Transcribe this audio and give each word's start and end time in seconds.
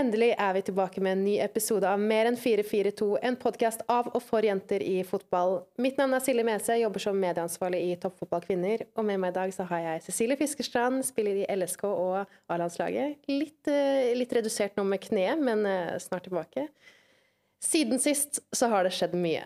Endelig 0.00 0.30
er 0.38 0.54
vi 0.56 0.60
tilbake 0.64 1.00
med 1.04 1.12
en 1.12 1.24
ny 1.26 1.32
episode 1.44 1.84
av 1.84 2.00
Mer 2.00 2.30
enn 2.30 2.36
442, 2.40 3.18
en 3.26 3.34
podkast 3.36 3.82
av 3.90 4.06
og 4.14 4.22
for 4.24 4.46
jenter 4.46 4.80
i 4.80 5.02
fotball. 5.04 5.58
Mitt 5.82 5.98
navn 6.00 6.14
er 6.16 6.22
Silje 6.24 6.44
Mese, 6.46 6.78
jobber 6.80 7.02
som 7.04 7.18
medieansvarlig 7.20 7.80
i 7.84 7.98
Toppfotball 8.00 8.46
kvinner. 8.46 8.86
Og 8.96 9.04
med 9.04 9.20
meg 9.20 9.34
i 9.34 9.36
dag 9.36 9.52
så 9.52 9.66
har 9.68 9.82
jeg 9.84 10.04
Cecilie 10.06 10.40
Fiskerstrand, 10.40 11.02
spiller 11.04 11.42
i 11.42 11.44
LSK 11.52 11.84
og 11.90 12.14
A-landslaget. 12.22 13.18
Litt, 13.28 13.68
eh, 13.68 14.14
litt, 14.16 14.32
redusert 14.38 14.78
nå 14.80 14.86
med 14.88 15.04
kneet, 15.04 15.42
men 15.42 15.68
eh, 15.68 15.98
snart 16.00 16.24
tilbake. 16.30 16.70
Siden 17.60 18.00
sist 18.00 18.40
så 18.56 18.72
har 18.72 18.88
det 18.88 18.94
skjedd 18.96 19.18
mye. 19.20 19.44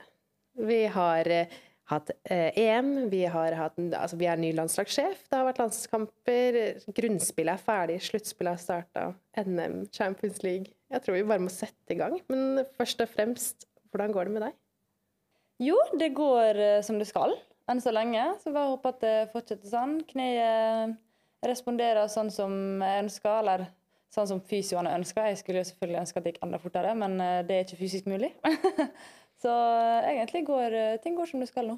Vi 0.54 0.84
har 0.86 1.34
eh, 1.34 1.58
hatt 1.90 2.10
eh, 2.32 2.56
EM, 2.56 3.10
vi 3.12 3.24
har 3.28 3.56
hatt 3.58 3.78
altså 3.78 4.16
vi 4.20 4.28
er 4.30 4.40
ny 4.40 4.54
landslagssjef, 4.56 5.26
det 5.28 5.36
har 5.36 5.46
vært 5.48 5.60
landskamper, 5.60 6.58
grunnspillet 6.96 7.58
er 7.58 7.64
ferdig, 7.64 7.98
sluttspillet 8.06 8.56
har 8.56 8.62
starta, 8.62 9.06
NM, 9.44 9.82
Champions 9.92 10.40
League 10.46 10.72
Jeg 10.92 11.04
tror 11.04 11.18
vi 11.18 11.26
bare 11.28 11.42
må 11.42 11.52
sette 11.52 11.92
i 11.92 11.98
gang. 11.98 12.14
Men 12.30 12.62
først 12.78 13.02
og 13.02 13.10
fremst, 13.10 13.66
hvordan 13.90 14.14
går 14.14 14.28
det 14.28 14.36
med 14.36 14.46
deg? 14.46 14.60
Jo, 15.62 15.76
det 15.98 16.14
går 16.16 16.60
eh, 16.60 16.82
som 16.86 17.00
det 17.00 17.10
skal 17.10 17.36
enn 17.70 17.80
så 17.80 17.92
lenge. 17.94 18.22
Så 18.42 18.52
bare 18.54 18.72
håper 18.72 18.94
at 18.94 19.04
det 19.04 19.16
fortsetter 19.32 19.70
sånn. 19.70 19.96
Kneet 20.08 20.96
responderer 21.44 22.08
sånn 22.12 22.30
som 22.32 22.54
jeg 22.82 23.04
ønsker, 23.04 23.40
eller 23.40 23.66
sånn 24.14 24.30
som 24.30 24.42
fysioene 24.44 24.94
ønsker. 24.98 25.28
Jeg 25.30 25.40
skulle 25.40 25.62
jo 25.62 25.68
selvfølgelig 25.70 26.00
ønske 26.04 26.20
at 26.20 26.26
det 26.26 26.34
gikk 26.34 26.44
enda 26.46 26.60
fortere, 26.62 26.94
men 26.98 27.18
eh, 27.20 27.42
det 27.46 27.56
er 27.56 27.66
ikke 27.66 27.80
fysisk 27.82 28.08
mulig. 28.10 28.32
Så 29.44 29.52
eh, 29.52 30.14
egentlig 30.14 30.46
går 30.48 30.72
eh, 30.78 31.00
ting 31.04 31.18
går 31.18 31.28
som 31.28 31.42
det 31.42 31.50
skal 31.50 31.68
nå. 31.68 31.76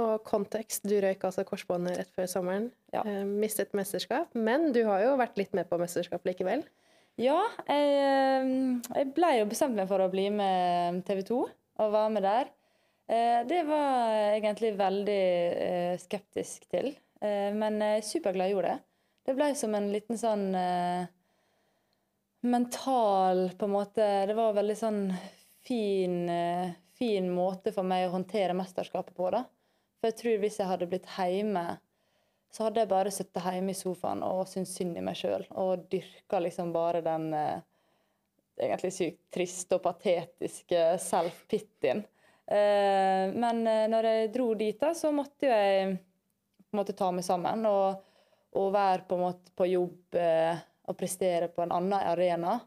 Og 0.00 0.24
kontekst, 0.26 0.86
du 0.88 0.96
røyk 0.98 1.22
altså 1.28 1.44
korsbåndet 1.46 1.98
rett 2.00 2.14
før 2.16 2.30
sommeren. 2.30 2.70
Ja. 2.94 3.04
Eh, 3.04 3.22
mistet 3.28 3.76
mesterskap, 3.76 4.32
men 4.34 4.72
du 4.74 4.82
har 4.88 5.04
jo 5.04 5.18
vært 5.20 5.36
litt 5.38 5.52
med 5.54 5.68
på 5.68 5.78
mesterskap 5.82 6.24
likevel? 6.26 6.64
Ja, 7.20 7.38
jeg, 7.68 8.78
jeg 8.88 9.10
ble 9.14 9.30
jo 9.36 9.46
bestemt 9.46 9.76
meg 9.78 9.86
for 9.86 10.02
å 10.02 10.10
bli 10.10 10.26
med 10.34 11.04
TV 11.06 11.20
2 11.28 11.36
og 11.44 11.92
være 11.92 12.10
med 12.10 12.24
der. 12.26 12.50
Det 13.04 13.60
var 13.68 14.14
jeg 14.16 14.38
egentlig 14.40 14.70
veldig 14.78 15.98
skeptisk 16.00 16.64
til, 16.72 16.88
men 17.20 17.76
er 17.84 18.02
superglad 18.02 18.48
jeg 18.48 18.56
gjorde 18.56 18.72
det. 18.72 18.84
Det 19.28 19.34
ble 19.36 19.48
som 19.60 19.76
en 19.76 19.90
liten 19.92 20.18
sånn 20.18 20.46
mental 22.48 23.44
på 23.60 23.68
en 23.68 23.74
måte 23.76 24.08
Det 24.30 24.38
var 24.38 24.56
veldig 24.56 24.78
sånn 24.80 25.02
fin 25.68 26.16
fin 26.98 27.26
måte 27.34 27.72
for 27.74 27.86
meg 27.86 28.06
å 28.08 28.14
håndtere 28.14 28.56
mesterskapet 28.56 29.16
på. 29.16 29.30
da. 29.34 29.44
For 29.98 30.10
jeg 30.10 30.18
tror 30.20 30.40
hvis 30.42 30.60
jeg 30.60 30.70
hadde 30.70 30.88
blitt 30.90 31.10
hjemme, 31.16 31.66
så 32.54 32.66
hadde 32.68 32.84
jeg 32.84 32.92
bare 32.92 33.10
sittet 33.14 33.46
hjemme 33.50 33.74
i 33.74 33.78
sofaen 33.78 34.22
og 34.22 34.44
syntes 34.46 34.76
synd 34.78 34.98
i 34.98 35.02
meg 35.02 35.18
sjøl. 35.18 35.46
Og 35.58 35.86
dyrka 35.90 36.38
liksom 36.44 36.70
bare 36.74 37.02
den 37.02 37.32
eh, 37.34 37.62
egentlig 38.60 38.92
sykt 38.94 39.22
triste 39.34 39.78
og 39.78 39.84
patetiske 39.86 40.82
self-pityen. 41.02 42.04
Eh, 42.46 43.32
men 43.34 43.64
eh, 43.66 43.86
når 43.90 44.10
jeg 44.10 44.32
dro 44.34 44.50
dit, 44.58 44.76
da, 44.80 44.92
så 44.94 45.10
måtte 45.14 45.48
jeg 45.48 45.96
på 45.96 46.76
en 46.76 46.82
måte 46.82 46.96
ta 46.96 47.10
meg 47.14 47.26
sammen 47.26 47.64
og, 47.70 48.04
og 48.60 48.70
være 48.74 49.06
på, 49.08 49.18
en 49.18 49.24
måte 49.24 49.54
på 49.56 49.68
jobb 49.70 50.18
eh, 50.20 50.62
og 50.84 50.98
prestere 51.00 51.48
på 51.48 51.64
en 51.64 51.74
annen 51.74 51.98
arena. 51.98 52.58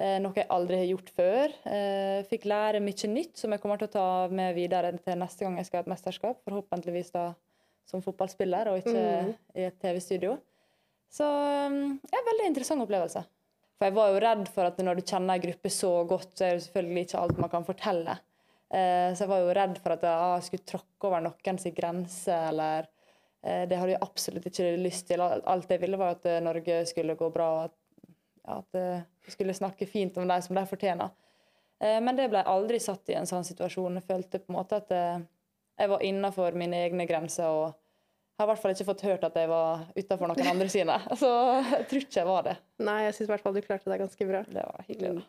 Eh, 0.00 0.16
noe 0.22 0.36
jeg 0.36 0.48
aldri 0.48 0.78
har 0.80 0.88
gjort 0.88 1.10
før. 1.12 1.54
Eh, 1.68 2.20
fikk 2.30 2.46
lære 2.48 2.80
mye 2.80 3.08
nytt 3.12 3.40
som 3.40 3.52
jeg 3.52 3.60
kommer 3.60 3.80
til 3.80 3.90
å 3.90 3.92
ta 3.92 4.06
med 4.32 4.54
videre 4.56 4.94
til 4.96 5.18
neste 5.20 5.44
gang 5.44 5.58
jeg 5.60 5.68
skal 5.68 5.80
ha 5.80 5.84
et 5.84 5.90
mesterskap. 5.92 6.38
Forhåpentligvis 6.46 7.12
da 7.16 7.24
som 7.90 8.04
fotballspiller 8.04 8.70
og 8.70 8.80
ikke 8.80 8.94
mm. 8.94 9.34
i 9.58 9.66
et 9.66 9.76
TV-studio. 9.82 10.38
Så 11.10 11.26
mm, 11.26 11.98
ja, 12.06 12.22
veldig 12.30 12.48
interessant 12.48 12.84
opplevelse. 12.84 13.24
For 13.76 13.88
jeg 13.88 13.96
var 13.96 14.12
jo 14.12 14.22
redd 14.22 14.46
for 14.54 14.68
at 14.68 14.80
når 14.84 15.00
du 15.00 15.04
kjenner 15.10 15.36
en 15.36 15.42
gruppe 15.42 15.72
så 15.74 15.90
godt, 16.08 16.32
så 16.38 16.46
er 16.46 16.56
det 16.56 16.64
selvfølgelig 16.68 17.04
ikke 17.06 17.24
alt 17.24 17.42
man 17.42 17.52
kan 17.52 17.66
fortelle. 17.66 18.16
Eh, 18.70 19.10
så 19.12 19.24
jeg 19.24 19.32
var 19.32 19.42
jo 19.42 19.54
redd 19.58 19.76
for 19.82 19.96
at 19.96 20.06
jeg 20.06 20.46
skulle 20.46 20.70
tråkke 20.72 21.10
over 21.10 21.26
noens 21.26 21.68
grense, 21.76 22.40
eller 22.52 22.88
Det 23.40 23.72
hadde 23.72 23.94
jeg 23.94 24.04
absolutt 24.04 24.46
ikke 24.50 24.74
lyst 24.76 25.06
til. 25.08 25.22
Alt 25.24 25.70
jeg 25.72 25.80
ville, 25.80 25.96
var 25.96 26.18
at 26.18 26.26
Norge 26.44 26.82
skulle 26.84 27.14
gå 27.16 27.30
bra, 27.32 27.46
og 27.54 27.62
at 27.70 27.79
at 28.48 28.68
vi 28.72 28.84
eh, 28.96 29.02
skulle 29.28 29.54
snakke 29.54 29.86
fint 29.86 30.16
om 30.18 30.28
de 30.28 30.38
som 30.42 30.56
de 30.56 30.64
fortjener. 30.66 31.10
Eh, 31.80 31.98
men 32.02 32.16
det 32.16 32.28
ble 32.30 32.42
jeg 32.42 32.52
aldri 32.52 32.80
satt 32.82 33.12
i 33.12 33.18
en 33.18 33.28
sånn 33.28 33.46
situasjon. 33.46 34.00
Jeg 34.00 34.08
følte 34.08 34.40
på 34.42 34.52
en 34.52 34.58
måte 34.58 34.80
at 34.80 34.92
eh, 34.94 35.22
jeg 35.80 35.92
var 35.92 36.04
innafor 36.04 36.56
mine 36.58 36.82
egne 36.86 37.06
grenser. 37.08 37.48
og 37.48 37.76
har 38.40 38.48
i 38.48 38.52
hvert 38.54 38.62
fall 38.62 38.72
ikke 38.72 38.88
fått 38.88 39.04
hørt 39.04 39.24
at 39.26 39.34
jeg 39.36 39.48
var 39.50 39.82
utafor 39.96 40.30
noen 40.30 40.46
andre 40.48 40.68
sine. 40.72 40.96
Så 41.20 41.28
jeg 41.28 41.88
tror 41.90 42.06
ikke 42.06 42.20
jeg 42.22 42.28
var 42.30 42.46
det. 42.48 42.56
Nei, 42.80 43.02
jeg 43.04 43.16
syns 43.16 43.28
i 43.28 43.32
hvert 43.34 43.44
fall 43.44 43.56
du 43.56 43.60
klarte 43.64 43.92
deg 43.92 44.00
ganske 44.00 44.28
bra. 44.30 44.40
Det 44.48 44.64
var 44.64 44.86
hyggelig. 44.88 45.20
Da. 45.20 45.26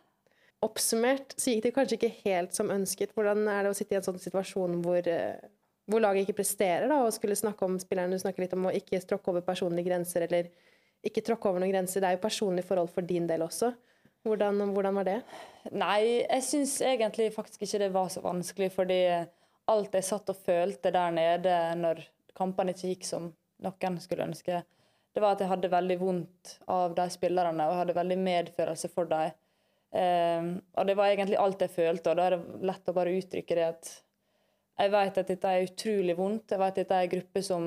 Oppsummert 0.62 1.34
så 1.42 1.52
gikk 1.52 1.64
det 1.66 1.72
kanskje 1.74 1.98
ikke 1.98 2.12
helt 2.22 2.56
som 2.56 2.70
ønsket. 2.72 3.12
Hvordan 3.18 3.48
er 3.50 3.66
det 3.66 3.74
å 3.74 3.76
sitte 3.76 3.96
i 3.96 4.00
en 4.00 4.06
sånn 4.06 4.22
situasjon 4.22 4.78
hvor, 4.86 5.10
hvor 5.90 6.04
laget 6.04 6.28
ikke 6.28 6.38
presterer, 6.38 6.86
da, 6.88 7.00
og 7.02 7.16
skulle 7.16 7.36
snakke 7.36 7.66
om 7.66 7.80
spilleren? 7.82 8.14
Du 8.14 8.22
snakker 8.22 8.46
litt 8.46 8.54
om 8.56 8.70
å 8.70 8.76
ikke 8.78 9.02
tråkke 9.10 9.34
over 9.34 9.44
personlige 9.48 9.90
grenser 9.90 10.28
eller 10.28 10.52
ikke 11.06 11.24
tråkke 11.26 11.50
over 11.50 11.64
noen 11.64 11.74
grenser. 11.74 12.04
Det 12.04 12.10
er 12.10 12.18
jo 12.18 12.26
personlige 12.26 12.68
forhold 12.68 12.92
for 12.94 13.08
din 13.08 13.28
del 13.30 13.46
også. 13.46 13.72
Hvordan, 14.26 14.60
hvordan 14.76 14.98
var 15.00 15.08
det? 15.08 15.20
Nei, 15.74 16.02
jeg 16.22 16.46
syns 16.46 16.76
egentlig 16.86 17.32
faktisk 17.34 17.64
ikke 17.66 17.82
det 17.82 17.94
var 17.94 18.12
så 18.14 18.22
vanskelig. 18.22 18.70
Fordi 18.76 19.00
alt 19.72 19.98
jeg 19.98 20.08
satt 20.08 20.30
og 20.34 20.44
følte 20.46 20.94
der 20.94 21.16
nede 21.16 21.56
når 21.80 22.04
kampene 22.38 22.76
ikke 22.76 22.94
gikk 22.94 23.08
som 23.08 23.32
noen 23.62 23.98
skulle 24.02 24.26
ønske, 24.26 24.62
det 25.12 25.22
var 25.22 25.36
at 25.36 25.42
jeg 25.44 25.52
hadde 25.52 25.70
veldig 25.70 25.98
vondt 26.00 26.54
av 26.72 26.94
de 26.96 27.06
spillerne 27.12 27.66
og 27.68 27.82
hadde 27.82 27.98
veldig 27.98 28.18
medfølelse 28.22 28.90
for 28.94 29.10
dem. 29.12 29.34
Eh, 29.92 30.48
og 30.80 30.88
det 30.88 30.96
var 30.96 31.12
egentlig 31.12 31.38
alt 31.38 31.62
jeg 31.62 31.74
følte, 31.74 32.14
og 32.14 32.18
da 32.18 32.30
er 32.30 32.38
det 32.38 32.68
lett 32.70 32.90
å 32.90 32.96
bare 32.96 33.18
uttrykke 33.18 33.58
det 33.58 33.66
at 33.68 33.92
jeg 34.82 34.92
vet 34.96 35.18
at 35.20 35.32
dette 35.34 35.52
er 35.52 35.68
utrolig 35.68 36.16
vondt. 36.18 36.54
Jeg 36.54 36.62
vet 36.62 36.72
at 36.72 36.80
dette 36.80 36.98
er 36.98 37.08
en 37.08 37.12
gruppe 37.12 37.44
som 37.46 37.66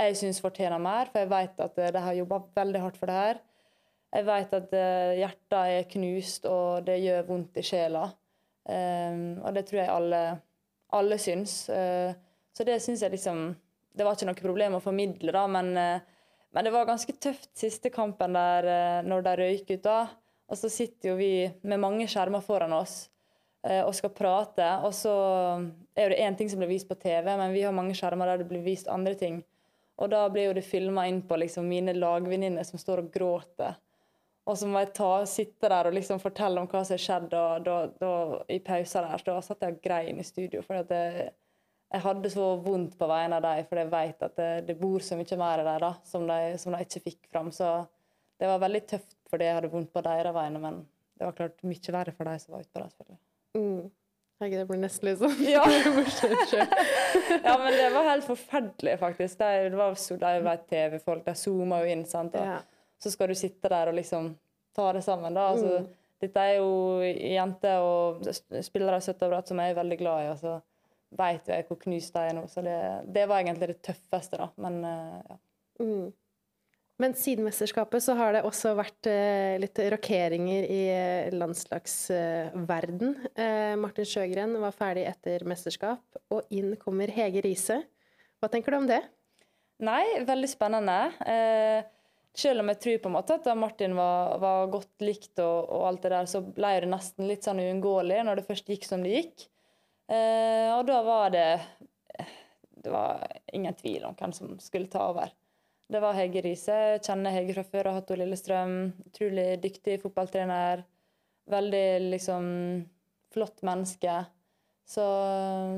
jeg 0.00 0.16
syns 0.18 0.40
fortjener 0.42 0.80
mer, 0.82 1.10
for 1.10 1.22
jeg 1.22 1.30
vet 1.30 1.62
at 1.64 1.78
eh, 1.78 1.92
de 1.94 2.02
har 2.04 2.18
jobba 2.18 2.40
veldig 2.56 2.82
hardt 2.84 2.98
for 3.00 3.10
det 3.10 3.18
her. 3.18 3.40
Jeg 4.10 4.26
vet 4.26 4.54
at 4.56 4.72
eh, 4.74 5.18
hjertet 5.20 5.58
er 5.60 5.90
knust, 5.92 6.46
og 6.50 6.86
det 6.86 6.98
gjør 7.04 7.26
vondt 7.28 7.60
i 7.60 7.66
sjela. 7.66 8.08
Um, 8.70 9.40
og 9.40 9.54
det 9.56 9.64
tror 9.66 9.80
jeg 9.80 9.90
alle, 9.90 10.22
alle 10.94 11.18
syns. 11.18 11.64
Uh, 11.72 12.12
så 12.54 12.66
det 12.68 12.76
syns 12.84 13.00
jeg 13.02 13.14
liksom 13.14 13.54
Det 13.96 14.04
var 14.06 14.14
ikke 14.14 14.28
noe 14.28 14.38
problem 14.38 14.76
å 14.76 14.82
formidle, 14.84 15.32
da, 15.34 15.46
men, 15.50 15.70
uh, 15.74 16.26
men 16.54 16.66
det 16.66 16.72
var 16.74 16.86
ganske 16.86 17.14
tøft 17.18 17.50
siste 17.58 17.90
kampen 17.90 18.36
der 18.36 18.68
uh, 18.68 18.98
når 19.06 19.24
de 19.26 19.36
røyk 19.40 19.72
ut. 19.72 19.82
da. 19.86 20.00
Og 20.50 20.58
så 20.58 20.70
sitter 20.70 21.12
jo 21.12 21.16
vi 21.18 21.32
med 21.62 21.82
mange 21.82 22.06
skjermer 22.10 22.44
foran 22.44 22.74
oss 22.74 23.06
og 23.60 23.92
skal 23.92 24.08
prate, 24.16 24.66
og 24.86 24.94
så 24.96 25.12
er 25.92 26.08
det 26.08 26.20
én 26.24 26.32
ting 26.32 26.48
som 26.48 26.62
blir 26.62 26.70
vist 26.70 26.88
på 26.88 26.96
TV, 26.96 27.26
men 27.28 27.52
vi 27.52 27.60
har 27.60 27.74
mange 27.76 27.92
skjermer 27.92 28.30
der 28.30 28.40
det 28.40 28.46
blir 28.48 28.62
vist 28.64 28.88
andre 28.88 29.12
ting. 29.20 29.42
Og 30.00 30.10
da 30.12 30.24
blir 30.32 30.48
jo 30.48 30.56
det 30.56 30.64
filma 30.64 31.04
inn 31.08 31.20
på 31.28 31.36
liksom 31.36 31.68
mine 31.68 31.92
lagvenninner 31.96 32.64
som 32.64 32.80
står 32.80 33.04
og 33.04 33.10
gråter. 33.12 33.76
Og 34.48 34.56
så 34.58 34.66
må 34.66 34.80
jeg 34.80 34.94
ta, 34.96 35.10
sitte 35.28 35.68
der 35.70 35.90
og 35.90 35.94
liksom 35.94 36.22
fortelle 36.22 36.62
om 36.62 36.68
hva 36.70 36.80
som 36.82 36.96
har 36.96 37.02
skjedd. 37.04 37.34
Og 37.36 37.66
da, 37.66 37.76
da, 38.00 38.12
I 38.50 38.58
pausen 38.64 39.06
der 39.06 39.24
da 39.26 39.36
satt 39.44 39.66
jeg 39.66 39.76
og 39.76 39.84
grein 39.84 40.22
i 40.22 40.26
studio. 40.26 40.64
For 40.66 40.80
jeg, 40.80 41.28
jeg 41.92 42.04
hadde 42.06 42.32
så 42.32 42.48
vondt 42.64 42.96
på 42.98 43.10
vegne 43.10 43.38
av 43.38 43.44
dem, 43.44 43.68
for 43.68 43.82
jeg 43.82 43.92
vet 43.92 44.26
at 44.26 44.36
det, 44.40 44.50
det, 44.70 44.78
bor 44.80 45.04
så 45.04 45.20
mye 45.20 45.40
mer 45.44 45.62
i 45.62 45.68
dem 45.68 45.80
da, 45.84 45.92
som 46.08 46.26
de, 46.30 46.40
som 46.62 46.74
de 46.74 46.82
ikke 46.86 47.04
fikk 47.10 47.30
fram. 47.30 47.52
Så 47.54 47.70
det 48.40 48.48
var 48.48 48.64
veldig 48.64 48.84
tøft 48.94 49.16
fordi 49.30 49.46
jeg 49.46 49.60
hadde 49.60 49.70
vondt 49.70 49.92
på 49.94 50.02
deres 50.02 50.34
vegne, 50.34 50.58
men 50.58 50.82
det 51.20 51.28
var 51.28 51.36
klart 51.36 51.60
mye 51.62 51.92
verre 51.94 52.14
for 52.16 52.26
de 52.26 52.38
som 52.42 52.54
var 52.56 52.64
ute 52.64 52.72
på 52.72 52.80
det. 52.80 52.92
selvfølgelig. 52.96 53.20
Mm. 53.60 53.90
Det 54.40 54.64
blir 54.64 54.78
nesten 54.80 55.10
litt 55.10 55.18
sånn 55.20 55.40
ja. 55.44 55.60
ja, 57.44 57.54
men 57.60 57.74
det 57.76 57.88
var 57.92 58.06
helt 58.08 58.24
forferdelig, 58.24 58.94
faktisk. 59.02 59.38
Det 59.38 59.76
var 59.76 59.98
så 60.00 60.16
de 60.16 60.54
TV-folk, 60.70 61.26
de 61.26 61.34
zooma 61.36 61.82
jo 61.84 61.90
inn, 61.92 62.06
sant. 62.08 62.38
Og 62.40 62.46
ja. 62.54 62.60
Så 63.00 63.12
skal 63.12 63.32
du 63.32 63.36
sitte 63.36 63.68
der 63.72 63.88
og 63.88 63.96
liksom 63.96 64.34
ta 64.76 64.90
det 64.92 65.02
sammen, 65.04 65.36
da. 65.36 65.50
Altså, 65.52 65.80
mm. 65.80 65.92
Dette 66.20 66.42
er 66.44 66.58
jo 66.58 66.72
jenter 67.04 67.80
og 67.80 68.26
spillere 68.64 68.98
av 68.98 69.04
søtt 69.04 69.22
som 69.48 69.60
jeg 69.60 69.72
er 69.72 69.78
veldig 69.78 69.98
glad 70.00 70.24
i, 70.24 70.32
og 70.32 70.40
så 70.40 70.56
veit 71.16 71.48
jeg 71.48 71.64
hvor 71.68 71.78
knust 71.80 72.16
de 72.16 72.24
er 72.28 72.36
nå. 72.36 72.46
Så 72.48 72.64
det, 72.64 72.76
det, 73.08 73.24
var 73.28 73.40
egentlig 73.40 73.70
det 73.72 73.78
tøffeste, 73.84 74.40
da. 74.40 74.50
Men 74.60 74.80
uh, 74.84 75.20
ja. 75.20 75.38
Mm. 75.80 76.10
Men 77.00 77.14
siden 77.16 77.46
mesterskapet 77.46 78.04
så 78.04 78.12
har 78.18 78.34
det 78.36 78.42
også 78.44 78.74
vært 78.76 79.08
eh, 79.08 79.54
litt 79.62 79.78
rokeringer 79.94 80.66
i 80.68 80.80
eh, 80.92 81.30
landslagsverden. 81.32 83.14
Eh, 83.32 83.72
Martin 83.80 84.08
Sjøgren 84.08 84.52
var 84.60 84.76
ferdig 84.76 85.06
etter 85.08 85.46
mesterskap, 85.48 86.02
og 86.28 86.52
inn 86.52 86.74
kommer 86.82 87.08
Hege 87.14 87.40
Riise. 87.46 87.78
Hva 88.40 88.50
tenker 88.52 88.76
du 88.76 88.80
om 88.82 88.90
det? 88.90 89.00
Nei, 89.80 90.04
veldig 90.28 90.52
spennende. 90.52 90.98
Eh, 91.24 91.88
selv 92.36 92.60
om 92.60 92.68
jeg 92.68 92.82
tror 92.84 93.00
på 93.00 93.10
en 93.10 93.16
måte 93.16 93.40
at 93.40 93.48
Martin 93.56 93.96
var, 93.96 94.36
var 94.42 94.68
godt 94.76 95.04
likt 95.04 95.40
og, 95.40 95.72
og, 95.72 95.86
alt 95.88 96.04
det 96.04 96.12
der, 96.12 96.28
så 96.28 96.44
ble 96.44 96.76
det 96.84 96.92
nesten 96.92 97.30
litt 97.30 97.48
sånn 97.48 97.64
uunngåelig 97.64 98.20
når 98.28 98.42
det 98.42 98.48
først 98.50 98.68
gikk 98.70 98.84
som 98.84 99.00
det 99.06 99.16
gikk. 99.16 99.48
Eh, 100.12 100.68
og 100.76 100.84
da 100.90 101.00
var 101.06 101.32
det 101.32 101.48
Det 102.80 102.90
var 102.90 103.24
ingen 103.52 103.74
tvil 103.76 104.04
om 104.08 104.14
hvem 104.16 104.32
som 104.36 104.56
skulle 104.60 104.88
ta 104.92 105.08
over. 105.14 105.32
Det 105.90 105.98
var 105.98 106.14
Hege 106.14 106.42
Riise. 106.44 106.74
Jeg 106.94 107.02
kjenner 107.02 107.34
Hege 107.34 107.54
fra 107.56 107.64
før 107.66 107.88
har 107.90 107.96
hatt 107.98 108.10
henne 108.12 108.28
Lillestrøm. 108.28 108.74
Utrolig 109.10 109.46
dyktig 109.62 109.96
fotballtrener. 110.04 110.84
Veldig 111.50 111.86
liksom 112.12 112.44
flott 113.34 113.64
menneske. 113.66 114.20
Så, 114.86 115.02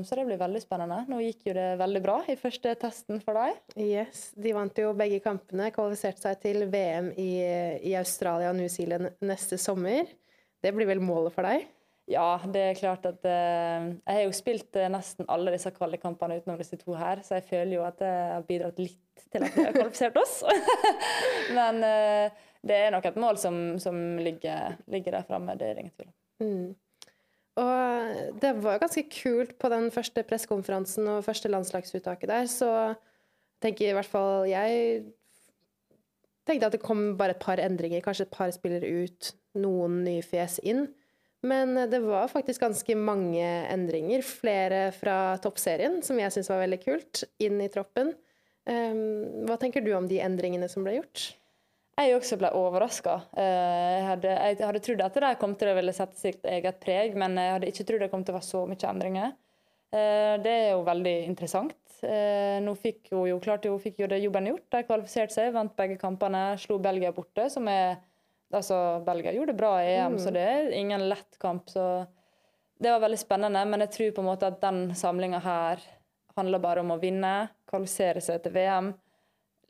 så, 0.05 0.17
det 0.17 0.25
blir 0.27 0.37
veldig 0.41 0.61
spennende. 0.61 0.99
Nå 1.09 1.17
gikk 1.21 1.47
jo 1.49 1.55
det 1.57 1.65
veldig 1.81 2.01
bra 2.05 2.19
i 2.29 2.37
første 2.37 2.73
testen 2.81 3.21
for 3.25 3.37
deg. 3.37 3.57
Yes, 3.77 4.27
De 4.37 4.53
vant 4.53 4.81
jo 4.81 4.91
begge 4.97 5.17
kampene, 5.21 5.71
kvalifiserte 5.73 6.27
seg 6.27 6.41
til 6.45 6.65
VM 6.69 7.11
i, 7.17 7.31
i 7.81 7.93
Australia 7.97 8.51
og 8.53 8.57
New 8.57 8.69
Zealand 8.73 9.15
neste 9.25 9.57
sommer. 9.61 10.09
Det 10.61 10.73
blir 10.77 10.89
vel 10.89 11.01
målet 11.01 11.33
for 11.33 11.45
deg? 11.45 11.65
Ja, 12.09 12.35
det 12.51 12.61
er 12.67 12.77
klart 12.77 13.05
at 13.07 13.23
eh, 13.23 13.85
Jeg 13.95 14.17
har 14.17 14.25
jo 14.25 14.33
spilt 14.35 14.75
eh, 14.75 14.89
nesten 14.91 15.29
alle 15.31 15.53
disse 15.55 15.71
kvalikkampene 15.71 16.41
utenom 16.41 16.59
disse 16.59 16.77
to 16.81 16.97
her, 16.99 17.21
så 17.23 17.37
jeg 17.37 17.47
føler 17.47 17.77
jo 17.77 17.85
at 17.87 18.01
jeg 18.03 18.25
har 18.33 18.47
bidratt 18.49 18.81
litt 18.81 19.02
til 19.33 19.45
at 19.45 19.57
vi 19.57 19.65
har 19.65 19.75
kvalifisert 19.75 20.19
oss. 20.21 20.39
Men 21.57 21.81
eh, 21.87 22.43
det 22.63 22.77
er 22.79 22.93
nok 22.95 23.09
et 23.09 23.19
mål 23.19 23.39
som, 23.41 23.59
som 23.81 23.97
ligger, 24.23 24.77
ligger, 24.87 25.17
der 25.17 25.27
framme, 25.27 25.57
det 25.59 25.71
er 25.71 25.81
ingen 25.81 25.95
tvil 25.97 26.09
om. 26.09 26.15
Mm. 26.43 26.69
Og 27.63 28.39
det 28.41 28.53
var 28.63 28.79
ganske 28.81 29.03
kult 29.13 29.57
på 29.61 29.69
den 29.69 29.91
første 29.93 30.23
pressekonferansen 30.25 31.09
og 31.11 31.25
første 31.25 31.51
landslagsuttaket 31.51 32.31
der, 32.31 32.47
så 32.49 32.71
tenker 33.61 33.91
i 33.91 33.97
hvert 33.97 34.09
fall 34.09 34.47
jeg 34.49 35.03
tenkte 36.47 36.67
at 36.67 36.75
det 36.75 36.83
kom 36.83 37.13
bare 37.19 37.35
et 37.37 37.43
par 37.43 37.61
endringer, 37.61 38.01
kanskje 38.03 38.25
et 38.25 38.33
par 38.33 38.51
spillere 38.55 38.89
ut, 39.05 39.31
noen 39.59 40.01
nye 40.07 40.23
fjes 40.25 40.57
inn. 40.65 40.87
Men 41.43 41.75
det 41.91 41.99
var 42.05 42.31
faktisk 42.31 42.63
ganske 42.63 42.95
mange 42.95 43.43
endringer. 43.43 44.23
Flere 44.23 44.85
fra 44.95 45.35
toppserien, 45.43 45.99
som 46.03 46.19
jeg 46.19 46.31
syns 46.31 46.49
var 46.51 46.61
veldig 46.63 46.79
kult, 46.85 47.23
inn 47.43 47.59
i 47.63 47.69
troppen. 47.71 48.13
Um, 48.63 49.45
hva 49.47 49.57
tenker 49.59 49.83
du 49.83 49.91
om 49.97 50.05
de 50.07 50.21
endringene 50.23 50.69
som 50.71 50.85
ble 50.85 50.97
gjort? 50.99 51.33
Jeg 51.93 52.15
også 52.17 52.39
ble 52.41 52.49
overraska. 52.57 53.19
Eh, 53.37 53.45
jeg, 53.45 54.05
hadde, 54.07 54.29
jeg 54.33 54.65
hadde 54.65 54.81
trodd 54.81 55.01
at 55.05 55.17
de 55.21 55.31
kom 55.37 55.53
til 55.59 55.69
å 55.69 55.75
ville 55.77 55.93
sette 55.93 56.17
sitt 56.17 56.47
eget 56.49 56.79
preg, 56.81 57.13
men 57.19 57.37
jeg 57.37 57.53
hadde 57.53 57.69
ikke 57.69 57.85
trodd 57.89 58.01
det 58.01 58.09
kom 58.09 58.23
til 58.25 58.33
å 58.33 58.39
være 58.39 58.47
så 58.47 58.61
mye 58.69 58.89
endringer. 58.89 59.35
Eh, 59.93 60.33
det 60.41 60.53
er 60.55 60.71
jo 60.71 60.81
veldig 60.87 61.13
interessant. 61.27 61.77
Eh, 62.01 62.57
nå 62.65 62.73
fikk 62.81 63.13
hun 63.13 63.27
jo, 63.29 63.37
klart 63.43 63.69
hun 63.69 63.77
fikk 63.81 64.01
jo 64.01 64.09
det 64.09 64.23
jobben 64.23 64.49
gjort. 64.49 64.65
De 64.73 64.81
kvalifiserte 64.87 65.37
seg, 65.37 65.53
vant 65.53 65.75
begge 65.77 65.99
kampene, 66.01 66.41
slo 66.63 66.79
Belgia 66.81 67.13
borte. 67.13 67.45
som 67.53 67.69
er, 67.69 68.01
altså 68.49 68.79
Belgia 69.05 69.35
gjorde 69.37 69.53
det 69.53 69.61
bra 69.61 69.75
i 69.83 69.93
EM, 69.93 70.17
mm. 70.17 70.23
så 70.25 70.33
det 70.33 70.47
er 70.49 70.73
ingen 70.79 71.05
lett 71.13 71.37
kamp. 71.37 71.69
så 71.69 72.07
Det 72.73 72.89
var 72.89 73.05
veldig 73.05 73.21
spennende, 73.21 73.65
men 73.69 73.85
jeg 73.85 73.93
tror 73.99 74.15
på 74.17 74.25
en 74.25 74.31
måte 74.33 74.49
at 74.49 74.57
den 74.65 74.87
samlinga 74.97 75.45
her 75.45 75.85
handler 76.37 76.61
bare 76.63 76.83
om 76.83 76.93
å 76.95 76.99
vinne, 77.01 77.33
kvalifisere 77.69 78.21
seg 78.23 78.41
til 78.43 78.55
VM. 78.55 78.91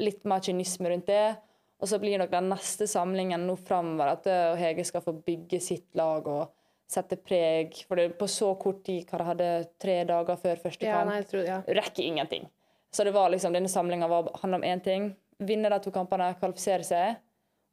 Litt 0.04 0.24
mer 0.28 0.44
kynisme 0.44 0.92
rundt 0.92 1.10
det. 1.10 1.36
Og 1.84 1.90
så 1.92 2.00
blir 2.00 2.20
nok 2.22 2.32
den 2.32 2.48
neste 2.52 2.88
samlingen 2.88 3.44
nå 3.48 3.58
framover 3.60 4.14
at 4.14 4.28
Hege 4.60 4.86
skal 4.88 5.04
få 5.04 5.18
bygge 5.26 5.60
sitt 5.60 5.90
lag 6.00 6.28
og 6.32 6.54
sette 6.94 7.18
preg. 7.20 7.76
For 7.88 8.00
det, 8.00 8.14
på 8.20 8.28
så 8.32 8.54
kort 8.60 8.84
tid 8.88 9.10
hva 9.10 9.20
de 9.20 9.28
hadde 9.32 9.50
tre 9.82 9.98
dager 10.08 10.40
før 10.40 10.62
første 10.68 10.86
kamp, 10.86 10.96
ja, 10.96 11.04
nei, 11.10 11.20
tror, 11.28 11.44
ja. 11.48 11.60
rekker 11.82 12.06
ingenting. 12.06 12.48
Så 12.94 13.04
det 13.04 13.12
var 13.16 13.32
liksom, 13.34 13.54
denne 13.56 13.72
samlinga 13.72 14.08
handla 14.08 14.60
om 14.60 14.64
én 14.64 14.82
ting. 14.84 15.12
Vinne 15.44 15.72
de 15.74 15.80
to 15.82 15.92
kampene, 15.92 16.34
kvalifisere 16.40 16.86
seg. 16.88 17.22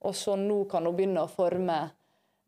Og 0.09 0.17
så 0.17 0.37
nå 0.41 0.63
kan 0.71 0.87
hun 0.89 0.97
begynne 0.97 1.27
å 1.27 1.31
forme 1.31 1.83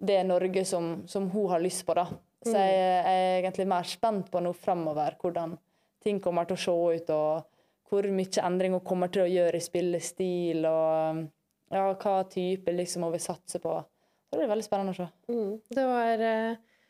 det 0.03 0.23
Norge 0.25 0.65
som, 0.67 1.03
som 1.07 1.29
hun 1.31 1.51
har 1.53 1.61
lyst 1.63 1.85
på. 1.87 1.95
da. 1.95 2.07
Så 2.43 2.57
jeg, 2.57 2.79
jeg 2.79 3.27
er 3.27 3.37
egentlig 3.43 3.69
mer 3.71 3.87
spent 3.87 4.33
på 4.33 4.41
nå 4.43 4.55
framover 4.57 5.19
hvordan 5.21 5.55
ting 6.03 6.21
kommer 6.21 6.49
til 6.49 6.59
å 6.59 6.63
se 6.63 6.75
ut, 6.99 7.15
og 7.15 7.93
hvor 7.93 8.09
mye 8.09 8.45
endring 8.47 8.75
hun 8.77 8.85
kommer 8.85 9.13
til 9.13 9.25
å 9.25 9.31
gjøre 9.31 9.59
i 9.59 9.65
spillestil. 9.65 10.67
og 10.67 11.25
ja, 11.73 11.87
hva 11.97 12.19
type 12.29 12.73
liksom 12.75 13.07
hun 13.07 13.15
vil 13.15 13.25
satse 13.25 13.61
på. 13.63 13.79
Det 14.31 14.39
blir 14.41 14.51
veldig 14.51 14.65
spennende 14.65 14.93
å 14.95 14.97
se. 14.97 15.09
Mm. 15.33 15.51
Det, 15.69 15.85
var, 15.89 16.25
eh, 16.25 16.85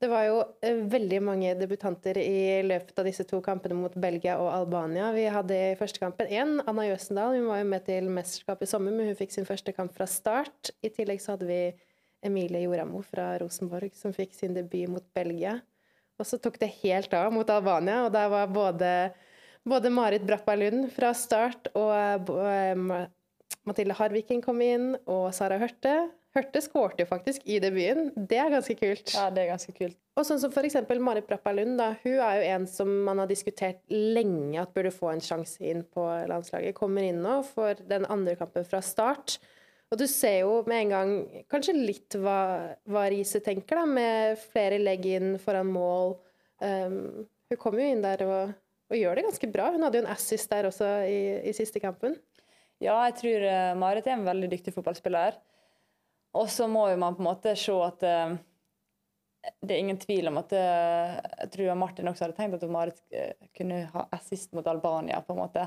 det 0.00 0.08
var 0.08 0.24
jo 0.26 0.38
eh, 0.64 0.82
veldig 0.92 1.20
mange 1.24 1.54
debutanter 1.58 2.20
i 2.20 2.62
løpet 2.64 3.00
av 3.00 3.08
disse 3.08 3.24
to 3.28 3.40
kampene 3.44 3.76
mot 3.76 3.96
Belgia 4.00 4.38
og 4.40 4.50
Albania. 4.52 5.10
Vi 5.16 5.26
hadde 5.32 5.58
i 5.72 5.76
første 5.80 6.00
kampen 6.00 6.32
én, 6.32 6.58
Anna 6.68 6.86
Jøsendal. 6.88 7.36
Hun 7.36 7.48
var 7.50 7.62
jo 7.62 7.70
med 7.72 7.84
til 7.88 8.08
mesterskapet 8.12 8.68
i 8.68 8.72
sommer, 8.72 8.96
men 8.96 9.10
hun 9.10 9.18
fikk 9.20 9.36
sin 9.36 9.48
første 9.48 9.74
kamp 9.76 9.96
fra 9.96 10.08
start. 10.08 10.72
I 10.84 10.92
tillegg 10.96 11.24
så 11.24 11.36
hadde 11.36 11.48
vi 11.48 11.62
Emilie 12.24 12.64
Joramo 12.64 13.02
fra 13.04 13.34
Rosenborg, 13.40 13.92
som 13.96 14.16
fikk 14.16 14.32
sin 14.36 14.56
debut 14.56 14.88
mot 14.92 15.04
Belgia. 15.16 15.58
Og 16.18 16.26
så 16.26 16.38
tok 16.42 16.58
det 16.60 16.72
helt 16.82 17.12
av 17.14 17.30
mot 17.32 17.48
Albania, 17.50 18.04
og 18.06 18.12
der 18.14 18.30
var 18.32 18.50
både 18.50 18.92
både 19.68 19.90
Marit 19.90 20.22
Brappa 20.26 20.54
Lund 20.56 20.88
fra 20.94 21.12
start 21.16 21.70
og 21.76 22.30
eh, 22.40 23.08
Mathilde 23.68 23.96
Harviken 23.98 24.40
kom 24.44 24.62
inn, 24.64 24.94
og 25.10 25.28
Sara 25.36 25.58
Hørte. 25.60 25.94
Hørte 26.36 26.60
skårte 26.62 27.02
jo 27.02 27.08
faktisk 27.08 27.44
i 27.48 27.58
debuten. 27.60 28.10
Det 28.16 28.38
er 28.40 28.52
ganske 28.52 28.76
kult. 28.78 29.12
Ja, 29.16 29.28
det 29.34 29.44
er 29.44 29.50
ganske 29.52 29.74
kult. 29.76 29.96
Og 30.18 30.26
sånn 30.26 30.40
som 30.42 30.52
f.eks. 30.52 30.76
Marit 31.04 31.28
Brappa 31.28 31.52
Lund, 31.56 31.76
da, 31.80 31.90
hun 32.02 32.16
er 32.24 32.38
jo 32.38 32.48
en 32.54 32.66
som 32.70 32.90
man 33.06 33.22
har 33.22 33.30
diskutert 33.30 33.80
lenge 33.92 34.60
at 34.60 34.72
burde 34.76 34.92
få 34.94 35.12
en 35.12 35.24
sjanse 35.24 35.62
inn 35.64 35.84
på 35.84 36.04
landslaget. 36.30 36.76
Kommer 36.76 37.06
inn 37.06 37.20
nå 37.24 37.40
for 37.48 37.80
den 37.90 38.06
andre 38.08 38.36
kampen 38.40 38.66
fra 38.68 38.82
start. 38.84 39.38
Og 39.88 39.96
du 39.96 40.04
ser 40.10 40.42
jo 40.42 40.62
med 40.68 40.82
en 40.82 40.90
gang 40.92 41.12
kanskje 41.48 41.72
litt 41.76 42.16
hva, 42.20 42.38
hva 42.88 43.06
Riise 43.08 43.40
tenker, 43.44 43.80
da, 43.80 43.86
med 43.88 44.40
flere 44.52 44.80
legg 44.82 45.06
inn 45.08 45.36
foran 45.40 45.70
mål. 45.72 46.18
Um, 46.60 46.98
hun 47.48 47.60
kommer 47.60 47.80
jo 47.80 47.92
inn 47.94 48.04
der 48.04 48.24
og, 48.26 48.52
og, 48.90 48.96
gjør 48.98 49.16
det 49.16 49.24
ganske 49.30 49.50
bra. 49.54 49.70
Hun 49.72 49.86
hadde 49.86 50.00
jo 50.00 50.04
en 50.04 50.12
assist 50.12 50.52
der 50.52 50.68
også 50.68 50.90
i, 51.08 51.20
i 51.48 51.56
siste 51.56 51.80
kampen. 51.80 52.18
Ja, 52.84 52.98
jeg 53.08 53.16
tror 53.22 53.48
uh, 53.48 53.78
Marit 53.80 54.10
er 54.10 54.18
en 54.18 54.28
veldig 54.28 54.52
dyktig 54.52 54.76
fotballspiller. 54.76 55.40
Og 56.36 56.52
så 56.52 56.68
må 56.68 56.84
man 57.00 57.16
på 57.16 57.24
en 57.24 57.30
måte 57.30 57.56
se 57.56 57.80
at 57.86 58.04
uh, 58.04 58.36
det 59.64 59.72
er 59.72 59.80
ingen 59.80 60.02
tvil 60.02 60.28
om 60.28 60.42
at 60.42 60.52
uh, 60.52 61.16
jeg 61.46 61.52
tror 61.56 61.80
Martin 61.80 62.12
også 62.12 62.26
hadde 62.26 62.36
tenkt 62.36 62.60
at 62.60 62.68
Marit 62.68 63.00
kunne 63.56 63.86
ha 63.94 64.04
assist 64.20 64.52
mot 64.52 64.68
Albania. 64.68 65.24
på 65.24 65.32
en 65.32 65.46
måte. 65.46 65.64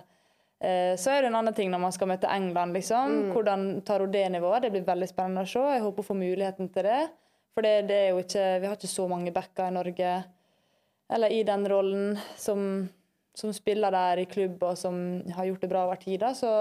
Så 0.61 1.09
er 1.09 1.23
det 1.23 1.31
en 1.31 1.35
annen 1.39 1.55
ting 1.57 1.71
når 1.73 1.79
man 1.81 1.93
skal 1.95 2.09
møte 2.11 2.29
England. 2.29 2.75
liksom. 2.77 3.13
Mm. 3.15 3.29
Hvordan 3.33 3.63
tar 3.81 4.03
hun 4.03 4.11
det 4.13 4.27
nivået? 4.29 4.61
Det 4.61 4.69
blir 4.75 4.83
veldig 4.85 5.07
spennende 5.09 5.41
å 5.41 5.49
se. 5.49 5.63
Jeg 5.73 5.81
håper 5.81 6.03
hun 6.03 6.07
får 6.11 6.19
muligheten 6.19 6.69
til 6.69 6.85
det. 6.85 6.99
For 7.55 7.65
det, 7.65 7.71
det 7.89 7.97
er 7.97 8.11
jo 8.11 8.21
ikke, 8.21 8.43
vi 8.61 8.69
har 8.69 8.77
ikke 8.77 8.91
så 8.91 9.07
mange 9.09 9.33
backer 9.33 9.71
i 9.71 9.73
Norge 9.73 10.11
eller 11.11 11.33
i 11.33 11.41
den 11.43 11.65
rollen 11.67 12.13
som, 12.39 12.61
som 13.35 13.51
spiller 13.57 13.91
der 13.91 14.21
i 14.21 14.29
klubb 14.29 14.61
og 14.63 14.77
som 14.79 14.95
har 15.35 15.49
gjort 15.49 15.65
det 15.65 15.71
bra 15.73 15.81
over 15.89 15.99
tid. 15.99 16.23
Så 16.37 16.53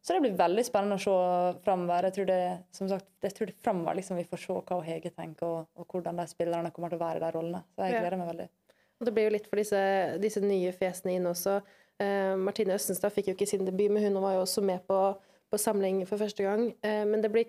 så 0.00 0.14
det 0.14 0.22
blir 0.24 0.36
veldig 0.38 0.62
spennende 0.64 0.96
å 0.96 1.02
se 1.02 1.14
framover. 1.64 2.06
Jeg 2.08 2.14
tror 2.16 2.28
det, 2.30 2.42
som 2.72 2.88
sagt, 2.90 3.08
jeg 3.24 3.34
tror 3.36 3.50
det 3.50 3.56
framover 3.60 3.98
liksom, 3.98 4.16
vi 4.20 4.28
får 4.30 4.40
se 4.40 4.54
hva 4.70 4.78
Hege 4.86 5.10
tenker, 5.12 5.50
og, 5.50 5.66
og, 5.74 5.88
hvordan 5.90 6.20
de 6.20 6.26
spillerne 6.30 6.70
kommer 6.74 6.92
til 6.92 7.00
å 7.00 7.02
være 7.02 7.20
i 7.20 7.24
de 7.24 7.32
rollene. 7.34 7.60
Så 7.74 7.88
jeg 7.88 7.98
gleder 7.98 8.20
meg 8.20 8.30
veldig. 8.30 8.46
Og 8.98 9.06
Det 9.06 9.14
blir 9.14 9.28
jo 9.28 9.34
litt 9.34 9.50
for 9.50 9.60
disse, 9.60 9.82
disse 10.22 10.42
nye 10.42 10.72
fjesene 10.74 11.18
inn 11.18 11.28
også. 11.30 11.58
Eh, 12.02 12.34
Martine 12.38 12.76
Østenstad 12.76 13.14
fikk 13.14 13.30
jo 13.30 13.36
ikke 13.36 13.48
sin 13.50 13.66
debut, 13.66 13.90
men 13.90 14.04
hun 14.04 14.20
var 14.22 14.36
jo 14.36 14.44
også 14.44 14.62
med 14.64 14.84
på, 14.86 14.98
på 15.50 15.60
samling 15.60 16.04
for 16.06 16.20
første 16.20 16.46
gang. 16.46 16.68
Eh, 16.82 17.04
men 17.08 17.24
det 17.24 17.32
blir 17.34 17.48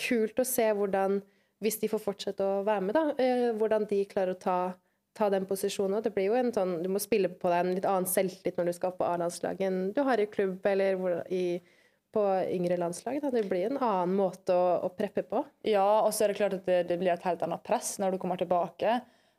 kult 0.00 0.40
å 0.40 0.46
se 0.46 0.68
hvordan, 0.76 1.18
hvis 1.60 1.80
de 1.82 1.90
får 1.92 2.04
fortsette 2.04 2.44
å 2.44 2.62
være 2.66 2.86
med, 2.86 2.96
da, 2.96 3.04
eh, 3.20 3.50
hvordan 3.58 3.84
de 3.90 4.04
klarer 4.08 4.36
å 4.36 4.40
ta, 4.40 4.60
ta 5.16 5.28
den 5.32 5.48
posisjonen. 5.48 6.00
Det 6.04 6.14
blir 6.14 6.30
jo 6.30 6.38
en 6.38 6.52
sånn, 6.54 6.78
Du 6.82 6.88
må 6.88 7.02
spille 7.02 7.28
på 7.28 7.52
deg 7.52 7.66
en 7.66 7.74
litt 7.76 7.88
annen 7.88 8.08
selvtillit 8.08 8.56
når 8.56 8.70
du 8.70 8.78
skal 8.78 8.96
på 8.96 9.04
A-landslaget 9.04 9.68
enn 9.68 9.92
du 9.92 10.02
har 10.06 10.20
i 10.20 10.30
klubb 10.30 10.64
eller 10.66 10.96
hvor, 10.96 11.20
i 11.28 11.60
på 12.10 12.22
yngre 12.50 12.76
landslag. 12.76 13.20
Da. 13.22 13.30
Det 13.30 13.44
blir 13.46 13.68
en 13.68 13.78
annen 13.78 14.14
måte 14.18 14.54
å, 14.54 14.80
å 14.86 14.88
preppe 14.94 15.22
på. 15.22 15.44
Ja, 15.62 16.02
og 16.02 16.14
så 16.14 16.24
er 16.24 16.32
det 16.32 16.40
klart 16.40 16.56
at 16.56 16.66
det, 16.66 16.82
det, 16.88 16.98
blir 16.98 17.12
et 17.12 17.26
helt 17.26 17.42
annet 17.46 17.62
press 17.66 17.98
når 18.02 18.16
du 18.16 18.22
kommer 18.22 18.40
tilbake. 18.40 18.96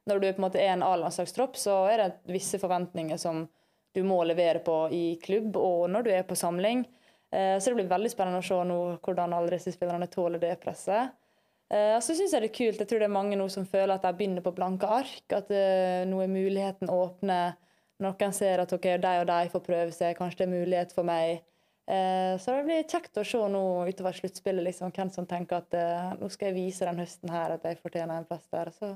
Når 0.08 0.22
du 0.22 0.27
på 0.30 0.39
en 0.39 0.46
måte 0.46 0.62
er 0.62 0.72
en 0.75 0.86
A-landslagstropp, 0.86 1.58
så 1.60 1.82
er 1.91 2.03
det 2.06 2.32
visse 2.32 2.60
forventninger 2.62 3.20
som 3.22 3.44
du 3.96 4.04
må 4.08 4.22
levere 4.24 4.62
på 4.64 4.76
i 4.96 5.06
klubb 5.24 5.58
og 5.60 5.90
når 5.92 6.06
du 6.06 6.12
er 6.14 6.28
på 6.28 6.38
samling. 6.40 6.86
Eh, 7.32 7.58
så 7.60 7.72
det 7.72 7.80
blir 7.80 7.92
veldig 7.92 8.12
spennende 8.12 8.42
å 8.44 8.46
se 8.46 8.60
nå 8.68 8.80
hvordan 9.04 9.36
alle 9.36 9.56
disse 9.56 9.74
spillerne 9.76 10.10
tåler 10.12 10.42
det 10.42 10.58
presset. 10.64 11.18
Og 11.72 12.02
så 12.04 12.12
syns 12.12 12.34
jeg 12.36 12.44
det 12.44 12.50
er 12.50 12.56
kult. 12.58 12.80
Jeg 12.84 12.88
tror 12.90 13.00
det 13.00 13.06
er 13.08 13.14
mange 13.16 13.38
nå 13.40 13.46
som 13.48 13.64
føler 13.64 13.94
at 13.96 14.04
de 14.04 14.10
begynner 14.18 14.44
på 14.44 14.52
blanke 14.52 14.90
ark. 14.92 15.24
At 15.32 15.48
eh, 15.56 16.02
nå 16.04 16.18
er 16.20 16.28
muligheten 16.28 16.92
åpne. 16.92 17.38
Noen 18.04 18.36
ser 18.36 18.60
at 18.66 18.74
ok, 18.76 18.88
de 19.00 19.14
og 19.22 19.30
de 19.30 19.54
får 19.54 19.64
prøve 19.64 19.94
seg, 19.96 20.18
kanskje 20.18 20.42
det 20.42 20.48
er 20.50 20.52
mulighet 20.52 20.92
for 20.92 21.08
meg. 21.08 21.46
Eh, 21.88 22.34
så 22.44 22.58
det 22.58 22.66
blir 22.68 22.84
kjekt 22.84 23.22
å 23.22 23.24
se 23.24 23.40
nå 23.54 23.64
utover 23.88 24.18
sluttspillet 24.20 24.68
liksom, 24.68 24.92
hvem 24.98 25.14
som 25.16 25.30
tenker 25.30 25.62
at 25.62 26.20
nå 26.20 26.28
skal 26.34 26.52
jeg 26.52 26.58
vise 26.60 26.90
den 26.90 27.00
høsten 27.00 27.32
her 27.32 27.56
at 27.56 27.64
jeg 27.70 27.80
fortjener 27.80 28.20
en 28.20 28.28
plass 28.28 28.52
der. 28.52 28.74
Så 28.76 28.92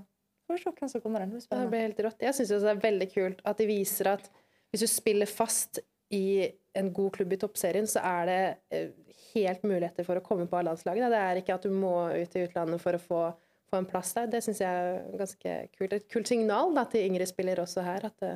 får 0.50 0.60
vi 0.60 0.66
se 0.66 0.76
hvem 0.76 0.92
som 0.92 1.06
kommer 1.06 1.24
inn. 1.24 1.32
Det, 1.32 1.48
det 1.48 1.72
blir 1.72 1.88
helt 1.88 2.04
rått. 2.10 2.28
Jeg 2.28 2.36
syns 2.36 2.52
det 2.58 2.74
er 2.74 2.84
veldig 2.90 3.10
kult 3.14 3.46
at 3.48 3.64
de 3.64 3.70
viser 3.72 4.12
at 4.18 4.28
hvis 4.76 4.86
du 4.86 4.92
spiller 4.92 5.30
fast 5.30 5.80
i 6.14 6.46
en 6.76 6.92
god 6.94 7.16
klubb 7.16 7.34
i 7.34 7.40
toppserien, 7.40 7.88
så 7.88 8.04
er 8.04 8.30
det 8.30 8.40
uh, 8.76 9.16
helt 9.32 9.64
muligheter 9.64 10.08
for 10.08 10.20
å 10.20 10.24
komme 10.26 10.46
på 10.52 10.60
A-landslaget. 10.60 11.08
Det 11.12 11.22
er 11.22 11.40
ikke 11.42 11.56
at 11.56 11.66
du 11.66 11.72
må 11.74 11.96
ut 12.12 12.36
i 12.36 12.44
utlandet 12.46 12.84
for 12.84 12.98
å 12.98 13.02
få, 13.02 13.22
få 13.72 13.80
en 13.80 13.88
plass 13.90 14.12
der. 14.18 14.28
Det 14.32 14.44
syns 14.44 14.62
jeg 14.62 14.84
er 14.92 15.18
ganske 15.22 15.56
kult. 15.78 15.96
Et 15.96 16.12
kult 16.12 16.30
signal 16.30 16.76
da, 16.76 16.86
til 16.92 17.08
yngre 17.08 17.28
spillere 17.30 17.64
også 17.64 17.88
her, 17.88 18.12
at 18.12 18.30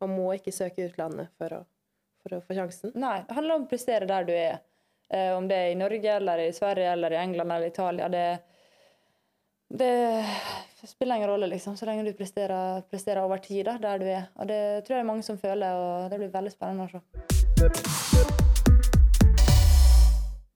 man 0.00 0.14
må 0.14 0.30
ikke 0.38 0.54
søke 0.54 0.86
utlandet 0.86 1.34
for 1.36 1.58
å 1.58 1.62
for 2.22 2.36
å 2.36 2.42
få 2.44 2.56
sjansen? 2.56 2.94
Nei, 3.00 3.20
det 3.26 3.36
handler 3.36 3.58
om 3.58 3.66
å 3.66 3.70
prestere 3.70 4.08
der 4.08 4.28
du 4.28 4.34
er. 4.34 4.60
Eh, 5.10 5.32
om 5.36 5.48
det 5.50 5.58
er 5.58 5.72
i 5.72 5.78
Norge, 5.78 6.16
eller 6.16 6.44
i 6.44 6.52
Sverige, 6.54 6.92
eller 6.94 7.14
i 7.14 7.20
England 7.20 7.52
eller 7.56 7.72
Italia. 7.72 8.08
Det, 8.12 8.26
det 9.82 9.92
spiller 10.88 11.16
ingen 11.16 11.28
rolle, 11.28 11.46
liksom, 11.50 11.76
så 11.76 11.86
lenge 11.88 12.04
du 12.06 12.12
presterer, 12.16 12.80
presterer 12.88 13.20
over 13.24 13.42
tid 13.42 13.66
da, 13.68 13.76
der 13.82 13.98
du 14.00 14.06
er. 14.08 14.28
Og 14.40 14.48
Det 14.48 14.60
tror 14.86 14.96
jeg 14.96 15.00
det 15.00 15.04
er 15.04 15.10
mange 15.12 15.26
som 15.26 15.38
føler, 15.38 15.74
og 15.76 16.10
det 16.10 16.20
blir 16.22 16.32
veldig 16.32 16.52
spennende 16.54 16.86
å 16.86 16.92
se. 16.94 17.00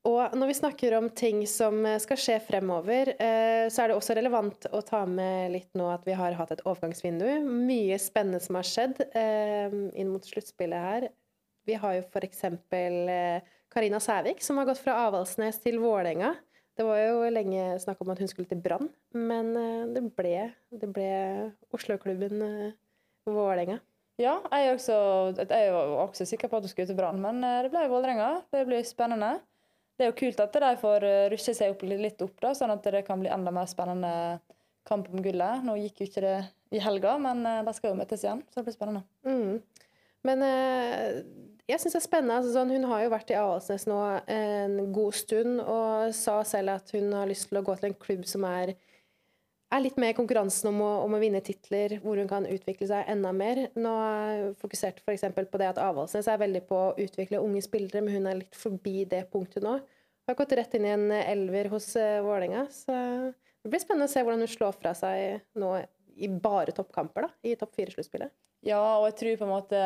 Og 0.04 0.36
når 0.36 0.50
vi 0.50 0.56
snakker 0.58 0.94
om 0.98 1.06
ting 1.16 1.42
som 1.48 1.80
skal 2.00 2.20
skje 2.20 2.36
fremover, 2.44 3.14
eh, 3.16 3.66
så 3.72 3.82
er 3.82 3.88
det 3.90 3.96
også 3.96 4.16
relevant 4.18 4.66
å 4.72 4.82
ta 4.84 5.02
med 5.08 5.54
litt 5.54 5.70
nå 5.76 5.88
at 5.92 6.04
vi 6.04 6.16
har 6.16 6.36
hatt 6.36 6.52
et 6.52 6.64
overgangsvindu. 6.68 7.28
Mye 7.44 7.96
spennende 8.00 8.40
som 8.44 8.60
har 8.60 8.68
skjedd 8.68 9.00
eh, 9.16 9.72
inn 9.96 10.12
mot 10.12 10.24
sluttspillet 10.24 10.88
her. 10.88 11.08
Vi 11.64 11.76
har 11.80 11.96
jo 11.96 12.04
f.eks. 12.04 12.44
Karina 13.72 14.00
Sævik, 14.00 14.44
som 14.44 14.60
har 14.60 14.68
gått 14.68 14.82
fra 14.84 14.98
Avaldsnes 15.06 15.56
til 15.64 15.80
Vålerenga. 15.82 16.34
Det 16.74 16.86
var 16.86 16.98
jo 16.98 17.30
lenge 17.30 17.78
snakk 17.82 18.00
om 18.02 18.12
at 18.14 18.20
hun 18.22 18.30
skulle 18.30 18.50
til 18.50 18.60
Brann, 18.62 18.88
men 19.14 19.52
eh, 19.58 19.82
det 19.94 20.04
ble, 20.16 20.36
det 20.74 20.90
ble 20.90 21.08
Oslo-klubben 21.74 22.42
Vålerenga. 23.28 23.80
Ja, 24.20 24.36
jeg 24.52 24.76
også, 24.76 24.96
jeg 25.42 25.70
jo 25.70 25.78
også 25.98 26.26
sikker 26.28 26.50
på 26.50 26.58
at 26.58 26.66
hun 26.66 26.70
skulle 26.70 26.90
til 26.90 26.98
Brann, 26.98 27.22
men 27.22 27.42
det 27.42 27.72
ble 27.72 27.88
Vålerenga. 27.90 28.44
Det 28.54 28.66
blir 28.68 28.86
spennende 28.86 29.36
det 29.94 30.02
er 30.02 30.10
jo 30.10 30.18
kult 30.18 30.40
at 30.42 30.56
de 30.58 30.72
får 30.80 31.06
eh, 31.06 31.28
rushe 31.30 31.54
seg 31.54 31.74
opp 31.74 31.84
litt 31.86 32.22
opp, 32.24 32.34
da, 32.42 32.50
sånn 32.56 32.72
at 32.74 32.86
det 32.90 33.04
kan 33.06 33.20
bli 33.22 33.30
enda 33.30 33.52
mer 33.54 33.68
spennende 33.70 34.10
kamp 34.88 35.06
om 35.12 35.22
gullet. 35.22 35.62
Nå 35.64 35.76
gikk 35.78 36.02
jo 36.02 36.08
ikke 36.08 36.24
det 36.24 36.36
i 36.74 36.82
helga, 36.82 37.14
men 37.22 37.44
eh, 37.46 37.62
de 37.66 37.74
skal 37.76 37.92
jo 37.92 38.00
møtes 38.00 38.24
igjen, 38.26 38.42
så 38.50 38.60
det 38.60 38.66
blir 38.68 38.76
spennende. 38.76 39.04
Mm. 39.22 39.92
Men 40.26 40.42
eh, 40.48 41.20
jeg 41.70 41.80
syns 41.80 41.94
det 41.94 42.00
er 42.00 42.06
spennende. 42.06 42.38
Altså, 42.40 42.54
sånn, 42.56 42.72
hun 42.76 42.88
har 42.90 43.04
jo 43.04 43.12
vært 43.12 43.30
i 43.32 43.38
Avaldsnes 43.40 43.86
nå 43.88 44.00
en 44.30 44.80
god 44.94 45.16
stund 45.16 45.62
og 45.62 46.14
sa 46.16 46.40
selv 46.48 46.76
at 46.76 46.92
hun 46.96 47.12
har 47.16 47.30
lyst 47.30 47.48
til 47.50 47.60
å 47.60 47.64
gå 47.66 47.76
til 47.78 47.90
en 47.90 48.02
klubb 48.06 48.26
som 48.28 48.46
er 48.48 48.74
er 49.74 49.82
litt 49.82 49.96
mer 50.00 50.14
konkurransen 50.16 50.68
om 50.70 50.80
å, 50.84 50.90
om 51.06 51.16
å, 51.16 51.20
vinne 51.22 51.40
titler, 51.44 51.96
hvor 52.02 52.18
hun 52.20 52.28
kan 52.30 52.46
utvikle 52.46 52.88
seg 52.90 53.08
enda 53.10 53.32
mer. 53.34 53.64
Nå 53.74 53.92
er 54.04 54.42
hun 54.44 54.56
fokusert 54.60 55.00
f.eks. 55.02 55.24
på 55.34 55.60
det 55.60 55.70
at 55.72 55.80
Avaldsnes 55.82 56.28
er 56.30 56.40
veldig 56.42 56.62
på 56.68 56.78
å 56.78 56.92
utvikle 57.00 57.42
unge 57.42 57.64
spillere, 57.64 58.04
men 58.04 58.18
hun 58.18 58.30
er 58.30 58.40
litt 58.42 58.58
forbi 58.58 59.04
det 59.10 59.24
punktet 59.32 59.64
nå. 59.66 59.78
Hun 59.80 60.32
har 60.32 60.38
gått 60.38 60.54
rett 60.56 60.76
inn 60.78 60.86
i 60.86 60.94
en 60.94 61.08
elver 61.16 61.72
hos 61.74 61.90
uh, 61.98 62.22
Vålerenga, 62.24 62.64
så 62.72 62.94
det 63.34 63.72
blir 63.72 63.82
spennende 63.82 64.08
å 64.08 64.12
se 64.12 64.22
hvordan 64.24 64.44
hun 64.44 64.52
slår 64.54 64.78
fra 64.78 64.94
seg 64.96 65.42
nå 65.60 65.74
i 66.14 66.30
bare 66.30 66.72
toppkamper, 66.76 67.26
da, 67.26 67.34
i 67.42 67.56
topp 67.58 67.74
fire-sluttspillet. 67.76 68.32
Ja, 68.64 68.80
og 69.00 69.08
jeg 69.10 69.18
tror 69.20 69.40
på 69.40 69.48
en 69.48 69.52
måte 69.56 69.80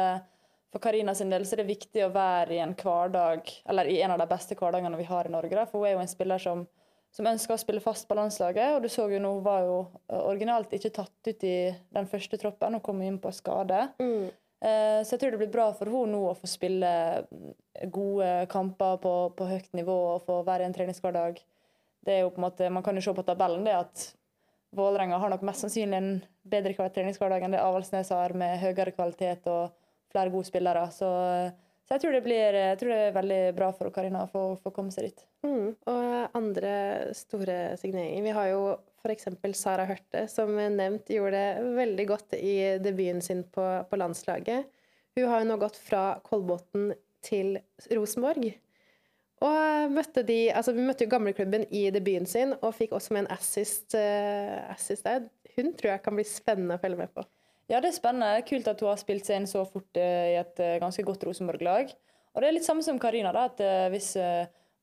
for 0.73 0.85
Karina 0.85 1.15
sin 1.17 1.31
del 1.33 1.47
så 1.49 1.57
er 1.57 1.63
det 1.63 1.71
viktig 1.71 2.03
å 2.05 2.13
være 2.15 2.57
i 2.57 2.63
en 2.65 2.75
hverdag, 2.77 3.49
eller 3.69 3.89
i 3.89 4.01
en 4.05 4.13
av 4.15 4.21
de 4.21 4.29
beste 4.31 4.57
hverdagene 4.59 5.01
vi 5.01 5.09
har 5.09 5.29
i 5.29 5.33
Norge. 5.33 5.55
Da, 5.57 5.65
for 5.69 5.81
hun 5.81 5.91
er 5.91 5.97
jo 5.97 6.03
en 6.05 6.11
spiller 6.11 6.43
som 6.43 6.67
som 7.15 7.29
ønsker 7.29 7.55
å 7.55 7.61
spille 7.61 7.83
fast 7.83 8.09
på 8.09 8.17
landslaget. 8.19 8.77
Og 8.77 8.85
du 8.85 8.91
så 8.93 9.09
jo 9.11 9.21
nå, 9.23 9.39
hun 9.39 9.47
var 9.47 9.65
jo 9.67 9.79
eh, 10.09 10.21
originalt 10.21 10.75
ikke 10.77 10.93
tatt 11.01 11.31
ut 11.31 11.47
i 11.47 11.57
den 11.95 12.11
første 12.11 12.41
troppen. 12.41 12.77
Hun 12.77 12.85
kom 12.85 13.01
inn 13.05 13.19
på 13.23 13.33
skade. 13.35 13.87
Mm. 14.03 14.29
Eh, 14.59 15.01
så 15.07 15.15
jeg 15.15 15.23
tror 15.23 15.35
det 15.35 15.41
blir 15.45 15.55
bra 15.55 15.71
for 15.77 15.91
henne 15.91 16.15
nå 16.15 16.23
å 16.31 16.37
få 16.39 16.51
spille 16.51 16.93
mm, 17.31 17.57
gode 17.95 18.31
kamper 18.53 19.01
på, 19.03 19.15
på 19.39 19.49
høyt 19.49 19.73
nivå 19.79 19.97
og 20.15 20.29
få 20.29 20.43
være 20.47 20.67
i 20.67 20.71
en 20.71 20.77
treningshverdag. 20.77 21.43
Det 22.05 22.15
er 22.15 22.25
jo 22.25 22.33
på 22.35 22.41
en 22.41 22.49
måte, 22.49 22.71
Man 22.71 22.85
kan 22.87 22.97
jo 22.97 23.05
se 23.05 23.15
på 23.15 23.27
tabellen 23.27 23.67
det 23.67 23.77
at 23.79 24.09
Vålerenga 24.77 25.17
har 25.17 25.31
nok 25.33 25.45
mest 25.49 25.65
sannsynlig 25.65 25.97
en 25.97 26.09
bedre 26.45 26.91
treningshverdag 26.93 27.47
enn 27.47 27.55
det 27.55 27.61
Avaldsnes 27.65 28.11
har, 28.13 28.35
med 28.37 28.59
høyere 28.61 28.93
kvalitet 28.93 29.47
og 29.49 29.73
flere 30.13 30.33
gode 30.33 30.49
spillere. 30.49 30.85
Så 30.95 31.09
så 31.89 31.97
jeg 31.97 32.03
tror 32.03 32.19
blir, 32.21 32.53
jeg 32.53 32.77
tror 32.77 32.91
det 32.93 32.97
er 33.01 33.15
veldig 33.15 33.37
bra 33.57 33.71
for 33.73 33.89
Karina 33.95 34.27
å 34.27 34.29
få, 34.29 34.43
få 34.61 34.71
komme 34.77 34.93
seg 34.93 35.07
dit. 35.07 35.23
Mm. 35.41 35.71
Og 35.89 36.37
andre 36.37 36.73
store 37.17 37.57
signeringer 37.81 38.27
Vi 38.27 38.35
har 38.37 38.51
jo 38.51 38.59
f.eks. 39.01 39.31
Sara 39.57 39.87
Hørte, 39.89 40.27
som 40.29 40.53
nevnt 40.53 41.09
gjorde 41.09 41.41
det 41.41 41.71
veldig 41.79 42.07
godt 42.11 42.37
i 42.37 42.53
debuten 42.85 43.25
sin 43.25 43.41
på, 43.55 43.65
på 43.89 44.01
landslaget. 44.03 44.69
Hun 45.17 45.31
har 45.33 45.41
jo 45.41 45.49
nå 45.49 45.57
gått 45.63 45.81
fra 45.81 46.03
Kolbotn 46.29 46.93
til 47.25 47.57
Rosenborg. 47.97 48.51
Og 49.49 49.95
møtte 49.95 50.27
de, 50.29 50.43
altså 50.53 50.77
Vi 50.77 50.85
møtte 50.85 51.07
jo 51.07 51.15
gamleklubben 51.15 51.65
i 51.73 51.87
debuten 51.95 52.29
sin 52.29 52.53
og 52.59 52.75
fikk 52.77 52.93
også 52.99 53.17
med 53.17 53.25
en 53.25 53.33
assist, 53.39 53.97
uh, 53.97 54.61
assist 54.75 55.09
der. 55.09 55.25
Hun 55.57 55.73
tror 55.73 55.95
jeg 55.95 56.05
kan 56.05 56.21
bli 56.21 56.29
spennende 56.29 56.77
å 56.77 56.85
følge 56.85 57.01
med 57.01 57.17
på. 57.17 57.25
Ja, 57.69 57.83
det 57.85 57.91
er 57.91 57.99
spennende. 57.99 58.45
Kult 58.49 58.69
at 58.71 58.81
hun 58.81 58.89
har 58.89 59.01
spilt 59.01 59.27
seg 59.29 59.43
inn 59.43 59.49
så 59.49 59.63
fort 59.69 59.99
eh, 60.01 60.33
i 60.33 60.37
et 60.41 60.61
eh, 60.65 60.79
ganske 60.81 61.05
godt 61.05 61.27
Rosenborg-lag. 61.29 61.91
Og 62.33 62.41
det 62.41 62.49
er 62.49 62.57
litt 62.57 62.65
samme 62.65 62.85
som 62.85 63.01
Karina, 63.01 63.33
da, 63.35 63.45
at 63.51 63.61
eh, 63.61 63.91
hvis 63.93 64.15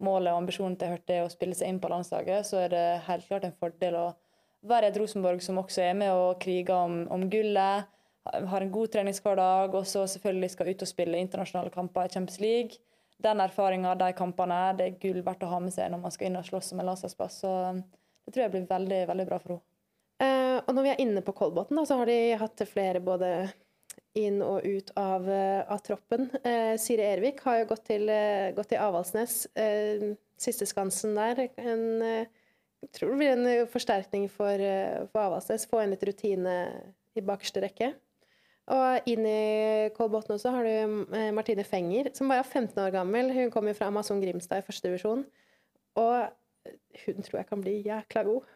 målet 0.06 0.34
og 0.34 0.44
ambisjonen 0.44 0.76
til 0.78 0.92
Hørte 0.94 1.16
er 1.16 1.26
å 1.26 1.32
spille 1.32 1.58
seg 1.58 1.72
inn 1.72 1.82
på 1.82 1.90
landslaget, 1.90 2.46
så 2.46 2.62
er 2.66 2.74
det 2.74 2.86
helt 3.08 3.26
klart 3.30 3.48
en 3.48 3.58
fordel 3.58 3.98
å 3.98 4.06
være 4.70 4.92
et 4.92 4.98
Rosenborg 5.00 5.42
som 5.42 5.58
også 5.62 5.86
er 5.86 5.98
med 5.98 6.12
og 6.14 6.40
kriger 6.42 6.76
om, 6.76 7.04
om 7.14 7.26
gullet, 7.32 7.90
har 8.26 8.66
en 8.66 8.74
god 8.74 8.92
treningshverdag, 8.94 9.78
og 9.78 9.86
så 9.88 10.04
selvfølgelig 10.10 10.50
skal 10.52 10.72
ut 10.74 10.84
og 10.84 10.90
spille 10.90 11.22
internasjonale 11.22 11.74
kamper 11.74 12.10
i 12.10 12.14
Champions 12.14 12.42
League. 12.42 12.82
Den 13.22 13.42
erfaringa, 13.42 13.94
de 13.98 14.10
kampene, 14.18 14.58
det 14.78 14.90
er 14.90 14.98
gull 15.02 15.22
verdt 15.26 15.46
å 15.46 15.54
ha 15.54 15.62
med 15.64 15.74
seg 15.74 15.94
når 15.94 16.02
man 16.04 16.14
skal 16.14 16.30
inn 16.30 16.42
og 16.42 16.50
slåss 16.50 16.74
om 16.74 16.82
en 16.82 16.92
landslagsplass. 16.92 17.40
Så 17.46 17.54
det 17.78 18.34
tror 18.34 18.48
jeg 18.48 18.56
blir 18.58 18.68
veldig, 18.70 19.06
veldig 19.14 19.28
bra 19.30 19.40
for 19.42 19.56
henne. 19.56 19.75
Uh, 20.16 20.62
og 20.64 20.72
når 20.72 20.86
vi 20.86 20.92
er 20.94 21.02
inne 21.04 21.22
på 21.26 21.34
Kolbotn, 21.36 21.82
så 21.84 21.98
har 22.00 22.08
de 22.08 22.20
hatt 22.40 22.62
flere 22.70 23.02
både 23.04 23.32
inn 24.16 24.40
og 24.46 24.64
ut 24.64 24.94
av, 24.96 25.28
uh, 25.28 25.68
av 25.68 25.82
troppen. 25.84 26.30
Uh, 26.46 26.76
Siri 26.80 27.04
Ervik 27.04 27.44
har 27.44 27.62
jo 27.62 27.70
gått 27.74 27.84
til, 27.92 28.12
gått 28.56 28.72
til 28.72 28.82
Avaldsnes. 28.82 29.44
siste 30.40 30.68
skansen 30.68 31.16
der. 31.16 31.46
En, 31.60 31.86
jeg 32.04 32.92
tror 32.96 33.12
det 33.12 33.20
blir 33.20 33.36
en 33.36 33.68
forsterkning 33.72 34.30
for, 34.32 34.64
for 35.12 35.26
Avaldsnes. 35.26 35.68
Få 35.68 35.84
inn 35.84 35.92
litt 35.96 36.08
rutine 36.08 36.56
i 37.16 37.24
bakerste 37.24 37.64
rekke. 37.64 37.92
Og 38.72 39.08
inn 39.12 39.28
i 39.30 39.92
Kolbotn 39.96 40.38
også 40.38 40.52
har 40.56 40.66
du 40.66 41.06
Martine 41.36 41.64
Fenger, 41.68 42.10
som 42.18 42.32
bare 42.32 42.42
er 42.42 42.50
15 42.50 42.80
år 42.82 42.96
gammel. 42.96 43.30
Hun 43.36 43.52
kommer 43.54 43.76
fra 43.78 43.92
Amazon 43.92 44.24
Grimstad 44.24 44.64
i 44.64 44.66
første 44.66 44.88
divisjon. 44.90 45.26
Og 46.00 46.72
hun 47.06 47.26
tror 47.28 47.42
jeg 47.42 47.50
kan 47.52 47.64
bli 47.64 47.82
jækla 47.86 48.24
god. 48.28 48.56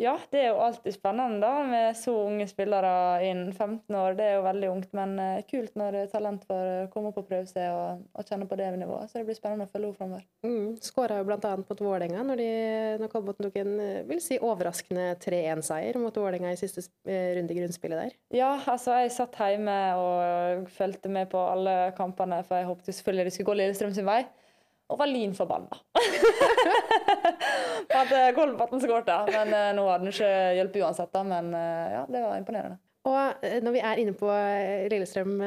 Ja, 0.00 0.14
det 0.32 0.40
er 0.40 0.48
jo 0.54 0.60
alltid 0.64 0.94
spennende 0.94 1.40
da, 1.42 1.64
med 1.68 1.96
så 1.98 2.14
unge 2.24 2.46
spillere 2.48 2.92
innen 3.26 3.52
15 3.52 3.96
år. 3.96 4.16
Det 4.16 4.26
er 4.26 4.38
jo 4.38 4.46
veldig 4.46 4.70
ungt, 4.72 4.94
men 4.96 5.12
uh, 5.20 5.42
kult 5.50 5.76
når 5.76 5.98
talent 6.12 6.46
får 6.48 6.88
komme 6.94 7.10
opp 7.10 7.20
og 7.20 7.28
prøve 7.28 7.48
seg 7.50 7.68
og, 7.74 8.00
og, 8.14 8.24
kjenne 8.24 8.48
på 8.48 8.56
det 8.60 8.70
nivået. 8.80 9.10
Så 9.10 9.20
det 9.20 9.26
blir 9.28 9.36
spennende 9.36 9.68
å 9.68 9.72
følge 9.72 9.90
henne 9.90 9.98
framover. 9.98 10.24
Mm. 10.46 10.80
Skåra 10.84 11.20
jo 11.20 11.28
bl.a. 11.28 11.52
mot 11.60 11.84
Vålerenga 11.84 12.24
når, 12.30 12.40
de, 12.40 12.48
når 13.02 13.12
Kolbotn 13.12 13.48
tok 13.48 13.60
en 13.60 13.76
eh, 13.84 14.02
vil 14.08 14.24
si, 14.24 14.40
overraskende 14.40 15.10
3-1-seier 15.20 16.00
mot 16.00 16.16
Vålerenga 16.16 16.54
i 16.54 16.60
siste 16.60 16.86
uh, 16.88 17.30
runde 17.36 17.54
i 17.54 17.60
grunnspillet 17.60 18.04
der. 18.06 18.18
Ja, 18.40 18.54
altså 18.72 18.96
jeg 19.02 19.12
satt 19.14 19.36
hjemme 19.40 19.78
og 20.00 20.68
fulgte 20.72 21.12
med 21.12 21.28
på 21.32 21.44
alle 21.44 21.92
kampene, 21.98 22.40
for 22.48 22.60
jeg 22.60 22.70
håpet 22.70 22.92
selvfølgelig 22.94 23.28
det 23.28 23.36
skulle 23.36 23.52
gå 23.52 23.60
Lillestrøm 23.60 23.96
sin 23.96 24.08
vei 24.08 24.22
og 24.90 24.98
var 24.98 25.10
lyn 25.10 25.34
forbanna 25.36 25.78
på 27.90 28.00
at 28.00 28.12
eh, 28.16 28.30
Kolbotn 28.36 28.82
skårte. 28.82 29.16
Men 29.30 29.52
uh, 29.54 29.70
nå 29.76 29.86
hadde 29.88 30.06
den 30.06 30.14
ikke 30.14 30.30
hjulpet 30.58 30.84
uansett, 30.84 31.12
da. 31.14 31.24
Men 31.26 31.50
uh, 31.54 31.86
ja, 31.96 32.04
det 32.10 32.22
var 32.24 32.38
imponerende. 32.40 32.78
Og 33.08 33.44
når 33.64 33.74
vi 33.74 33.82
er 33.90 34.00
inne 34.02 34.12
på 34.12 34.28
Lillestrøm, 34.92 35.38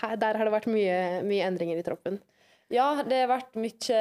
her, 0.00 0.16
der 0.20 0.36
har 0.36 0.44
det 0.44 0.52
vært 0.52 0.68
mye, 0.68 0.96
mye, 1.24 1.46
endringer 1.46 1.80
i 1.80 1.84
troppen? 1.86 2.18
Ja, 2.72 2.90
det 3.06 3.22
har 3.22 3.30
vært 3.30 3.56
mye 3.56 4.00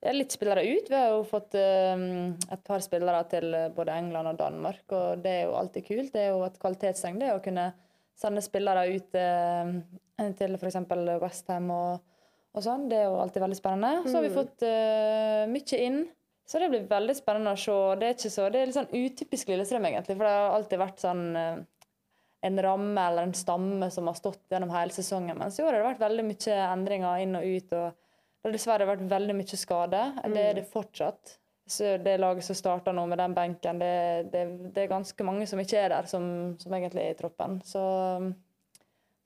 ja, 0.00 0.14
litt 0.14 0.32
spillere 0.32 0.64
ut. 0.64 0.88
Vi 0.88 0.96
har 0.96 1.12
jo 1.12 1.26
fått 1.28 1.56
um, 1.58 2.32
et 2.48 2.64
par 2.64 2.80
spillere 2.84 3.20
til 3.28 3.52
både 3.76 3.98
England 4.00 4.32
og 4.32 4.40
Danmark, 4.40 4.84
og 4.88 5.20
det 5.24 5.34
er 5.34 5.46
jo 5.50 5.58
alltid 5.60 5.84
kult. 5.84 6.12
Det 6.14 6.24
er 6.24 6.32
jo 6.32 6.44
et 6.46 6.56
kvalitetstegn 6.62 7.20
det 7.20 7.34
å 7.34 7.42
kunne 7.44 7.68
sende 8.18 8.44
spillere 8.44 8.86
ut 8.94 9.20
uh, 9.20 10.32
til 10.38 10.56
f.eks. 10.56 10.80
Westham 11.20 11.68
og 11.74 12.17
og 12.56 12.64
sånn. 12.64 12.86
Det 12.90 13.00
er 13.00 13.08
jo 13.08 13.18
alltid 13.22 13.44
veldig 13.44 13.58
spennende. 13.58 14.04
Så 14.06 14.16
har 14.18 14.24
vi 14.24 14.32
mm. 14.32 14.38
fått 14.38 14.64
uh, 14.66 15.42
mye 15.52 15.80
inn. 15.84 15.98
Så 16.48 16.62
det 16.62 16.70
blir 16.72 16.86
veldig 16.88 17.16
spennende 17.18 17.52
å 17.52 17.60
se. 17.60 17.76
Det 18.00 18.06
er 18.08 18.14
ikke 18.16 18.32
så, 18.32 18.46
det 18.48 18.60
er 18.60 18.70
litt 18.70 18.78
sånn 18.78 18.94
utypisk 18.94 19.50
Lillestrøm, 19.52 19.88
egentlig. 19.90 20.16
For 20.16 20.24
det 20.24 20.36
har 20.36 20.54
alltid 20.56 20.80
vært 20.80 21.02
sånn 21.04 21.24
uh, 21.36 21.58
en 22.48 22.62
ramme 22.62 23.06
eller 23.10 23.28
en 23.28 23.34
stamme 23.34 23.90
som 23.90 24.06
har 24.08 24.16
stått 24.18 24.44
gjennom 24.50 24.72
hele 24.72 24.94
sesongen. 24.94 25.36
Mens 25.38 25.58
i 25.58 25.64
år 25.64 25.72
har 25.72 25.80
det 25.80 25.90
vært 25.90 26.06
veldig 26.06 26.24
mye 26.28 26.60
endringer 26.68 27.24
inn 27.24 27.36
og 27.38 27.44
ut. 27.44 27.74
og 27.74 27.90
Det 28.38 28.48
har 28.48 28.56
dessverre 28.56 28.88
vært 28.88 29.04
veldig 29.10 29.36
mye 29.40 29.60
skade. 29.60 30.02
Mm. 30.22 30.34
Det 30.34 30.46
er 30.46 30.58
det 30.60 30.66
fortsatt. 30.72 31.38
Så 31.68 31.98
det 32.00 32.16
laget 32.16 32.46
som 32.46 32.56
starter 32.56 32.94
nå 32.96 33.04
med 33.10 33.20
den 33.20 33.34
benken, 33.36 33.80
det, 33.82 34.30
det, 34.32 34.44
det, 34.72 34.86
er 34.86 34.92
ganske 34.94 35.24
mange 35.26 35.44
som 35.50 35.60
ikke 35.60 35.82
er 35.82 35.92
der, 35.92 36.06
som, 36.08 36.54
som 36.56 36.72
egentlig 36.72 37.02
er 37.02 37.12
i 37.12 37.18
troppen. 37.18 37.58
Så 37.66 37.82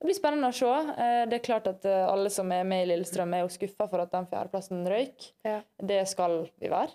det 0.02 0.08
blir 0.08 0.16
spennende 0.18 0.48
å 0.50 0.54
se. 0.56 0.66
Eh, 0.98 1.24
det 1.30 1.36
er 1.36 1.44
klart 1.46 1.68
at 1.70 1.84
eh, 1.86 2.08
alle 2.10 2.30
som 2.34 2.48
er 2.50 2.64
med 2.66 2.80
i 2.82 2.86
Lillestrøm, 2.90 3.36
er 3.36 3.44
jo 3.44 3.52
skuffa 3.54 3.86
for 3.86 4.02
at 4.02 4.10
den 4.10 4.24
fjerdeplassen 4.26 4.80
røyk. 4.90 5.28
Ja. 5.46 5.60
Det 5.78 6.00
skal 6.10 6.40
vi 6.58 6.70
være. 6.72 6.90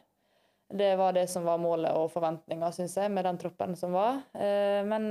Det 0.75 0.89
var 0.99 1.15
det 1.15 1.23
som 1.31 1.47
var 1.47 1.61
målet 1.63 1.95
og 1.95 2.09
forventninga, 2.11 2.67
syns 2.75 2.97
jeg, 2.99 3.13
med 3.15 3.23
den 3.23 3.39
troppen 3.39 3.77
som 3.79 3.95
var. 3.95 4.19
Eh, 4.35 4.81
men 4.83 5.07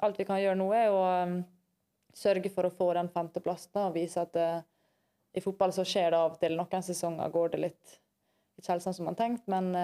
alt 0.00 0.16
vi 0.16 0.24
kan 0.24 0.40
gjøre 0.40 0.56
nå, 0.62 0.70
er 0.72 0.96
å 0.96 1.04
sørge 2.16 2.54
for 2.56 2.70
å 2.70 2.72
få 2.72 2.88
den 2.96 3.12
femteplassen 3.12 3.82
og 3.82 4.00
vise 4.00 4.24
at 4.24 4.40
i 5.36 5.44
fotball 5.44 5.76
så 5.76 5.84
skjer 5.84 6.14
det 6.14 6.24
av 6.24 6.38
og 6.38 6.40
til. 6.40 6.56
Noen 6.56 6.88
sesonger 6.88 7.36
går 7.36 7.52
det 7.52 7.64
litt 7.66 7.96
ikke 8.56 8.78
helt 8.78 8.88
sånn 8.88 8.96
som 8.96 9.10
man 9.12 9.20
tenkte, 9.20 9.52
men 9.52 9.74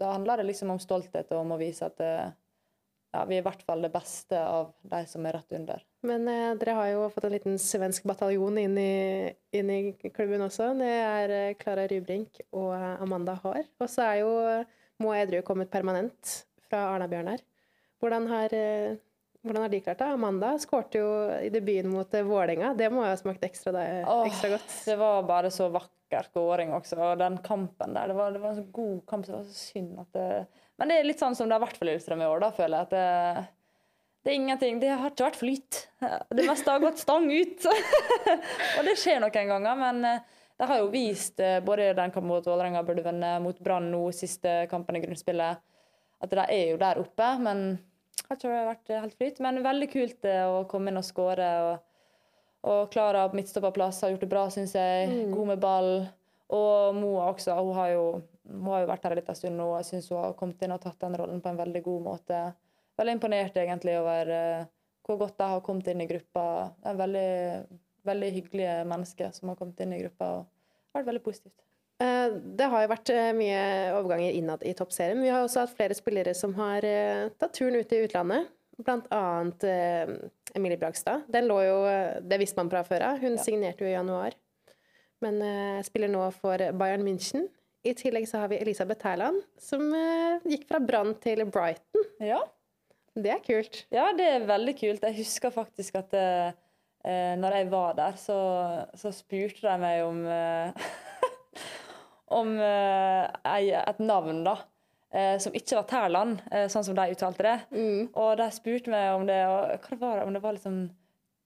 da 0.00 0.16
handler 0.16 0.40
det 0.40 0.48
liksom 0.48 0.72
om 0.72 0.80
stolthet 0.80 1.36
og 1.36 1.44
om 1.44 1.52
å 1.52 1.60
vise 1.60 1.92
at 1.92 2.00
ja, 2.00 3.26
vi 3.28 3.36
er 3.36 3.42
i 3.42 3.46
hvert 3.46 3.68
fall 3.68 3.84
det 3.84 3.92
beste 3.92 4.40
av 4.40 4.72
de 4.80 5.04
som 5.12 5.28
er 5.28 5.36
rett 5.36 5.60
under. 5.60 5.84
Men 6.02 6.26
eh, 6.28 6.54
dere 6.58 6.72
har 6.74 6.88
jo 6.90 7.02
fått 7.14 7.24
en 7.28 7.34
liten 7.36 7.58
svensk 7.62 8.02
bataljon 8.10 8.56
inn 8.58 8.74
i, 8.80 9.32
inn 9.54 9.68
i 9.70 9.80
klubben 10.10 10.42
også. 10.42 10.72
Det 10.80 10.88
er 10.90 11.34
eh, 11.36 11.54
Klara 11.60 11.84
Rybrink 11.90 12.40
og 12.58 12.72
Amanda 12.74 13.36
Haar. 13.44 13.62
Og 13.78 13.90
så 13.92 14.02
er 14.08 14.20
jo 14.24 14.32
Moa 15.02 15.20
Edru 15.22 15.38
kommet 15.46 15.70
permanent 15.70 16.40
fra 16.66 16.88
Arna-Bjørnar. 16.96 17.44
Hvordan, 18.02 18.26
eh, 18.50 18.96
hvordan 19.46 19.62
har 19.62 19.70
de 19.70 19.80
klart 19.86 20.02
det? 20.02 20.10
Amanda 20.16 20.52
skårte 20.62 20.98
jo 20.98 21.08
i 21.38 21.52
debuten 21.54 21.94
mot 21.94 22.14
eh, 22.18 22.26
Vålerenga. 22.26 22.72
Det 22.78 22.90
må 22.90 23.04
jo 23.06 23.12
ha 23.12 23.16
smakt 23.20 23.46
ekstra, 23.46 23.72
det- 23.78 24.02
ekstra 24.26 24.52
godt. 24.56 24.76
Det 24.90 24.98
var 24.98 25.22
bare 25.30 25.50
så 25.54 25.70
vakker 25.70 26.26
skåring 26.32 26.74
også. 26.76 26.98
Og 26.98 27.14
den 27.22 27.38
kampen 27.46 27.94
der, 27.94 28.10
det 28.10 28.18
var, 28.18 28.34
det 28.34 28.42
var 28.42 28.50
en 28.56 28.58
så 28.64 28.66
god 28.74 28.98
kamp. 29.06 29.24
så 29.26 29.32
Det 29.32 29.38
var 29.38 29.48
så 29.54 29.60
synd 29.70 30.02
at 30.02 30.10
det 30.18 30.28
Men 30.82 30.88
det 30.90 30.98
er 30.98 31.06
litt 31.06 31.22
sånn 31.22 31.36
som 31.38 31.46
det 31.46 31.54
har 31.54 31.62
vært 31.62 31.78
for 31.78 31.86
Lillestrøm 31.86 32.22
i 32.26 32.26
år, 32.26 32.40
da, 32.42 32.50
føler 32.58 32.80
jeg. 32.82 32.90
at 32.90 32.90
det, 32.90 33.48
det 34.22 34.30
er 34.30 34.38
ingenting, 34.38 34.78
det 34.82 34.92
har 34.94 35.10
ikke 35.10 35.26
vært 35.26 35.40
flyt. 35.40 35.80
Det 36.30 36.46
meste 36.46 36.70
har 36.70 36.82
gått 36.82 37.02
stang 37.02 37.26
ut. 37.26 37.66
og 38.78 38.86
det 38.86 38.94
skjer 39.00 39.22
noen 39.22 39.52
ganger, 39.54 39.78
men 39.80 40.04
eh, 40.06 40.42
de 40.62 40.68
har 40.70 40.82
jo 40.82 40.90
vist, 40.92 41.40
eh, 41.42 41.58
både 41.64 41.90
den 41.98 42.12
kampen 42.14 42.30
mot 42.30 42.46
Vålerenga 42.46 42.84
burde 42.86 43.02
vende, 43.02 43.32
mot 43.42 43.58
Brann 43.58 43.90
nå, 43.90 44.04
siste 44.14 44.62
kampen 44.70 44.98
i 44.98 45.02
grunnspillet, 45.02 45.64
at 46.22 46.36
de 46.38 46.44
er 46.44 46.68
jo 46.70 46.78
der 46.78 47.00
oppe. 47.02 47.32
Men 47.42 47.64
har 48.28 48.38
ikke 48.38 48.66
vært 48.68 48.92
helt 48.94 49.16
flyt. 49.18 49.40
Men 49.44 49.62
veldig 49.64 49.88
kult 49.92 50.28
eh, 50.28 50.44
å 50.46 50.64
komme 50.70 50.92
inn 50.92 51.00
og 51.00 51.06
skåre. 51.06 51.48
Og, 51.72 51.88
Klara 52.92 53.24
på 53.26 53.40
midtstopperplass 53.40 54.04
har 54.04 54.12
gjort 54.12 54.22
det 54.22 54.30
bra, 54.30 54.44
syns 54.54 54.76
jeg. 54.78 55.24
God 55.32 55.48
med 55.50 55.62
ball. 55.62 55.92
Og 56.52 56.94
Moa 56.94 57.32
også. 57.32 57.56
Hun 57.58 57.74
har 57.74 57.94
jo, 57.96 58.04
hun 58.46 58.68
har 58.70 58.84
jo 58.84 58.90
vært 58.92 59.08
her 59.08 59.16
en 59.16 59.18
liten 59.18 59.38
stund 59.38 59.58
nå. 59.58 59.66
Jeg 59.80 59.88
syns 59.88 60.10
hun 60.12 60.20
har 60.20 60.36
kommet 60.38 60.62
inn 60.62 60.74
og 60.76 60.82
tatt 60.84 61.00
den 61.02 61.16
rollen 61.18 61.42
på 61.42 61.50
en 61.50 61.58
veldig 61.58 61.82
god 61.88 62.04
måte. 62.06 62.42
Veldig 63.02 63.16
imponert 63.18 63.56
egentlig 63.58 63.96
over 63.98 64.28
eh, 64.30 64.64
hvor 65.02 65.18
godt 65.18 65.34
de 65.40 65.46
har 65.50 65.62
kommet 65.66 65.88
inn 65.90 66.02
i 66.04 66.06
gruppa. 66.06 66.42
Det 66.78 66.90
er 66.92 66.98
veldig, 67.00 67.30
veldig 68.06 68.28
hyggelige 68.36 68.74
mennesker 68.86 69.32
som 69.34 69.50
har 69.50 69.56
kommet 69.58 69.80
inn 69.82 69.94
i 69.96 69.98
gruppa. 70.04 70.28
og 70.38 70.44
Det 70.46 70.92
har 70.94 71.00
vært 71.02 71.08
veldig 71.10 71.22
positivt. 71.24 71.56
Eh, 71.98 72.36
Det 72.60 72.68
har 72.70 72.84
jo 72.84 72.90
vært 72.92 73.10
eh, 73.10 73.32
mye 73.34 73.64
overganger 73.98 74.36
innad 74.38 74.62
i 74.62 74.74
toppserien. 74.78 75.18
Men 75.18 75.26
vi 75.26 75.32
har 75.34 75.42
også 75.42 75.64
hatt 75.64 75.74
flere 75.74 75.96
spillere 75.98 76.34
som 76.38 76.54
har 76.60 76.86
tatt 77.42 77.58
turen 77.58 77.80
ut 77.80 77.92
i 77.96 78.04
utlandet. 78.06 78.46
Blant 78.82 79.10
annet 79.12 79.66
Emilie 80.56 80.78
Bragstad. 80.80 81.26
Den 81.30 81.50
lå 81.50 81.58
jo, 81.66 81.76
det 82.24 82.38
visste 82.40 82.56
man 82.62 82.70
fra 82.72 82.84
før 82.86 83.02
av. 83.10 83.18
Hun 83.20 83.34
Ja. 83.36 83.42
signerte 83.42 83.82
jo 83.84 83.90
i 83.90 83.96
januar. 83.98 84.32
Men 85.20 85.42
spiller 85.84 86.08
nå 86.10 86.22
for 86.34 86.56
Bayern 86.72 87.02
München. 87.06 87.48
I 87.84 87.92
tillegg 87.98 88.26
så 88.30 88.38
har 88.40 88.48
vi 88.48 88.58
Elisabeth 88.62 89.02
Terland, 89.02 89.42
som 89.58 89.82
gikk 90.46 90.66
fra 90.70 90.78
Brann 90.80 91.14
til 91.20 91.44
Brighton. 91.50 92.04
Ja. 92.22 92.40
Det 93.14 93.28
er 93.28 93.40
kult. 93.44 93.82
Ja, 93.92 94.06
det 94.16 94.24
er 94.24 94.46
veldig 94.48 94.74
kult. 94.78 95.02
Jeg 95.04 95.18
husker 95.20 95.52
faktisk 95.52 95.98
at 96.00 96.14
eh, 96.16 96.54
eh, 97.04 97.34
når 97.36 97.58
jeg 97.58 97.70
var 97.72 97.96
der, 97.98 98.16
så, 98.16 98.38
så 98.96 99.12
spurte 99.12 99.66
de 99.66 99.74
meg 99.82 100.04
om 100.06 100.22
eh, 100.24 100.86
om 102.40 102.54
eh, 102.56 103.76
et 103.82 104.00
navn, 104.00 104.40
da. 104.46 104.56
Eh, 105.12 105.36
som 105.44 105.52
ikke 105.52 105.76
var 105.76 105.88
Terland, 105.90 106.40
eh, 106.48 106.66
sånn 106.72 106.86
som 106.88 106.96
de 106.96 107.12
uttalte 107.12 107.44
det. 107.44 107.56
Og 108.16 108.32
de 108.40 108.48
spurte 108.56 108.92
meg 108.92 109.10
om 109.12 109.28
det, 109.28 109.42
og 109.44 109.84
hva 109.90 110.00
var 110.00 110.18
det, 110.18 110.26
om 110.26 110.32
det 110.38 110.44
var 110.46 110.56
liksom 110.56 110.78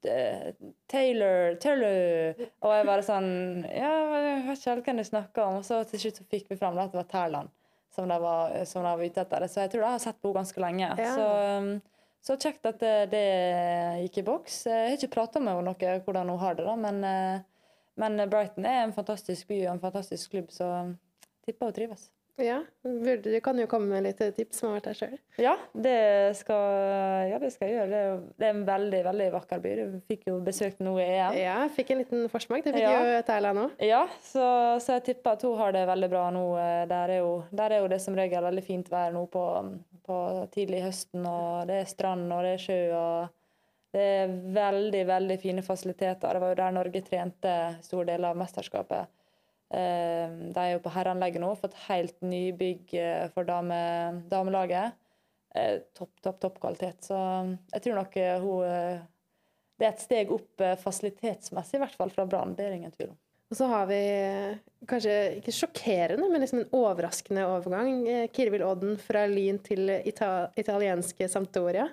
eh, 0.06 0.52
Taylor, 0.86 1.56
Taylor 1.58 2.44
Og 2.62 2.70
jeg 2.76 2.86
bare 2.86 3.02
sånn 3.02 3.30
Ja, 3.66 3.90
jeg 4.22 4.44
vet 4.46 4.60
ikke 4.60 4.70
helt 4.70 4.86
hvem 4.86 5.02
du 5.02 5.08
snakker 5.10 5.48
om. 5.48 5.58
Og 5.58 5.66
så 5.66 5.82
til 5.90 6.04
slutt 6.04 6.22
så 6.22 6.28
fikk 6.30 6.52
vi 6.52 6.60
fram 6.60 6.78
at 6.78 6.94
det 6.94 7.02
var 7.02 7.10
Terland 7.10 7.50
som 7.96 8.08
de 8.08 8.16
var, 8.22 8.56
som 8.68 8.84
de 8.84 8.92
var 8.92 9.04
ute 9.04 9.22
etter. 9.24 9.46
Så 9.48 9.64
jeg 9.64 9.72
tror 9.72 9.86
de 9.86 9.92
har 9.94 10.02
sett 10.02 10.18
på 10.20 10.30
henne 10.30 10.42
ganske 10.42 10.62
lenge. 10.62 10.88
Ja. 11.00 11.12
Så, 11.16 11.26
um, 11.64 11.70
så 12.26 12.36
kjekt 12.42 12.68
at 12.68 12.80
det, 12.82 12.94
det 13.12 13.26
gikk 14.04 14.20
i 14.20 14.26
boks. 14.26 14.58
Jeg 14.68 14.90
har 14.90 14.96
ikke 14.98 15.14
prata 15.14 15.42
med 15.42 15.54
henne 15.54 15.72
noe 15.72 15.98
hvordan 16.04 16.32
hun 16.34 16.42
har 16.42 16.58
det, 16.58 16.66
da, 16.66 16.74
men, 16.80 17.00
eh, 17.06 17.70
men 18.02 18.24
Brighton 18.32 18.66
er 18.66 18.82
en 18.82 18.94
fantastisk 18.96 19.48
by 19.48 19.62
og 19.62 19.76
en 19.76 19.82
fantastisk 19.84 20.34
klubb, 20.34 20.50
så 20.52 20.70
tipper 21.46 21.70
hun 21.70 21.76
trives. 21.76 22.08
Ja, 22.36 22.58
Du 22.84 23.40
kan 23.40 23.56
jo 23.58 23.64
komme 23.66 23.86
med 23.88 24.04
litt 24.04 24.18
tips 24.36 24.58
som 24.60 24.68
har 24.68 24.76
vært 24.76 24.88
der 24.90 24.96
sjøl. 24.98 25.14
Ja, 25.40 25.54
det 25.72 26.36
skal, 26.36 27.30
ja, 27.30 27.38
det 27.40 27.48
skal 27.54 27.70
jeg 27.70 27.78
gjøre. 27.78 28.00
Det 28.36 28.44
er, 28.44 28.50
en 28.52 28.66
veldig 28.68 29.00
veldig 29.06 29.28
vakker 29.32 29.62
by. 29.64 29.72
Du 29.78 29.94
fikk 30.10 30.26
jo 30.28 30.34
besøkt 30.44 30.82
noe 30.84 31.00
i 31.00 31.06
EM. 31.14 31.38
Ja, 31.40 31.54
jeg 31.64 31.72
fikk 31.78 31.94
en 31.94 32.02
liten 32.02 32.26
forsmak. 32.32 32.60
Det 32.66 32.74
fikk 32.76 32.84
Ja. 32.84 32.98
jo 33.16 33.22
Terland 33.30 33.62
òg. 33.64 33.72
Ja, 33.88 34.02
så, 34.20 34.44
så 34.84 34.98
jeg 34.98 35.06
tipper 35.08 35.38
at 35.38 35.46
hun 35.48 35.56
har 35.62 35.72
det 35.72 35.86
veldig 35.88 36.10
bra 36.12 36.26
nå. 36.36 36.44
Der 36.92 37.14
er 37.16 37.22
jo, 37.22 37.32
der 37.56 37.72
er 37.78 37.84
jo 37.86 37.88
det 37.94 38.02
som 38.04 38.14
regel 38.20 38.44
veldig 38.50 38.66
fint 38.68 38.92
vær 38.92 39.16
nå 39.16 39.24
på, 39.32 39.46
på 40.04 40.20
tidlig 40.52 40.84
høsten. 40.84 41.24
og 41.26 41.66
Det 41.72 41.80
er 41.80 41.90
strand 41.96 42.28
og 42.36 42.44
det 42.44 42.54
er 42.58 42.64
sjø. 42.68 42.80
og 42.92 43.28
Det 43.96 44.06
er 44.20 44.38
veldig 44.60 45.06
veldig 45.08 45.40
fine 45.40 45.64
fasiliteter. 45.64 46.36
Det 46.36 46.44
var 46.44 46.52
jo 46.52 46.60
der 46.60 46.76
Norge 46.82 47.00
trente 47.08 47.56
stor 47.80 48.04
del 48.04 48.28
av 48.28 48.36
mesterskapet. 48.36 49.08
Eh, 49.74 50.30
De 50.54 50.62
er 50.62 50.72
jo 50.76 50.82
på 50.84 50.92
herreanlegget 50.94 51.42
nå, 51.42 51.50
fått 51.58 51.74
helt 51.88 52.16
nybygg 52.22 52.94
eh, 53.00 53.26
for 53.34 53.48
dame, 53.48 53.78
damelaget. 54.30 54.94
Eh, 55.56 55.78
Topp, 55.96 56.12
topp, 56.22 56.40
topp 56.42 56.60
kvalitet. 56.62 57.08
Så 57.08 57.18
jeg 57.72 57.82
tror 57.84 57.98
nok 58.02 58.16
eh, 58.20 58.38
hun 58.42 59.04
Det 59.76 59.84
er 59.84 59.92
et 59.92 60.00
steg 60.00 60.30
opp 60.32 60.62
fasilitetsmessig, 60.80 61.76
i 61.76 61.82
hvert 61.82 61.96
fall 61.98 62.10
fra 62.14 62.24
Brann. 62.24 62.54
Det 62.56 62.64
er 62.64 62.76
ingen 62.78 62.94
tvil 62.94 63.10
om. 63.10 63.18
Og 63.46 63.58
så 63.58 63.66
har 63.70 63.84
vi 63.86 63.98
kanskje 64.90 65.12
ikke 65.36 65.52
sjokkerende, 65.54 66.26
men 66.32 66.40
liksom 66.42 66.62
en 66.64 66.72
overraskende 66.74 67.44
overgang. 67.46 68.00
Kirvil 68.34 68.64
Odden 68.66 68.96
fra 68.98 69.26
Lyn 69.30 69.60
til 69.62 69.92
ita 70.00 70.48
italienske 70.58 71.28
Sampdoria. 71.30 71.84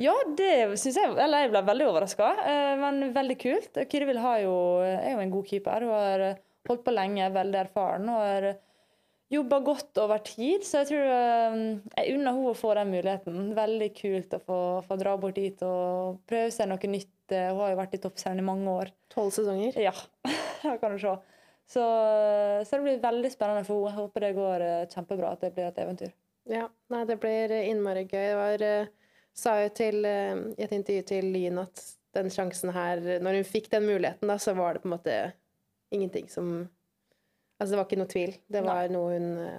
Ja, 0.00 0.14
det 0.38 0.78
syns 0.80 0.96
jeg 0.96 1.10
Eller 1.20 1.42
jeg 1.44 1.50
ble 1.52 1.60
veldig 1.66 1.88
overraska, 1.90 2.30
men 2.80 3.10
veldig 3.12 3.36
kult. 3.42 3.82
Kirvil 3.92 4.22
har 4.22 4.38
jo, 4.46 4.54
er 4.86 5.10
jo 5.12 5.20
en 5.26 5.34
god 5.34 5.50
keeper. 5.50 5.84
Hun 5.84 5.92
har 5.98 6.24
holdt 6.68 6.84
på 6.86 6.94
lenge, 6.94 7.32
veldig 7.34 7.58
erfaren. 7.66 8.08
og 8.12 8.20
har 8.22 8.46
jobba 9.32 9.58
godt 9.64 9.98
over 10.02 10.20
tid, 10.26 10.64
så 10.66 10.82
jeg 10.82 10.90
tror 10.90 11.06
eh, 11.08 11.58
jeg 11.96 12.14
unner 12.16 12.36
henne 12.36 12.52
å 12.52 12.56
få 12.56 12.74
den 12.76 12.92
muligheten. 12.92 13.52
Veldig 13.56 13.90
kult 13.96 14.36
å 14.36 14.40
få, 14.44 14.60
få 14.86 14.98
dra 15.00 15.16
bort 15.20 15.38
dit 15.40 15.62
og 15.66 16.20
prøve 16.28 16.52
seg 16.52 16.68
noe 16.68 16.90
nytt. 16.92 17.14
Eh, 17.32 17.48
Hun 17.50 17.62
har 17.64 17.72
jo 17.72 17.80
vært 17.80 17.96
i 17.96 18.02
toppserien 18.02 18.42
i 18.42 18.46
mange 18.46 18.74
år. 18.82 18.92
Tolv 19.12 19.32
sesonger. 19.34 19.78
Ja, 19.80 19.94
det 20.64 20.78
kan 20.82 20.96
du 20.96 21.00
se. 21.00 21.16
Så, 21.72 21.84
så 22.68 22.76
det 22.76 22.82
blir 22.84 23.00
veldig 23.00 23.30
spennende 23.32 23.64
for 23.64 23.86
henne. 23.86 23.94
Jeg 23.94 24.00
håper 24.02 24.26
det 24.26 24.34
går 24.36 24.66
eh, 24.66 24.82
kjempebra, 24.92 25.32
at 25.32 25.46
det 25.46 25.54
blir 25.56 25.70
et 25.70 25.80
eventyr. 25.80 26.12
Ja, 26.50 26.66
nei, 26.92 27.04
det 27.08 27.16
blir 27.22 27.54
innmari 27.62 28.04
gøy. 28.04 28.26
Det 28.26 28.36
var, 28.36 28.66
eh, 28.68 29.18
sa 29.32 29.56
jo 29.62 29.72
til, 29.72 30.04
eh, 30.04 30.34
i 30.58 30.66
et 30.66 30.76
intervju 30.76 31.08
til 31.08 31.32
Lyn 31.32 31.62
at 31.62 31.84
den 32.12 32.28
sjansen 32.28 32.68
her 32.74 32.98
Når 33.24 33.38
hun 33.38 33.46
fikk 33.48 33.70
den 33.72 33.86
muligheten, 33.88 34.28
da, 34.28 34.36
så 34.36 34.52
var 34.52 34.74
det 34.74 34.82
på 34.82 34.90
en 34.90 34.98
måte 34.98 35.14
ingenting 35.92 36.30
som 36.32 36.54
Altså, 37.62 37.76
det 37.76 37.78
var 37.78 37.86
ikke 37.86 37.96
noe 38.00 38.10
tvil. 38.10 38.32
Det 38.50 38.60
var 38.66 38.88
noe 38.90 39.10
hun 39.14 39.26
eh, 39.38 39.58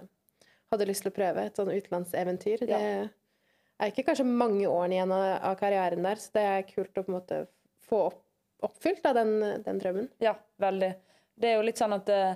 hadde 0.74 0.88
lyst 0.90 1.06
til 1.06 1.14
å 1.14 1.16
prøve. 1.16 1.46
Et 1.48 1.60
sånn 1.60 1.70
utenlandseventyr. 1.72 2.66
Det 2.68 2.80
er 2.82 3.92
ikke 3.94 4.04
kanskje 4.10 4.26
mange 4.28 4.66
årene 4.68 4.98
igjen 4.98 5.14
av, 5.16 5.24
av 5.52 5.56
karrieren 5.62 6.04
der, 6.04 6.20
så 6.20 6.34
det 6.36 6.44
er 6.50 6.66
kult 6.68 7.00
å 7.00 7.06
på 7.06 7.14
en 7.14 7.16
måte 7.16 7.38
få 7.88 8.02
opp, 8.10 8.18
oppfylt 8.68 9.06
da, 9.06 9.14
den, 9.16 9.38
den 9.64 9.80
drømmen. 9.80 10.10
Ja, 10.24 10.36
veldig. 10.60 10.92
Det 11.40 11.50
er 11.50 11.56
jo 11.58 11.64
litt 11.70 11.80
sånn 11.80 11.96
at 11.96 12.12
eh, 12.12 12.36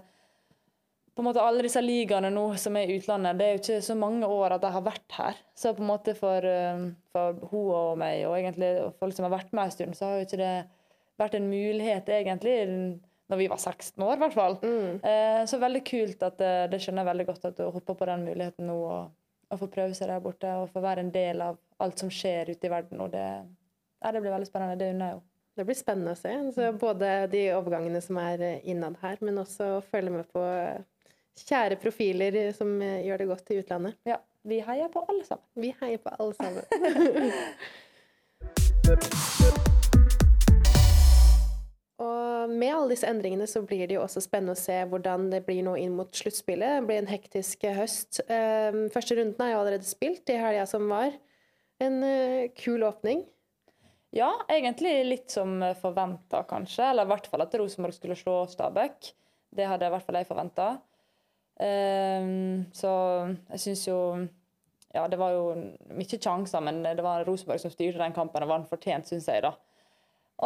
på 1.17 1.23
en 1.23 1.27
måte 1.31 1.41
alle 1.43 1.65
disse 1.65 1.81
ligaene 1.81 2.29
nå 2.33 2.45
som 2.61 2.75
er 2.77 2.87
i 2.87 2.97
utlandet, 2.99 3.39
det 3.39 3.45
er 3.45 3.55
jo 3.55 3.61
ikke 3.63 3.85
så 3.87 3.95
mange 3.97 4.27
år 4.29 4.53
at 4.55 4.63
de 4.63 4.69
har 4.75 4.83
vært 4.85 5.15
her. 5.17 5.43
Så 5.57 5.71
på 5.73 5.83
en 5.83 5.91
måte 5.91 6.13
for, 6.17 6.45
eh, 6.45 6.87
for 7.11 7.43
hun 7.51 7.69
og 7.73 7.91
meg, 7.99 8.23
og 8.29 8.37
egentlig 8.37 8.71
folk 8.99 9.17
som 9.17 9.27
har 9.27 9.33
vært 9.35 9.51
med 9.51 9.67
en 9.67 9.75
stund, 9.75 9.97
så 9.97 10.07
har 10.07 10.19
jo 10.19 10.27
ikke 10.27 10.41
det 10.43 10.55
vært 11.17 11.39
en 11.39 11.49
mulighet 11.49 12.11
egentlig 12.13 12.57
når 13.27 13.39
vi 13.41 13.47
var 13.51 13.59
16 13.59 14.03
år, 14.03 14.13
i 14.15 14.21
hvert 14.23 14.35
fall. 14.35 14.57
Eh, 14.63 15.45
så 15.49 15.59
veldig 15.59 15.83
kult 15.87 16.21
at 16.23 16.37
det, 16.39 16.51
det 16.71 16.81
skjønner 16.83 17.03
jeg 17.03 17.11
veldig 17.11 17.27
godt 17.27 17.47
at 17.49 17.57
du 17.59 17.65
hopper 17.75 17.97
på 17.99 18.07
den 18.09 18.27
muligheten 18.27 18.69
nå 18.69 18.77
og, 18.87 19.15
og 19.51 19.61
får 19.63 19.71
prøve 19.73 19.97
seg 19.97 20.11
der 20.11 20.23
borte 20.23 20.51
og 20.61 20.69
få 20.71 20.83
være 20.83 21.03
en 21.05 21.13
del 21.13 21.43
av 21.43 21.57
alt 21.83 21.99
som 21.99 22.11
skjer 22.13 22.53
ute 22.53 22.69
i 22.69 22.71
verden. 22.71 23.01
Og 23.03 23.11
det, 23.13 23.25
ja, 24.01 24.11
det 24.11 24.21
blir 24.21 24.31
veldig 24.33 24.49
spennende. 24.49 24.79
Det 24.79 24.93
unner 24.93 25.11
jeg 25.11 25.19
jo. 25.19 25.25
Det 25.57 25.65
blir 25.65 25.77
spennende 25.77 26.13
å 26.13 26.19
se. 26.19 26.33
Så 26.53 26.69
både 26.77 27.13
de 27.31 27.43
overgangene 27.57 28.01
som 28.05 28.19
er 28.21 28.43
eh, 28.45 28.69
innad 28.69 28.99
her, 29.01 29.17
men 29.25 29.41
også 29.41 29.77
å 29.77 29.85
følge 29.85 30.13
med 30.13 30.25
på 30.33 30.43
eh, 30.45 30.83
kjære 31.47 31.79
profiler 31.81 32.37
som 32.57 32.69
eh, 32.81 33.01
gjør 33.07 33.23
det 33.23 33.29
godt 33.31 33.51
i 33.51 33.59
utlandet. 33.63 33.97
Ja, 34.07 34.19
vi 34.47 34.61
heier 34.67 34.93
på 34.93 35.01
alle 35.07 35.25
sammen. 35.25 35.47
Vi 35.57 35.73
heier 35.81 35.99
på 36.03 36.09
alle 36.13 36.33
sammen. 36.37 36.63
Med 42.51 42.73
alle 42.73 42.91
disse 42.93 43.07
endringene 43.09 43.47
så 43.49 43.61
blir 43.65 43.87
det 43.87 43.95
jo 43.97 44.03
også 44.03 44.21
spennende 44.23 44.55
å 44.55 44.59
se 44.59 44.75
hvordan 44.89 45.29
det 45.31 45.43
blir 45.47 45.63
nå 45.65 45.75
inn 45.79 45.95
mot 45.97 46.11
sluttspillet. 46.13 46.79
Det 46.79 46.87
blir 46.89 47.01
en 47.01 47.09
hektisk 47.09 47.65
høst. 47.77 48.21
Eh, 48.27 48.83
Første 48.93 49.17
runden 49.17 49.43
er 49.43 49.53
jo 49.53 49.61
allerede 49.63 49.87
spilt 49.87 50.29
i 50.33 50.37
helga 50.41 50.65
som 50.69 50.87
var. 50.91 51.15
En 51.83 51.99
eh, 52.05 52.49
kul 52.57 52.85
åpning. 52.87 53.23
Ja, 54.15 54.31
egentlig 54.49 54.93
litt 55.05 55.33
som 55.33 55.59
forventa, 55.81 56.41
kanskje. 56.47 56.85
Eller 56.89 57.07
i 57.07 57.11
hvert 57.11 57.27
fall 57.29 57.43
at 57.43 57.55
Rosenborg 57.59 57.97
skulle 57.97 58.17
slå 58.17 58.39
Stabæk. 58.49 59.11
Det 59.57 59.67
hadde 59.67 59.89
i 59.89 59.93
hvert 59.93 60.05
fall 60.05 60.19
jeg 60.19 60.29
forventa. 60.29 60.71
Så 61.57 62.89
jeg 63.49 63.61
syns 63.63 63.87
jo 63.87 63.95
Ja, 64.93 65.07
det 65.09 65.17
var 65.17 65.31
jo 65.33 65.55
mye 65.89 66.19
sjanser, 66.21 66.61
men 66.61 66.83
det 66.85 67.01
var 67.01 67.25
Rosenborg 67.25 67.63
som 67.63 67.73
styrte 67.73 67.97
den 67.97 68.13
kampen 68.13 68.45
og 68.45 68.51
vant 68.51 68.69
fortjent, 68.69 69.09
syns 69.09 69.25
jeg, 69.27 69.41
da. 69.41 69.55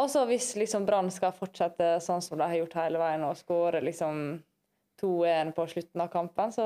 Og 0.00 0.08
så 0.08 0.24
hvis 0.28 0.54
liksom 0.56 0.86
Brann 0.88 1.10
skal 1.12 1.34
fortsette 1.36 1.98
sånn 2.00 2.22
som 2.24 2.40
de 2.40 2.46
har 2.48 2.56
gjort 2.62 2.78
hele 2.80 3.00
veien 3.02 3.26
og 3.26 3.36
skåre 3.36 3.82
liksom 3.84 4.40
2-1 5.02 5.52
på 5.56 5.66
slutten 5.66 6.04
av 6.04 6.10
kampen, 6.12 6.52
så 6.54 6.64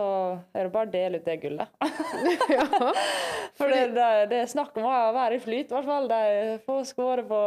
er 0.52 0.66
det 0.66 0.72
bare 0.74 0.88
å 0.88 0.92
dele 0.92 1.20
ut 1.20 1.26
det 1.26 1.38
gullet. 1.42 1.70
ja. 2.56 2.66
For 3.58 3.72
det, 3.72 3.86
det, 3.96 4.08
det 4.30 4.42
er 4.42 4.50
snakk 4.50 4.76
om 4.76 4.86
å 4.86 4.96
være 5.16 5.38
i 5.38 5.42
flyt, 5.42 5.70
i 5.70 5.76
hvert 5.76 5.88
fall. 5.88 6.10
De 6.10 6.58
får 6.66 6.82
skåre 6.90 7.24
på 7.26 7.40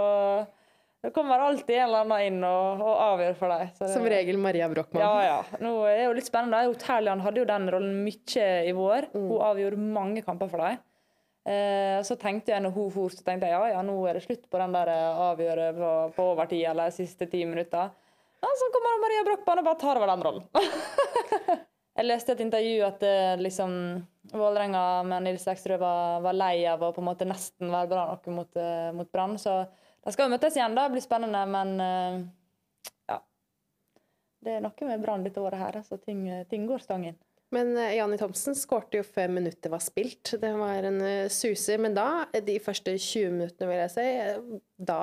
Det 1.05 1.13
kommer 1.15 1.39
alltid 1.45 1.77
en 1.77 1.85
eller 1.85 2.01
annen 2.01 2.25
inn 2.27 2.41
og, 2.43 2.81
og 2.83 3.03
avgjør 3.05 3.37
for 3.39 3.53
dem. 3.53 3.69
Som 3.93 4.09
regel 4.09 4.41
Maria 4.41 4.67
Brochmann. 4.71 5.05
Ja, 5.05 5.21
ja. 5.23 5.59
Nå 5.63 5.77
er 5.87 6.01
det 6.01 6.09
jo 6.09 6.17
litt 6.17 6.27
spennende. 6.27 6.75
Terlian 6.81 7.23
hadde 7.23 7.43
jo 7.43 7.47
den 7.47 7.69
rollen 7.71 8.01
mye 8.03 8.49
i 8.67 8.75
vår. 8.75 9.11
Hun 9.13 9.37
avgjorde 9.51 9.79
mange 9.99 10.25
kamper 10.25 10.51
for 10.51 10.65
dem. 10.65 10.81
Eh, 11.47 12.01
så 12.03 12.17
tenkte 12.19 12.51
jeg 12.51 12.61
når 12.63 12.73
hun 12.75 12.91
for, 12.91 13.13
så 13.13 13.23
tenkte 13.23 13.47
jeg 13.47 13.55
ja, 13.55 13.71
ja, 13.71 13.79
nå 13.85 13.95
er 14.09 14.17
det 14.17 14.25
slutt 14.25 14.43
på 14.51 14.59
den 14.59 14.75
der 14.75 14.91
eh, 14.91 15.21
avgjøre 15.29 15.69
på, 15.77 15.91
på 16.17 16.27
overtid 16.33 16.65
eller 16.67 16.91
siste 16.93 17.29
ti 17.31 17.45
minutter. 17.47 17.93
Ja, 18.39 18.49
så 18.59 18.67
kommer 18.73 18.99
Maria 19.03 19.25
Brochmann 19.27 19.61
og 19.61 19.67
bare 19.69 19.79
tar 19.79 19.99
over 19.99 20.11
den 20.11 20.25
rollen. 20.27 20.43
jeg 21.99 22.07
leste 22.07 22.35
et 22.35 22.43
intervju 22.43 22.83
at 22.87 23.05
eh, 23.07 23.35
liksom 23.39 23.71
Vålerenga 24.29 24.83
med 25.07 25.25
Nils 25.25 25.47
Ekstrø 25.49 25.79
var, 25.81 26.19
var, 26.21 26.35
lei 26.37 26.67
av 26.69 26.83
å 26.85 26.91
på 26.93 27.01
en 27.01 27.07
måte 27.07 27.27
nesten 27.27 27.71
være 27.71 27.89
bra 27.89 28.03
nok 28.11 28.27
mot, 28.35 28.59
uh, 28.59 28.91
mot 28.93 29.09
Brann. 29.09 29.39
Så 29.41 29.55
de 30.05 30.13
skal 30.13 30.27
jo 30.27 30.35
møtes 30.35 30.59
igjen, 30.59 30.75
da. 30.77 30.83
Det 30.85 30.93
blir 30.93 31.01
spennende, 31.01 31.41
men 31.49 31.71
ja. 33.09 33.17
Det 34.45 34.53
er 34.53 34.61
noe 34.61 34.91
med 34.91 35.01
Brann 35.01 35.25
dette 35.25 35.41
året 35.41 35.63
her, 35.63 35.79
så 35.87 35.97
ting, 35.97 36.27
ting 36.51 36.69
går 36.69 36.85
stang 36.85 37.07
inn. 37.09 37.17
Men 37.55 37.71
uh, 37.77 37.89
Janni 37.95 38.19
Thomsen 38.21 38.57
skårte 38.57 38.99
jo 38.99 39.05
før 39.07 39.31
minuttet 39.39 39.71
var 39.73 39.83
spilt. 39.83 40.35
Det 40.41 40.51
var 40.57 40.89
en 40.89 40.99
suser. 41.33 41.81
Men 41.81 41.97
da, 41.97 42.25
de 42.33 42.59
første 42.63 42.93
20 42.97 43.37
minuttene, 43.37 43.69
vil 43.71 43.81
jeg 43.83 43.95
si, 43.95 44.09
da 44.89 44.99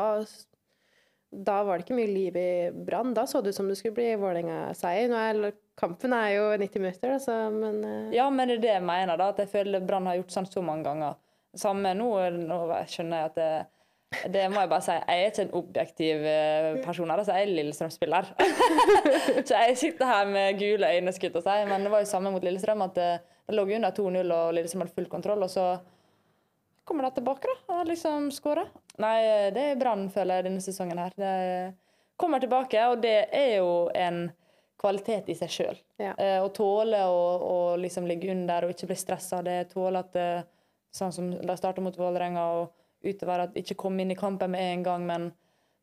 da 1.36 1.56
var 1.66 1.76
det 1.76 1.84
ikke 1.84 1.96
mye 1.98 2.08
liv 2.08 2.36
i 2.38 2.50
Brann. 2.86 3.12
Da 3.16 3.26
så 3.28 3.42
det 3.42 3.52
ut 3.52 3.58
som 3.58 3.68
det 3.68 3.76
skulle 3.76 3.96
bli 3.98 4.12
Vålerenga-seier. 4.20 5.50
Kampen 5.76 6.14
er 6.16 6.30
jo 6.36 6.44
90 6.56 6.80
minutter, 6.80 7.16
altså, 7.18 7.34
men. 7.52 7.82
Ja, 8.14 8.28
men 8.30 8.48
det 8.48 8.60
er 8.60 8.62
det 8.62 8.74
jeg 8.76 8.84
mener, 8.86 9.18
da. 9.18 9.32
At 9.34 9.42
jeg 9.42 9.50
føler 9.52 9.84
Brann 9.84 10.08
har 10.08 10.20
gjort 10.20 10.32
sånn 10.32 10.48
så 10.48 10.62
mange 10.64 10.86
ganger. 10.86 11.18
Samme 11.56 11.92
nå, 11.96 12.10
nå 12.46 12.60
skjønner 12.88 13.24
jeg 13.24 13.32
at 13.32 13.36
det, 13.40 13.50
det 14.06 14.44
må 14.52 14.62
jeg 14.62 14.70
bare 14.70 14.84
si. 14.86 14.94
Jeg 14.94 15.22
er 15.22 15.32
ikke 15.32 15.44
en 15.44 15.56
objektiv 15.58 16.26
eh, 16.30 16.68
person. 16.84 17.10
Altså, 17.10 17.34
jeg 17.34 17.48
er 17.48 17.54
Lillestrøm-spiller. 17.56 18.28
så 19.48 19.62
jeg 19.64 19.78
sitter 19.80 20.06
her 20.06 20.30
med 20.30 20.60
gule 20.60 20.92
øyne, 20.94 21.14
skutt 21.14 21.36
og 21.40 21.44
si. 21.44 21.56
Men 21.68 21.84
det 21.86 21.92
var 21.92 22.04
jo 22.04 22.10
samme 22.12 22.30
mot 22.30 22.44
Lillestrøm. 22.44 22.84
at 22.86 22.94
Det, 22.94 23.10
det 23.48 23.58
lå 23.58 23.66
under 23.66 23.90
2-0, 23.90 24.32
og 24.38 24.54
Lillestrøm 24.54 24.84
hadde 24.84 24.94
full 24.94 25.10
kontroll. 25.10 25.42
Og 25.42 25.50
så 25.50 25.66
kommer 26.86 27.08
de 27.08 27.18
tilbake 27.18 27.50
da, 27.50 27.58
og 27.74 27.90
liksom 27.90 28.30
skårer. 28.30 28.70
Nei, 29.02 29.18
det 29.52 29.70
er 29.72 29.78
Brann, 29.80 30.06
føler 30.14 30.38
jeg, 30.38 30.46
denne 30.46 30.62
sesongen 30.62 31.02
her. 31.02 31.14
Det 31.18 31.34
kommer 32.16 32.40
tilbake, 32.40 32.86
og 32.88 33.02
det 33.02 33.18
er 33.34 33.56
jo 33.58 33.70
en 33.94 34.28
kvalitet 34.80 35.32
i 35.32 35.36
seg 35.36 35.50
sjøl. 35.52 35.78
Ja. 35.98 36.14
Eh, 36.14 36.38
å 36.44 36.52
tåle 36.54 37.02
å, 37.10 37.22
å 37.42 37.58
liksom 37.80 38.06
ligge 38.06 38.30
under 38.32 38.66
og 38.66 38.74
ikke 38.74 38.92
bli 38.92 38.98
stressa. 39.02 39.42
Det 39.44 39.64
tåle 39.74 40.04
at 40.04 40.20
eh, 40.20 40.52
Sånn 40.96 41.10
som 41.12 41.26
de 41.28 41.54
starta 41.58 41.82
mot 41.84 41.92
Vålerenga, 41.98 42.42
og 42.56 42.70
utover 43.06 43.46
at 43.46 43.58
ikke 43.58 43.78
komme 43.78 44.04
inn 44.04 44.14
i 44.14 44.18
kampen 44.18 44.52
med 44.54 44.72
en 44.72 44.86
gang, 44.86 45.06
men 45.08 45.28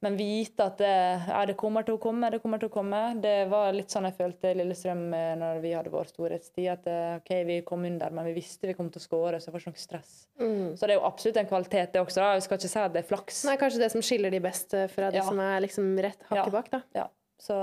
men 0.04 0.18
vite 0.20 0.66
at 0.66 0.82
det, 0.82 0.96
ja, 1.30 1.42
det, 1.48 1.54
kommer 1.56 1.86
til 1.88 1.96
å 1.96 2.00
komme, 2.02 2.28
det 2.34 2.42
kommer 2.44 2.60
til 2.60 2.68
å 2.68 2.74
komme. 2.74 3.00
Det 3.24 3.46
var 3.48 3.70
litt 3.72 3.94
sånn 3.94 4.04
jeg 4.10 4.18
følte 4.18 4.52
Lillestrøm 4.60 5.06
eh, 5.16 5.30
når 5.40 5.62
vi 5.64 5.72
hadde 5.72 5.94
vår 5.94 6.10
storhetstid. 6.12 6.68
At 6.74 6.90
eh, 6.92 7.14
OK, 7.22 7.32
vi 7.48 7.56
kom 7.64 7.86
under, 7.88 8.12
men 8.12 8.28
vi 8.28 8.34
visste 8.36 8.68
vi 8.68 8.76
kom 8.76 8.90
til 8.92 9.00
å 9.00 9.06
skåre, 9.06 9.40
så 9.40 9.48
det 9.48 9.56
var 9.56 9.64
ikke 9.64 9.72
noe 9.72 9.80
stress. 9.80 10.12
Mm. 10.42 10.76
Så 10.76 10.90
det 10.90 10.98
er 10.98 11.00
jo 11.00 11.08
absolutt 11.08 11.40
en 11.40 11.48
kvalitet, 11.48 11.94
det 11.96 12.04
også. 12.04 12.20
Da. 12.20 12.34
Jeg 12.36 12.44
skal 12.50 12.60
ikke 12.60 12.74
si 12.74 12.82
at 12.84 12.98
det 12.98 13.04
er 13.06 13.10
flaks. 13.14 13.40
Nei, 13.48 13.56
kanskje 13.62 13.80
det 13.86 13.92
som 13.96 14.04
skiller 14.04 14.36
de 14.36 14.44
best 14.44 14.76
eh, 14.76 14.90
fra 14.92 15.14
de 15.14 15.22
ja. 15.22 15.26
som 15.30 15.40
er 15.40 15.64
liksom 15.64 15.90
rett 16.04 16.28
hakket 16.28 16.52
ja. 16.52 16.56
bak, 16.58 16.70
da. 16.76 16.84
Ja. 17.00 17.08
Så 17.40 17.58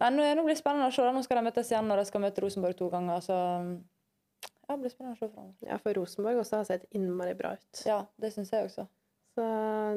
Nei, 0.00 0.08
nå, 0.16 0.24
blir 0.42 0.56
det 0.56 0.62
spennende 0.62 0.88
å 0.88 0.94
se. 0.96 1.04
Nå 1.12 1.20
skal 1.22 1.38
de 1.38 1.46
møtes 1.50 1.68
igjen 1.68 1.92
når 1.92 2.00
de 2.00 2.08
skal 2.08 2.24
møte 2.24 2.42
Rosenborg 2.42 2.74
to 2.78 2.88
ganger. 2.90 3.20
Så 3.22 3.36
ja, 4.72 4.78
det 4.78 4.86
blir 4.86 4.94
spennende 4.94 5.18
å 5.18 5.20
se 5.20 5.28
fram. 5.28 5.50
Ja, 5.66 5.76
for 5.82 5.98
Rosenborg 5.98 6.40
også 6.40 6.62
har 6.62 6.68
sett 6.70 6.88
innmari 6.96 7.36
bra 7.36 7.52
ut. 7.58 7.84
Ja, 7.84 8.00
det 8.16 8.32
syns 8.32 8.52
jeg 8.54 8.70
også. 8.70 8.86
Så 9.36 9.44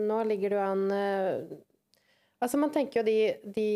nå 0.04 0.20
ligger 0.28 0.56
du 0.56 0.60
an 0.64 0.84
eh, 0.96 1.56
Altså 2.44 2.60
Man 2.60 2.72
tenker 2.74 3.00
jo 3.00 3.06
de, 3.08 3.20
de 3.56 3.70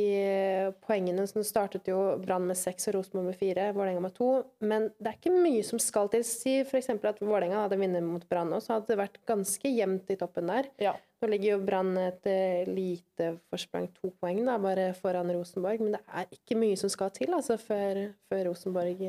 poengene 0.83 1.23
som 1.29 1.41
startet 1.47 1.87
jo 1.89 1.97
Brann 2.21 2.43
med 2.45 2.59
seks 2.59 2.89
og 2.91 2.97
Rosenborg 2.97 3.29
med 3.31 3.37
fire, 3.39 3.69
Vålerenga 3.73 4.03
med 4.03 4.13
to. 4.17 4.27
Men 4.59 4.89
det 4.99 5.13
er 5.13 5.15
ikke 5.15 5.33
mye 5.33 5.63
som 5.65 5.79
skal 5.81 6.11
til. 6.11 6.25
Si 6.27 6.59
f.eks. 6.65 6.91
at 6.91 7.23
Vålerenga 7.23 7.63
hadde 7.63 7.79
vunnet 7.79 8.05
mot 8.05 8.27
Brann 8.29 8.51
så 8.59 8.75
hadde 8.75 8.91
det 8.91 8.99
vært 8.99 9.17
ganske 9.29 9.71
jevnt 9.71 10.11
i 10.11 10.19
toppen 10.19 10.51
der. 10.51 10.69
Ja. 10.83 10.93
Nå 11.23 11.31
ligger 11.31 11.55
jo 11.55 11.63
Brann 11.65 11.95
et 12.03 12.29
eh, 12.29 12.67
lite 12.67 13.31
forsprang, 13.49 13.89
to 13.95 14.11
poeng, 14.19 14.43
da, 14.45 14.59
bare 14.61 14.91
foran 14.99 15.31
Rosenborg. 15.33 15.81
Men 15.87 15.97
det 15.97 16.03
er 16.21 16.29
ikke 16.35 16.59
mye 16.59 16.77
som 16.79 16.91
skal 16.91 17.15
til 17.15 17.33
altså, 17.39 17.57
før, 17.63 18.05
før 18.29 18.51
Rosenborg 18.51 19.07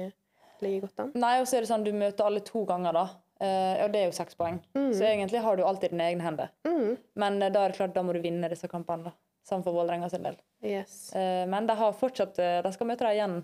ligger 0.64 0.86
godt 0.86 1.02
an. 1.04 1.10
Nei, 1.22 1.34
og 1.40 1.48
så 1.48 1.58
er 1.58 1.64
det 1.64 1.70
sånn 1.70 1.84
du 1.86 1.92
møter 1.96 2.26
alle 2.26 2.42
to 2.46 2.64
ganger, 2.68 2.96
da. 2.96 3.04
Uh, 3.40 3.86
og 3.86 3.92
det 3.94 4.02
er 4.02 4.10
jo 4.10 4.16
seks 4.18 4.36
poeng. 4.36 4.58
Mm. 4.76 4.90
Så 4.92 5.06
egentlig 5.08 5.40
har 5.40 5.56
du 5.56 5.62
alltid 5.64 5.94
dine 5.94 6.10
egne 6.10 6.24
hender. 6.26 6.50
Mm. 6.68 6.96
Men 7.22 7.38
uh, 7.40 7.48
da 7.48 7.64
er 7.64 7.72
det 7.72 7.78
klart, 7.78 7.94
da 7.94 8.02
må 8.04 8.12
du 8.12 8.20
vinne 8.20 8.50
disse 8.52 8.68
kampene. 8.68 9.08
da. 9.08 9.14
Sammen 9.48 9.64
for 9.64 9.72
Vålerenga 9.72 10.10
sin 10.12 10.26
del. 10.26 10.36
Yes. 10.60 11.14
Uh, 11.14 11.46
men 11.48 11.68
de 11.70 11.76
har 11.78 11.96
fortsatt, 11.96 12.36
de 12.36 12.72
skal 12.74 12.90
møte 12.90 13.06
dem 13.06 13.16
igjen. 13.16 13.38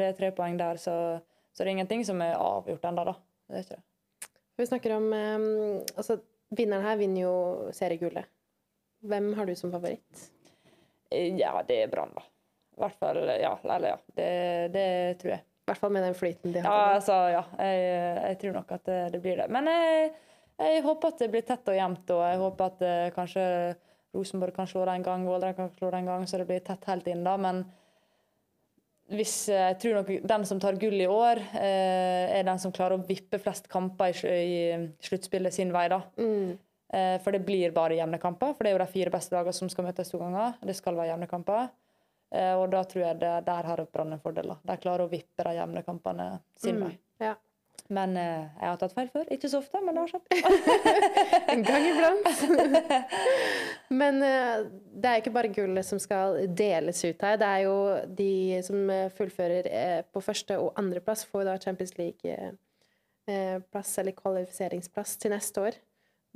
det 0.00 0.06
er 0.06 0.16
tre 0.16 0.30
poeng 0.32 0.56
der, 0.56 0.80
så, 0.80 0.94
så, 1.52 1.58
det 1.60 1.66
er 1.66 1.74
ingenting 1.74 2.04
som 2.08 2.22
er 2.24 2.38
avgjort 2.38 2.88
ennå. 2.88 3.12
Det 3.50 3.58
er 3.58 3.66
ikke 3.66 3.76
det. 3.76 3.84
Vi 4.56 4.66
snakker 4.70 4.94
om 4.96 5.10
um, 5.12 5.82
altså, 5.98 6.16
Vinneren 6.56 6.86
her 6.86 6.96
vinner 6.96 7.26
jo 7.26 7.34
seriegullet. 7.76 8.30
Hvem 9.04 9.32
har 9.36 9.48
du 9.48 9.52
som 9.58 9.72
favoritt? 9.74 10.22
Ja, 11.10 11.58
det 11.66 11.82
er 11.82 11.90
Brann, 11.90 12.14
da. 12.14 12.22
I 12.76 12.80
hvert 12.84 12.98
fall, 13.02 13.18
ja. 13.42 13.52
Eller 13.64 13.88
ja. 13.88 13.98
Det, 14.14 14.30
det 14.72 14.88
tror 15.20 15.34
jeg. 15.34 15.42
I 15.66 15.72
hvert 15.72 15.82
fall 15.82 15.90
med 15.96 16.04
den 16.06 16.14
flyten 16.14 16.52
de 16.54 16.60
har. 16.62 16.70
Ja, 16.70 16.90
altså, 16.94 17.14
ja. 17.32 17.40
Jeg, 17.58 17.78
jeg, 18.22 18.36
tror 18.38 18.52
nok 18.54 18.68
at 18.76 18.84
det, 18.86 18.98
det 19.16 19.20
blir 19.24 19.40
det. 19.40 19.48
Men 19.50 19.66
jeg, 19.66 20.12
jeg, 20.62 20.82
håper 20.84 21.10
at 21.10 21.22
det 21.24 21.28
blir 21.32 21.42
tett 21.48 21.70
og 21.72 21.74
jevnt, 21.74 22.12
og 22.14 22.20
jeg 22.22 22.36
håper 22.38 22.68
at 22.68 22.84
uh, 22.86 23.06
kanskje 23.16 23.46
Rosenborg 24.14 24.54
kan 24.54 24.68
slå 24.70 24.84
det 24.86 24.94
en 24.94 25.06
gang, 25.08 25.24
Vålerenga 25.26 25.56
kan 25.58 25.72
slå 25.74 25.90
det 25.90 25.98
en 25.98 26.12
gang, 26.12 26.26
så 26.30 26.38
det 26.38 26.46
blir 26.46 26.62
tett 26.62 26.86
helt 26.86 27.10
inn, 27.10 27.24
da. 27.26 27.34
Men 27.42 27.64
hvis, 29.10 29.34
eh, 29.50 29.64
jeg 29.72 29.78
tror 29.82 29.98
nok 29.98 30.12
den 30.30 30.46
som 30.46 30.60
tar 30.62 30.78
gull 30.78 31.02
i 31.02 31.08
år, 31.10 31.42
uh, 31.56 32.36
er 32.38 32.46
den 32.46 32.62
som 32.62 32.74
klarer 32.74 33.00
å 33.00 33.06
vippe 33.08 33.42
flest 33.42 33.66
kamper 33.72 34.14
i, 34.30 34.36
i 34.46 34.78
sluttspillet 35.02 35.54
sin 35.54 35.74
vei, 35.74 35.88
da. 35.90 35.98
Mm. 36.14 36.54
Uh, 36.94 37.16
for 37.26 37.34
det 37.34 37.42
blir 37.42 37.74
bare 37.74 37.98
jevne 37.98 38.22
kamper, 38.22 38.54
for 38.54 38.62
det 38.62 38.70
er 38.70 38.78
jo 38.78 38.84
de 38.84 38.94
fire 38.94 39.10
beste 39.14 39.34
lagene 39.34 39.58
som 39.58 39.70
skal 39.74 39.90
møtes 39.90 40.14
to 40.14 40.22
ganger. 40.22 40.54
Det 40.62 40.78
skal 40.78 40.94
være 40.94 41.10
jevne 41.10 41.30
kamper. 41.30 41.74
Eh, 42.34 42.54
og 42.58 42.70
da 42.72 42.82
tror 42.88 43.04
jeg 43.04 43.18
det, 43.22 43.32
der 43.46 43.68
har 43.70 43.82
Brann 43.92 44.14
en 44.16 44.22
fordel. 44.22 44.54
De 44.66 44.78
klarer 44.82 45.06
å 45.06 45.10
vippe 45.10 45.46
de 45.46 45.56
jevne 45.58 45.82
kampene 45.86 46.30
sin 46.58 46.80
mm, 46.80 46.86
vei. 46.86 46.94
Ja. 47.22 47.34
Men 47.92 48.16
eh, 48.18 48.48
jeg 48.58 48.66
har 48.66 48.78
tatt 48.80 48.94
feil 48.96 49.10
før. 49.12 49.28
Ikke 49.30 49.50
så 49.50 49.60
ofte, 49.62 49.80
men 49.84 49.94
det 49.94 50.02
har 50.02 50.10
skjedd. 50.10 50.26
en 51.54 51.64
gang 51.66 51.86
iblant. 51.86 52.26
men 54.00 54.22
eh, 54.26 54.66
det 54.96 55.10
er 55.10 55.22
ikke 55.22 55.34
bare 55.36 55.52
gullet 55.54 55.86
som 55.86 56.00
skal 56.02 56.40
deles 56.58 57.04
ut 57.06 57.26
her. 57.28 57.38
Det 57.40 57.50
er 57.50 57.66
jo 57.68 57.76
de 58.18 58.30
som 58.66 58.94
fullfører 59.18 59.70
eh, 59.70 60.00
på 60.10 60.24
første- 60.24 60.58
og 60.62 60.72
andreplass, 60.80 61.26
får 61.30 61.46
da 61.46 61.58
Champions 61.62 61.94
League-plass 62.00 63.92
eh, 63.92 64.00
eller 64.02 64.18
kvalifiseringsplass 64.18 65.14
til 65.22 65.36
neste 65.36 65.68
år. 65.68 65.78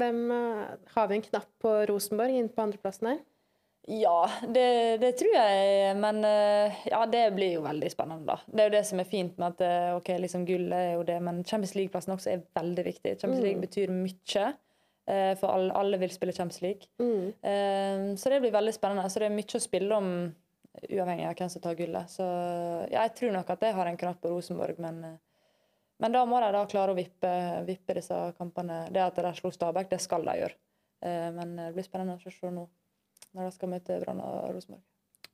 Hvem, 0.00 0.30
eh, 0.30 0.66
har 0.94 1.08
vi 1.08 1.18
en 1.18 1.26
knapp 1.26 1.50
på 1.60 1.72
Rosenborg 1.90 2.38
inn 2.38 2.48
på 2.48 2.62
andreplassen 2.62 3.10
her? 3.10 3.18
Ja, 3.88 4.30
det, 4.42 4.96
det, 5.00 5.12
tror 5.18 5.32
jeg. 5.34 5.94
Men 5.96 6.24
eh, 6.24 6.80
ja, 6.90 7.00
det 7.06 7.22
blir 7.34 7.56
jo 7.56 7.62
veldig 7.64 7.90
spennende, 7.92 8.26
da. 8.28 8.36
Det 8.46 8.62
er 8.62 8.68
jo 8.68 8.74
det 8.76 8.82
som 8.86 9.00
er 9.00 9.08
fint 9.08 9.38
med 9.40 9.54
at 9.54 9.62
eh, 9.64 9.92
ok, 9.96 10.10
liksom 10.20 10.44
gull 10.48 10.68
er 10.76 10.92
jo 10.98 11.06
det, 11.08 11.16
men 11.24 11.40
Champions 11.44 11.74
League-plassen 11.78 12.14
også 12.14 12.34
er 12.34 12.44
veldig 12.56 12.84
viktig. 12.86 13.16
Champions 13.16 13.42
League 13.42 13.58
mm. 13.58 13.64
betyr 13.64 13.94
mye. 13.94 14.50
Eh, 15.10 15.32
for 15.40 15.54
alle, 15.54 15.72
alle, 15.80 16.00
vil 16.02 16.12
spille 16.12 16.36
Champions 16.36 16.60
League. 16.62 16.90
Mm. 17.00 18.14
Så 18.20 18.30
det 18.30 18.42
blir 18.44 18.54
veldig 18.54 18.76
spennende. 18.76 19.08
Så 19.10 19.22
det 19.22 19.30
er 19.30 19.34
mye 19.34 19.58
å 19.58 19.64
spille 19.64 19.96
om 19.96 20.12
uavhengig 20.86 21.26
av 21.26 21.34
hvem 21.40 21.50
som 21.50 21.64
tar 21.64 21.78
gullet. 21.80 22.12
Så 22.12 22.26
ja, 22.92 23.00
jeg 23.00 23.16
tror 23.18 23.34
nok 23.34 23.50
at 23.56 23.64
jeg 23.64 23.74
har 23.78 23.90
en 23.90 23.98
knapp 23.98 24.20
på 24.22 24.30
Rosenborg, 24.30 24.78
men, 24.82 25.00
men 25.98 26.14
da 26.14 26.22
må 26.28 26.38
de 26.44 26.52
da 26.54 26.66
klare 26.70 26.92
å 26.92 26.98
vippe, 26.98 27.32
vippe 27.66 27.96
disse 27.96 28.20
kampene. 28.38 28.84
Det 28.92 29.02
at 29.02 29.18
de 29.24 29.32
slo 29.40 29.50
Stabæk, 29.56 29.90
det 29.90 30.02
skal 30.04 30.28
de 30.28 30.36
gjøre. 30.44 30.60
Men 31.32 31.56
det 31.56 31.72
blir 31.72 31.86
spennende 31.86 32.20
å 32.20 32.30
se 32.30 32.52
nå 32.52 32.68
når 33.36 33.48
de 33.48 33.56
skal 33.56 33.70
møte 33.72 33.98
Brann 34.02 34.22
og 34.24 34.54
Rosenborg. 34.54 34.86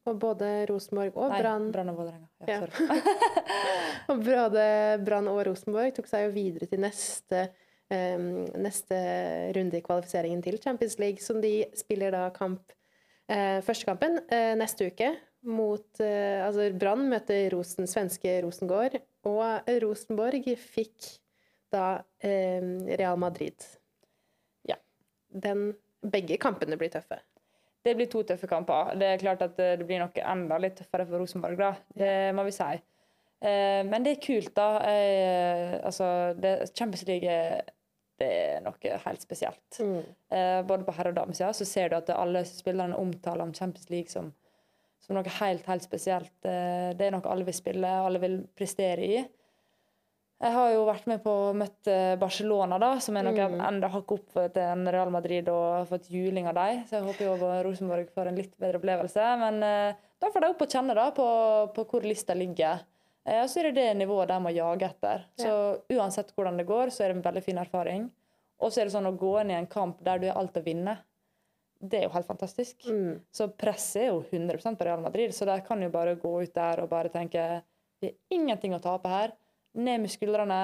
Og 0.07 0.19
både 0.23 0.49
Rosenborg 0.71 1.17
og 1.19 1.33
Brann 1.35 1.71
Brann 1.75 1.91
og 1.91 1.99
Vålerenga. 1.99 2.29
Ja, 2.47 2.61
ja. 2.63 2.99
og 4.13 4.23
både 4.23 4.65
Brann 5.07 5.31
og 5.33 5.41
Rosenborg 5.49 5.97
tok 5.97 6.11
seg 6.11 6.29
jo 6.29 6.35
videre 6.37 6.69
til 6.71 6.83
neste, 6.85 7.49
um, 7.91 8.45
neste 8.63 9.01
runde 9.57 9.81
i 9.81 9.85
kvalifiseringen 9.87 10.45
til 10.47 10.61
Champions 10.63 10.99
League, 11.03 11.25
som 11.25 11.43
de 11.43 11.57
spiller 11.79 12.15
da 12.15 12.29
kamp 12.35 12.63
uh, 13.33 13.59
Første 13.67 13.89
kampen 13.89 14.21
uh, 14.31 14.55
neste 14.61 14.93
uke 14.93 15.11
mot 15.47 15.89
uh, 15.99 16.39
Altså, 16.47 16.71
Brann 16.79 17.09
møter 17.11 17.51
Rosen, 17.55 17.91
svenske 17.91 18.39
Rosengård, 18.47 19.01
og 19.27 19.75
Rosenborg 19.83 20.47
fikk 20.63 21.17
da 21.73 22.03
eh, 22.19 22.63
Real 22.99 23.19
Madrid. 23.19 23.65
Ja. 24.63 24.77
Den, 25.27 25.73
begge 26.07 26.39
kampene 26.39 26.79
blir 26.79 26.93
tøffe. 26.93 27.19
Det 27.87 27.95
blir 27.95 28.09
to 28.11 28.25
tøffe 28.27 28.49
kamper. 28.51 28.97
Det 28.99 29.09
er 29.13 29.23
klart 29.23 29.45
at 29.47 29.61
eh, 29.63 29.77
det 29.79 29.87
blir 29.87 30.03
nok 30.03 30.19
enda 30.19 30.59
litt 30.59 30.79
tøffere 30.81 31.07
for 31.07 31.23
Rosenborg, 31.23 31.61
da. 31.61 31.73
Det 31.95 32.13
må 32.35 32.43
vi 32.49 32.55
si. 32.57 32.71
Eh, 33.47 33.83
men 33.87 34.07
det 34.07 34.17
er 34.17 34.25
kult, 34.25 34.51
da. 34.57 34.71
Eh, 34.91 35.77
altså, 35.87 36.09
det, 36.41 36.57
Champions 36.75 37.07
League 37.07 37.37
det 38.17 38.27
er 38.33 38.63
noe 38.65 38.99
helt 39.03 39.21
spesielt. 39.21 39.77
Mm. 39.77 40.05
Både 40.65 40.87
på 40.87 40.93
herre- 40.97 41.11
og 41.13 41.19
damesida 41.19 41.51
så 41.53 41.67
ser 41.69 41.91
du 41.93 41.99
at 41.99 42.09
alle 42.15 42.41
spillerne 42.49 42.97
omtaler 42.97 43.45
om 43.45 43.53
Champions 43.53 43.91
League 43.93 44.09
som, 44.09 44.31
som 45.05 45.19
noe 45.19 45.35
helt, 45.37 45.67
helt 45.69 45.85
spesielt. 45.85 46.33
Det 46.41 47.05
er 47.05 47.13
noe 47.13 47.29
alle 47.29 47.45
vil 47.45 47.59
spille, 47.59 47.91
alle 48.07 48.23
vil 48.23 48.39
prestere 48.57 49.05
i. 49.05 49.21
Jeg 50.37 50.53
har 50.53 50.73
jo 50.75 50.83
vært 50.85 51.07
med 51.09 51.23
på 51.25 51.33
å 51.33 51.53
møte 51.57 51.95
Barcelona, 52.21 52.77
da, 52.79 52.91
som 53.01 53.17
er 53.17 53.23
noe 53.25 53.47
Mm. 53.49 53.61
enda 53.69 53.89
hakk 53.89 54.11
opp 54.13 54.35
til 54.35 54.59
en 54.63 54.85
Real 54.93 55.09
Madrid 55.11 55.49
og 55.49 55.87
fått 55.89 56.11
juling 56.13 56.47
av 56.47 56.55
dem. 56.59 56.83
Så 56.85 56.99
jeg 56.99 57.07
håper 57.07 57.25
jo 57.25 57.37
Rosenborg 57.65 58.11
får 58.13 58.29
en 58.29 58.37
litt 58.37 58.53
bedre 58.61 58.77
opplevelse. 58.79 59.25
Men 59.41 59.63
eh, 59.63 59.95
da 60.21 60.29
får 60.31 60.41
de 60.45 60.51
opp 60.53 60.61
å 60.61 60.69
kjenne 60.69 60.95
da, 60.95 61.11
på, 61.17 61.27
på 61.73 61.85
hvor 61.89 62.03
lista 62.05 62.35
ligger. 62.37 62.85
Eh, 63.25 63.41
og 63.43 63.49
så 63.49 63.61
er 63.63 63.71
det 63.71 63.75
det 63.81 63.97
nivået 63.97 64.29
de 64.29 64.39
må 64.45 64.53
jage 64.53 64.91
etter. 64.91 65.25
Så 65.41 65.81
uansett 65.97 66.35
hvordan 66.37 66.59
det 66.61 66.67
går, 66.69 66.93
så 66.93 67.05
er 67.05 67.09
det 67.15 67.17
en 67.17 67.23
veldig 67.31 67.43
fin 67.43 67.59
erfaring. 67.65 68.11
Og 68.61 68.71
så 68.73 68.81
er 68.81 68.85
det 68.91 68.93
sånn 68.93 69.09
å 69.09 69.17
gå 69.17 69.33
inn 69.41 69.51
i 69.51 69.57
en 69.57 69.67
kamp 69.73 70.05
der 70.05 70.19
du 70.21 70.29
har 70.29 70.37
alt 70.37 70.57
å 70.61 70.63
vinne. 70.65 70.99
Det 71.81 71.99
er 71.99 72.07
jo 72.07 72.13
helt 72.15 72.29
fantastisk. 72.29 72.85
Mm. 72.89 73.19
Så 73.33 73.49
presset 73.57 74.03
er 74.03 74.07
jo 74.13 74.21
100% 74.21 74.77
på 74.77 74.85
Real 74.85 75.01
Madrid, 75.01 75.33
så 75.37 75.45
de 75.49 75.57
kan 75.65 75.81
jo 75.85 75.89
bare 75.93 76.15
gå 76.21 76.43
ut 76.45 76.53
der 76.57 76.81
og 76.85 76.89
bare 76.93 77.09
tenke 77.13 77.63
det 78.01 78.13
er 78.13 78.17
ingenting 78.37 78.75
å 78.77 78.81
tape 78.85 79.09
her. 79.09 79.33
Ned 79.77 80.03
med 80.03 80.13
skuldrene, 80.13 80.61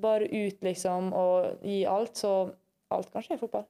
bare 0.00 0.28
ut, 0.28 0.58
liksom, 0.64 1.12
og 1.16 1.64
gi 1.64 1.84
alt. 1.88 2.18
Så 2.18 2.32
alt 2.92 3.10
kan 3.12 3.24
skje 3.24 3.38
i 3.38 3.40
fotball. 3.40 3.66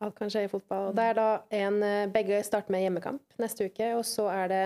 Alt 0.00 0.16
kan 0.16 0.30
skje 0.32 0.46
i 0.46 0.52
fotball. 0.52 0.94
Det 0.96 1.08
er 1.10 1.18
da 1.18 1.28
en, 1.60 1.82
eh, 1.84 2.06
begge 2.12 2.38
starter 2.46 2.72
med 2.72 2.84
hjemmekamp 2.86 3.40
neste 3.40 3.68
uke, 3.68 3.90
og 3.98 4.04
så 4.08 4.30
er 4.32 4.48
det 4.48 4.62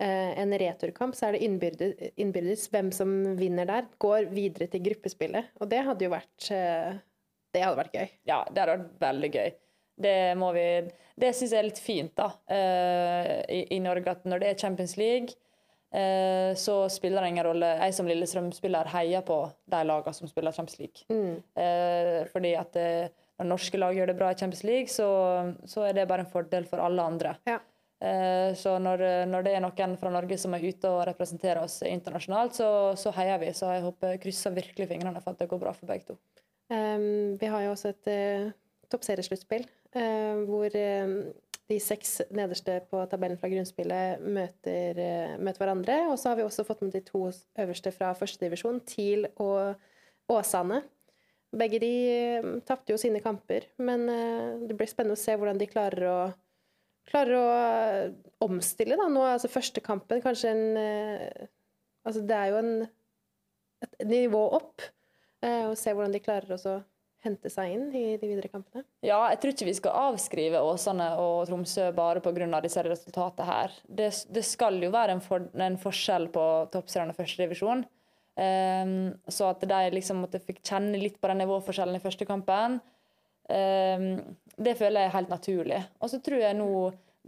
eh, 0.00 0.32
en 0.42 0.52
returkamp. 0.52 1.16
Så 1.16 1.28
er 1.28 1.36
det 1.36 1.44
innbyrdes, 1.46 2.10
innbyrdes 2.20 2.66
hvem 2.72 2.90
som 2.92 3.14
vinner 3.38 3.68
der, 3.68 3.88
går 3.98 4.28
videre 4.34 4.68
til 4.68 4.84
gruppespillet. 4.90 5.54
Og 5.60 5.70
det 5.72 5.84
hadde 5.86 6.04
jo 6.04 6.12
vært 6.12 6.50
eh, 6.52 7.00
Det 7.54 7.64
hadde 7.64 7.80
vært 7.80 7.96
gøy. 7.96 8.08
Ja, 8.28 8.42
det 8.44 8.60
hadde 8.60 8.76
vært 8.76 9.02
veldig 9.06 9.32
gøy. 9.38 9.50
Det 9.98 10.18
må 10.38 10.52
vi 10.54 10.66
Det 11.18 11.32
syns 11.34 11.50
jeg 11.50 11.58
er 11.58 11.66
litt 11.66 11.80
fint, 11.82 12.12
da, 12.14 12.28
eh, 12.54 13.32
i, 13.50 13.62
i 13.74 13.78
Norge, 13.82 14.12
at 14.12 14.28
når 14.28 14.44
det 14.44 14.50
er 14.52 14.60
Champions 14.60 14.96
League, 15.00 15.34
så 15.88 16.74
spiller 16.92 17.24
det 17.24 17.28
ingen 17.32 17.46
rolle. 17.46 17.68
Jeg 17.80 17.94
som 17.96 18.08
Lillestrøm-spiller 18.08 18.90
heier 18.92 19.22
på 19.24 19.38
de 19.72 19.78
lagene 19.88 20.12
som 20.16 20.28
spiller 20.28 20.52
Champions 20.52 20.78
League. 20.82 21.06
Mm. 21.08 21.38
Eh, 21.62 22.26
fordi 22.32 22.52
at 22.60 22.76
eh, 22.76 23.08
når 23.38 23.50
norske 23.54 23.80
lag 23.80 23.96
gjør 23.96 24.10
det 24.10 24.18
bra 24.18 24.30
i 24.32 24.36
Champions 24.36 24.64
League, 24.68 24.92
så, 24.92 25.08
så 25.64 25.86
er 25.88 25.96
det 25.96 26.08
bare 26.10 26.26
en 26.26 26.32
fordel 26.32 26.68
for 26.68 26.82
alle 26.84 27.06
andre. 27.12 27.34
Ja. 27.48 27.56
Eh, 28.04 28.52
så 28.58 28.76
når, 28.82 29.04
når 29.30 29.46
det 29.46 29.54
er 29.56 29.64
noen 29.64 29.96
fra 30.00 30.12
Norge 30.12 30.38
som 30.38 30.54
er 30.54 30.66
ute 30.66 30.92
og 30.92 31.06
representerer 31.08 31.62
oss 31.64 31.80
internasjonalt, 31.86 32.58
så, 32.58 32.68
så 32.98 33.14
heier 33.16 33.40
vi. 33.42 33.54
Så 33.56 33.72
jeg 33.72 33.86
håper 33.86 34.20
krysser 34.22 34.56
virkelig 34.58 34.90
fingrene 34.92 35.22
for 35.24 35.32
at 35.32 35.42
det 35.42 35.50
går 35.50 35.62
bra 35.64 35.74
for 35.76 35.90
begge 35.90 36.10
to. 36.10 36.18
Um, 36.68 37.38
vi 37.40 37.48
har 37.48 37.62
jo 37.64 37.72
også 37.72 37.94
et 37.94 38.08
uh, 38.12 38.50
toppseriesluttspill 38.92 39.62
uh, 39.96 40.42
hvor 40.44 40.74
um, 40.76 41.14
de 41.68 41.78
seks 41.82 42.18
nederste 42.34 42.78
på 42.88 43.00
tabellen 43.10 43.38
fra 43.40 43.50
grunnspillet 43.52 44.22
møter, 44.24 44.98
uh, 44.98 45.34
møter 45.40 45.62
hverandre. 45.62 45.98
Og 46.12 46.16
så 46.20 46.30
har 46.30 46.38
vi 46.38 46.46
også 46.46 46.66
fått 46.68 46.84
med 46.84 46.94
de 46.96 47.02
to 47.06 47.26
øverste 47.28 47.92
fra 47.94 48.14
førstedivisjon, 48.18 48.82
TIL 48.88 49.28
og 49.44 49.78
Åsane. 50.32 50.82
Begge 51.58 51.80
de 51.80 51.92
um, 52.44 52.58
tapte 52.68 52.92
jo 52.92 53.00
sine 53.00 53.22
kamper, 53.24 53.70
men 53.80 54.04
uh, 54.08 54.66
det 54.68 54.76
blir 54.76 54.90
spennende 54.90 55.16
å 55.16 55.20
se 55.22 55.36
hvordan 55.36 55.60
de 55.60 55.70
klarer 55.70 56.10
å 56.10 56.20
Klarer 57.08 57.38
å 57.40 58.44
omstille, 58.44 58.92
da. 59.00 59.06
Nå, 59.08 59.22
altså 59.24 59.48
første 59.48 59.80
kampen, 59.80 60.20
kanskje 60.20 60.50
en 60.52 61.46
Altså, 62.04 62.20
det 62.20 62.36
er 62.36 62.50
jo 62.52 62.58
en, 62.60 62.74
et 63.80 64.04
nivå 64.10 64.42
opp. 64.58 64.84
Eh, 65.44 65.64
og 65.68 65.76
se 65.78 65.92
hvordan 65.94 66.14
de 66.14 66.22
klarer 66.22 66.56
å 66.56 66.78
hente 67.26 67.50
seg 67.50 67.72
inn 67.74 67.86
i 67.90 68.04
de 68.20 68.28
videre 68.28 68.50
kampene. 68.52 68.84
Ja, 69.04 69.18
jeg 69.32 69.40
tror 69.42 69.54
ikke 69.54 69.68
vi 69.68 69.76
skal 69.78 69.96
avskrive 70.08 70.62
Åsane 70.62 71.08
og 71.20 71.48
Tromsø 71.48 71.88
bare 71.96 72.22
pga. 72.22 72.60
disse 72.62 72.84
resultatene 72.86 73.48
her. 73.48 73.74
Det, 73.84 74.10
det 74.30 74.44
skal 74.46 74.78
jo 74.82 74.92
være 74.94 75.16
en, 75.16 75.22
for, 75.24 75.48
en 75.54 75.78
forskjell 75.80 76.28
på 76.34 76.44
toppserien 76.72 77.10
og 77.10 77.18
førstedivisjon. 77.18 77.84
Um, 78.38 79.16
så 79.26 79.48
at 79.50 79.64
de 79.66 79.80
liksom 79.90 80.22
måtte 80.22 80.38
fikk 80.38 80.62
kjenne 80.62 81.00
litt 81.00 81.18
på 81.18 81.26
den 81.26 81.40
nivåforskjellen 81.42 81.98
i 81.98 82.02
første 82.04 82.26
kampen, 82.28 82.78
um, 83.50 84.06
det 84.58 84.76
føler 84.78 85.02
jeg 85.02 85.10
er 85.10 85.16
helt 85.16 85.32
naturlig. 85.32 85.82
Og 85.98 86.12
så 86.12 86.22
tror 86.22 86.44
jeg 86.44 86.58
nå 86.58 86.70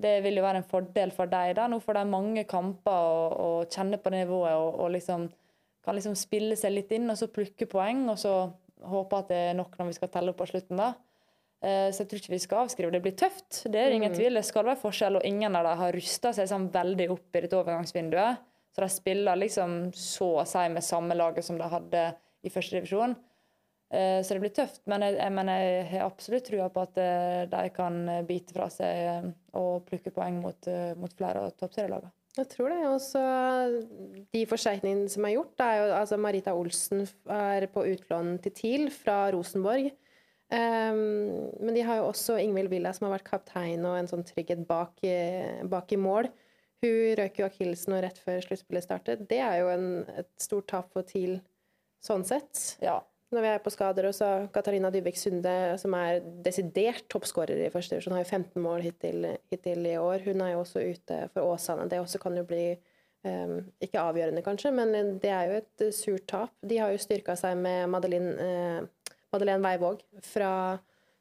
det 0.00 0.20
vil 0.24 0.38
jo 0.38 0.44
være 0.44 0.62
en 0.62 0.70
fordel 0.70 1.12
for 1.12 1.28
dem. 1.28 1.54
da. 1.56 1.66
Nå 1.68 1.80
får 1.82 1.98
de 1.98 2.04
mange 2.08 2.44
kamper 2.48 3.34
og 3.36 3.72
kjenne 3.74 3.98
på 4.00 4.12
nivået 4.14 4.54
og, 4.54 4.78
og 4.80 4.90
liksom, 4.94 5.26
kan 5.84 5.98
liksom 5.98 6.14
spille 6.16 6.56
seg 6.56 6.72
litt 6.72 6.92
inn 6.96 7.10
og 7.10 7.18
så 7.20 7.28
plukke 7.28 7.68
poeng. 7.68 8.06
Og 8.08 8.18
så 8.20 8.34
håpe 8.82 9.18
at 9.18 9.28
det 9.28 9.36
er 9.50 9.54
nok 9.54 9.76
når 9.78 9.86
vi 9.86 9.92
skal 9.98 10.08
telle 10.08 10.28
opp 10.32 10.36
på 10.38 10.46
slutten. 10.48 10.76
da. 10.76 10.94
Eh, 11.62 11.90
Så 11.90 11.98
jeg 12.04 12.08
tror 12.08 12.20
ikke 12.20 12.30
vi 12.34 12.38
skal 12.38 12.66
avskrive. 12.66 12.92
Det 12.92 13.02
blir 13.02 13.16
tøft, 13.16 13.64
det 13.70 13.76
er 13.80 13.90
ingen 13.92 14.12
Mm. 14.12 14.16
tvil. 14.18 14.34
Det 14.34 14.44
skal 14.44 14.64
være 14.64 14.80
forskjell, 14.80 15.16
og 15.16 15.24
ingen 15.24 15.54
av 15.56 15.64
dem 15.64 15.78
har 15.78 15.92
rusta 15.92 16.32
seg 16.32 16.48
sånn 16.48 16.70
veldig 16.70 17.10
opp 17.10 17.36
i 17.36 17.40
dette 17.40 17.56
overgangsvinduet. 17.56 18.38
Så 18.72 18.80
de 18.82 18.88
spiller 18.88 19.36
liksom 19.36 19.92
så 19.92 20.40
å 20.40 20.46
si 20.46 20.68
med 20.68 20.82
samme 20.82 21.14
laget 21.14 21.44
som 21.44 21.58
de 21.58 21.64
hadde 21.64 22.14
i 22.44 22.48
første 22.48 22.80
divisjon. 22.80 23.16
Eh, 23.90 24.22
Så 24.22 24.34
det 24.34 24.42
blir 24.44 24.54
tøft, 24.54 24.82
men 24.86 25.02
jeg, 25.02 25.16
jeg, 25.18 25.34
men 25.34 25.50
jeg 25.50 25.84
har 25.90 26.06
absolutt 26.06 26.46
trua 26.46 26.68
på 26.70 26.84
at 26.86 26.98
eh, 27.02 27.42
de 27.50 27.62
kan 27.74 27.96
eh, 28.08 28.24
bite 28.26 28.54
fra 28.54 28.68
seg 28.70 29.32
og 29.58 29.82
plukke 29.88 30.12
poeng 30.14 30.38
mot, 30.44 30.68
mot 31.00 31.16
flere 31.18 31.46
av 31.46 31.56
toppserielagene. 31.58 32.12
Jeg 32.38 32.46
tror 32.52 32.70
det. 32.70 32.82
Og 32.86 33.00
så 33.02 33.22
de 34.30 34.44
forsterkningene 34.46 35.10
som 35.10 35.26
er 35.26 35.34
gjort, 35.34 35.56
det 35.58 35.66
er 35.66 35.80
jo 35.80 35.88
altså 35.96 36.20
Marita 36.22 36.54
Olsen 36.54 37.02
er 37.26 37.66
på 37.74 37.82
utlån 37.90 38.36
til 38.44 38.54
TIL 38.54 38.86
fra 38.94 39.24
Rosenborg. 39.34 39.90
Um, 40.50 41.50
men 41.58 41.74
de 41.74 41.82
har 41.86 41.98
jo 41.98 42.06
også 42.12 42.38
Ingvild 42.42 42.70
Villa, 42.70 42.90
som 42.94 43.08
har 43.08 43.16
vært 43.16 43.26
kaptein 43.26 43.82
og 43.86 43.98
en 43.98 44.08
sånn 44.10 44.22
trygghet 44.26 44.62
bak, 44.70 45.02
bak 45.70 45.92
i 45.94 45.98
mål. 45.98 46.30
Hun 46.86 47.18
røk 47.18 47.42
jo 47.42 47.50
akillesen 47.50 47.98
rett 48.06 48.22
før 48.22 48.46
sluttspillet 48.46 48.86
startet. 48.86 49.26
Det 49.30 49.42
er 49.42 49.60
jo 49.64 49.74
en, 49.74 49.88
et 50.22 50.30
stort 50.38 50.70
tap 50.70 50.94
for 50.94 51.06
TIL 51.06 51.40
sånn 52.06 52.22
sett. 52.26 52.78
Ja. 52.78 53.00
Når 53.30 53.44
vi 53.44 53.50
er 53.52 53.60
på 53.62 53.70
skader, 53.70 54.08
og 54.08 54.14
så 54.16 54.28
Katarina 54.54 54.90
Dybvik 54.90 55.18
Sunde, 55.18 55.54
som 55.78 55.94
er 55.94 56.22
desidert 56.44 57.04
toppskårer 57.12 57.60
i 57.62 57.70
første 57.70 57.94
divisjon, 57.94 58.16
har 58.16 58.24
jo 58.24 58.30
15 58.30 58.64
mål 58.64 58.82
hittil, 58.88 59.28
hittil 59.52 59.86
i 59.86 59.98
år. 60.00 60.24
Hun 60.24 60.42
er 60.42 60.54
jo 60.54 60.62
også 60.64 60.82
ute 60.82 61.20
for 61.34 61.52
Åsane. 61.52 61.86
Det 61.90 62.00
også 62.02 62.18
kan 62.22 62.34
jo 62.34 62.42
bli 62.48 62.64
um, 63.22 63.60
ikke 63.78 64.02
avgjørende, 64.02 64.42
kanskje, 64.46 64.74
men 64.74 65.14
det 65.22 65.30
er 65.30 65.46
jo 65.46 65.60
et 65.60 65.86
surt 65.94 66.26
tap. 66.32 66.56
De 66.66 66.80
har 66.82 66.90
jo 66.90 66.98
styrka 67.02 67.38
seg 67.38 67.54
med 67.62 67.86
Madeleine, 67.92 68.34
uh, 68.34 69.14
Madeleine 69.30 69.62
Weivåg 69.62 70.02
fra, 70.26 70.50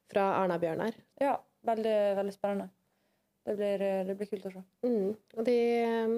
fra 0.09 0.31
Arna-Bjørnar. 0.41 0.97
ja 1.21 1.37
veldig, 1.61 2.15
veldig 2.15 2.33
spennende. 2.33 2.69
Det 3.45 3.55
blir, 3.55 3.81
eh, 3.81 4.05
det 4.05 4.15
blir 4.17 4.29
kult 4.29 4.45
å 4.45 4.51
se. 4.53 4.63
Mm. 4.85 5.15
Og 5.37 5.45
de 5.45 5.57
um, 6.05 6.15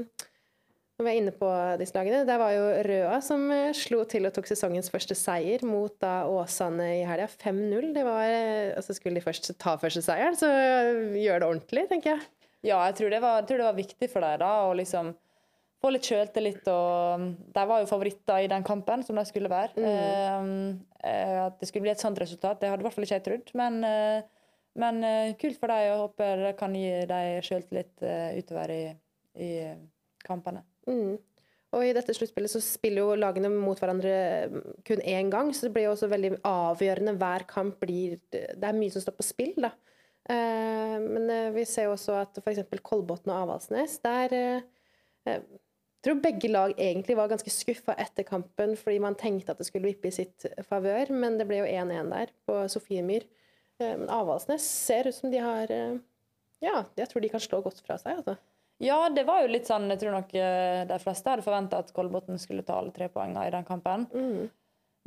Når 1.01 1.07
vi 1.07 1.11
er 1.15 1.17
inne 1.17 1.31
på 1.33 1.47
disse 1.81 1.95
lagene, 1.97 2.19
der 2.29 2.37
var 2.37 2.51
jo 2.53 2.65
Røa 2.85 3.15
som 3.25 3.47
eh, 3.49 3.71
slo 3.73 4.03
til 4.05 4.27
og 4.29 4.35
tok 4.35 4.45
sesongens 4.45 4.91
første 4.93 5.15
seier 5.17 5.63
mot 5.65 5.95
da 5.97 6.27
Åsane 6.29 6.91
i 6.99 7.01
helga. 7.09 7.25
5-0. 7.41 7.87
Det 7.95 8.03
var 8.05 8.21
eh, 8.27 8.75
Altså 8.77 8.93
skulle 8.93 9.17
de 9.17 9.25
først 9.25 9.49
ta 9.57 9.73
første 9.81 10.03
seieren, 10.05 10.37
så 10.37 10.45
eh, 10.45 11.17
gjør 11.23 11.41
det 11.41 11.47
ordentlig, 11.47 11.87
tenker 11.89 12.13
jeg. 12.13 12.29
Ja, 12.69 12.83
jeg 12.85 12.99
tror 12.99 13.09
det 13.09 13.23
var, 13.23 13.41
tror 13.49 13.63
det 13.63 13.65
var 13.71 13.81
viktig 13.81 14.11
for 14.13 14.21
dem 14.21 14.37
da, 14.43 14.51
å 14.69 14.77
liksom 14.77 15.09
få 15.81 15.89
litt 15.95 16.05
sjøltillit. 16.05 16.69
og 16.69 17.25
De 17.57 17.65
var 17.73 17.81
jo 17.81 17.89
favoritter 17.89 18.45
i 18.45 18.49
den 18.51 18.65
kampen, 18.67 19.01
som 19.01 19.17
de 19.17 19.25
skulle 19.25 19.49
være. 19.49 19.73
Mm. 19.81 20.65
eh, 21.01 21.37
at 21.47 21.57
det 21.57 21.71
skulle 21.71 21.87
bli 21.87 21.95
et 21.95 22.03
sånt 22.03 22.21
resultat, 22.21 22.61
det 22.61 22.69
hadde 22.69 22.85
i 22.85 22.89
hvert 22.91 22.99
fall 22.99 23.09
ikke 23.09 23.17
jeg 23.17 23.25
trodd. 23.25 23.55
Men, 23.57 23.81
eh, 23.89 24.51
men 24.77 25.01
eh, 25.01 25.33
kult 25.41 25.57
for 25.57 25.73
dem, 25.73 25.95
og 25.95 26.05
håper 26.05 26.45
det 26.45 26.57
kan 26.61 26.77
gi 26.77 26.91
dem 27.09 27.47
sjøltillit 27.47 28.05
utover 28.37 28.75
i, 28.77 28.83
i 29.41 29.55
kampene. 30.21 30.61
Mm. 30.89 31.19
Og 31.71 31.85
i 31.87 31.93
dette 31.95 32.13
sluttspillet 32.15 32.51
så 32.51 32.59
spiller 32.63 33.05
jo 33.05 33.15
lagene 33.19 33.49
mot 33.53 33.79
hverandre 33.79 34.11
mm, 34.51 34.63
kun 34.87 35.03
én 35.07 35.31
gang, 35.31 35.53
så 35.55 35.67
det 35.67 35.75
blir 35.77 35.87
jo 35.87 35.93
også 35.93 36.09
veldig 36.11 36.33
avgjørende. 36.47 37.15
Hver 37.19 37.47
kamp 37.47 37.79
blir 37.83 38.17
Det 38.31 38.59
er 38.59 38.75
mye 38.77 38.91
som 38.91 39.03
står 39.03 39.15
på 39.15 39.27
spill, 39.29 39.55
da. 39.63 39.71
Eh, 40.29 40.97
men 40.99 41.31
eh, 41.31 41.49
vi 41.55 41.65
ser 41.65 41.87
jo 41.87 41.95
også 41.95 42.19
at 42.19 42.41
f.eks. 42.43 42.65
Kolbotn 42.85 43.31
og 43.33 43.39
Avaldsnes 43.39 43.95
Der 44.05 44.35
eh, 44.37 44.67
eh, 45.25 45.39
jeg 46.01 46.05
tror 46.05 46.19
begge 46.21 46.49
lag 46.51 46.75
egentlig 46.77 47.15
var 47.17 47.29
ganske 47.29 47.53
skuffa 47.53 47.95
etter 48.01 48.25
kampen 48.25 48.75
fordi 48.77 48.99
man 49.01 49.17
tenkte 49.17 49.53
at 49.53 49.61
det 49.61 49.67
skulle 49.67 49.89
vippe 49.91 50.09
i 50.09 50.13
sitt 50.15 50.47
favør, 50.65 51.11
men 51.13 51.37
det 51.37 51.45
ble 51.49 51.59
jo 51.59 51.67
1-1 51.69 52.09
der 52.09 52.31
på 52.49 52.55
Sofiemyr. 52.73 53.27
Men 53.77 54.07
Avaldsnes 54.09 54.65
ser 54.65 55.05
ut 55.09 55.13
som 55.13 55.29
de 55.29 55.37
har 55.41 55.69
Ja, 56.61 56.87
jeg 56.97 57.05
tror 57.09 57.21
de 57.21 57.29
kan 57.29 57.43
slå 57.45 57.61
godt 57.61 57.83
fra 57.85 57.99
seg, 58.01 58.17
altså. 58.17 58.33
Ja, 58.81 59.09
det 59.13 59.27
var 59.27 59.43
jo 59.43 59.51
litt 59.51 59.69
sånn 59.69 59.91
Jeg 59.91 60.01
tror 60.01 60.15
nok 60.15 60.33
eh, 60.33 60.81
de 60.89 60.97
fleste 61.03 61.29
hadde 61.29 61.45
forventa 61.45 61.81
at 61.83 61.93
Kolbotn 61.93 62.39
skulle 62.41 62.65
ta 62.65 62.79
alle 62.81 62.93
tre 62.95 63.11
poengene 63.13 63.45
i 63.45 63.53
den 63.53 63.67
kampen. 63.67 64.07
Mm. 64.09 64.49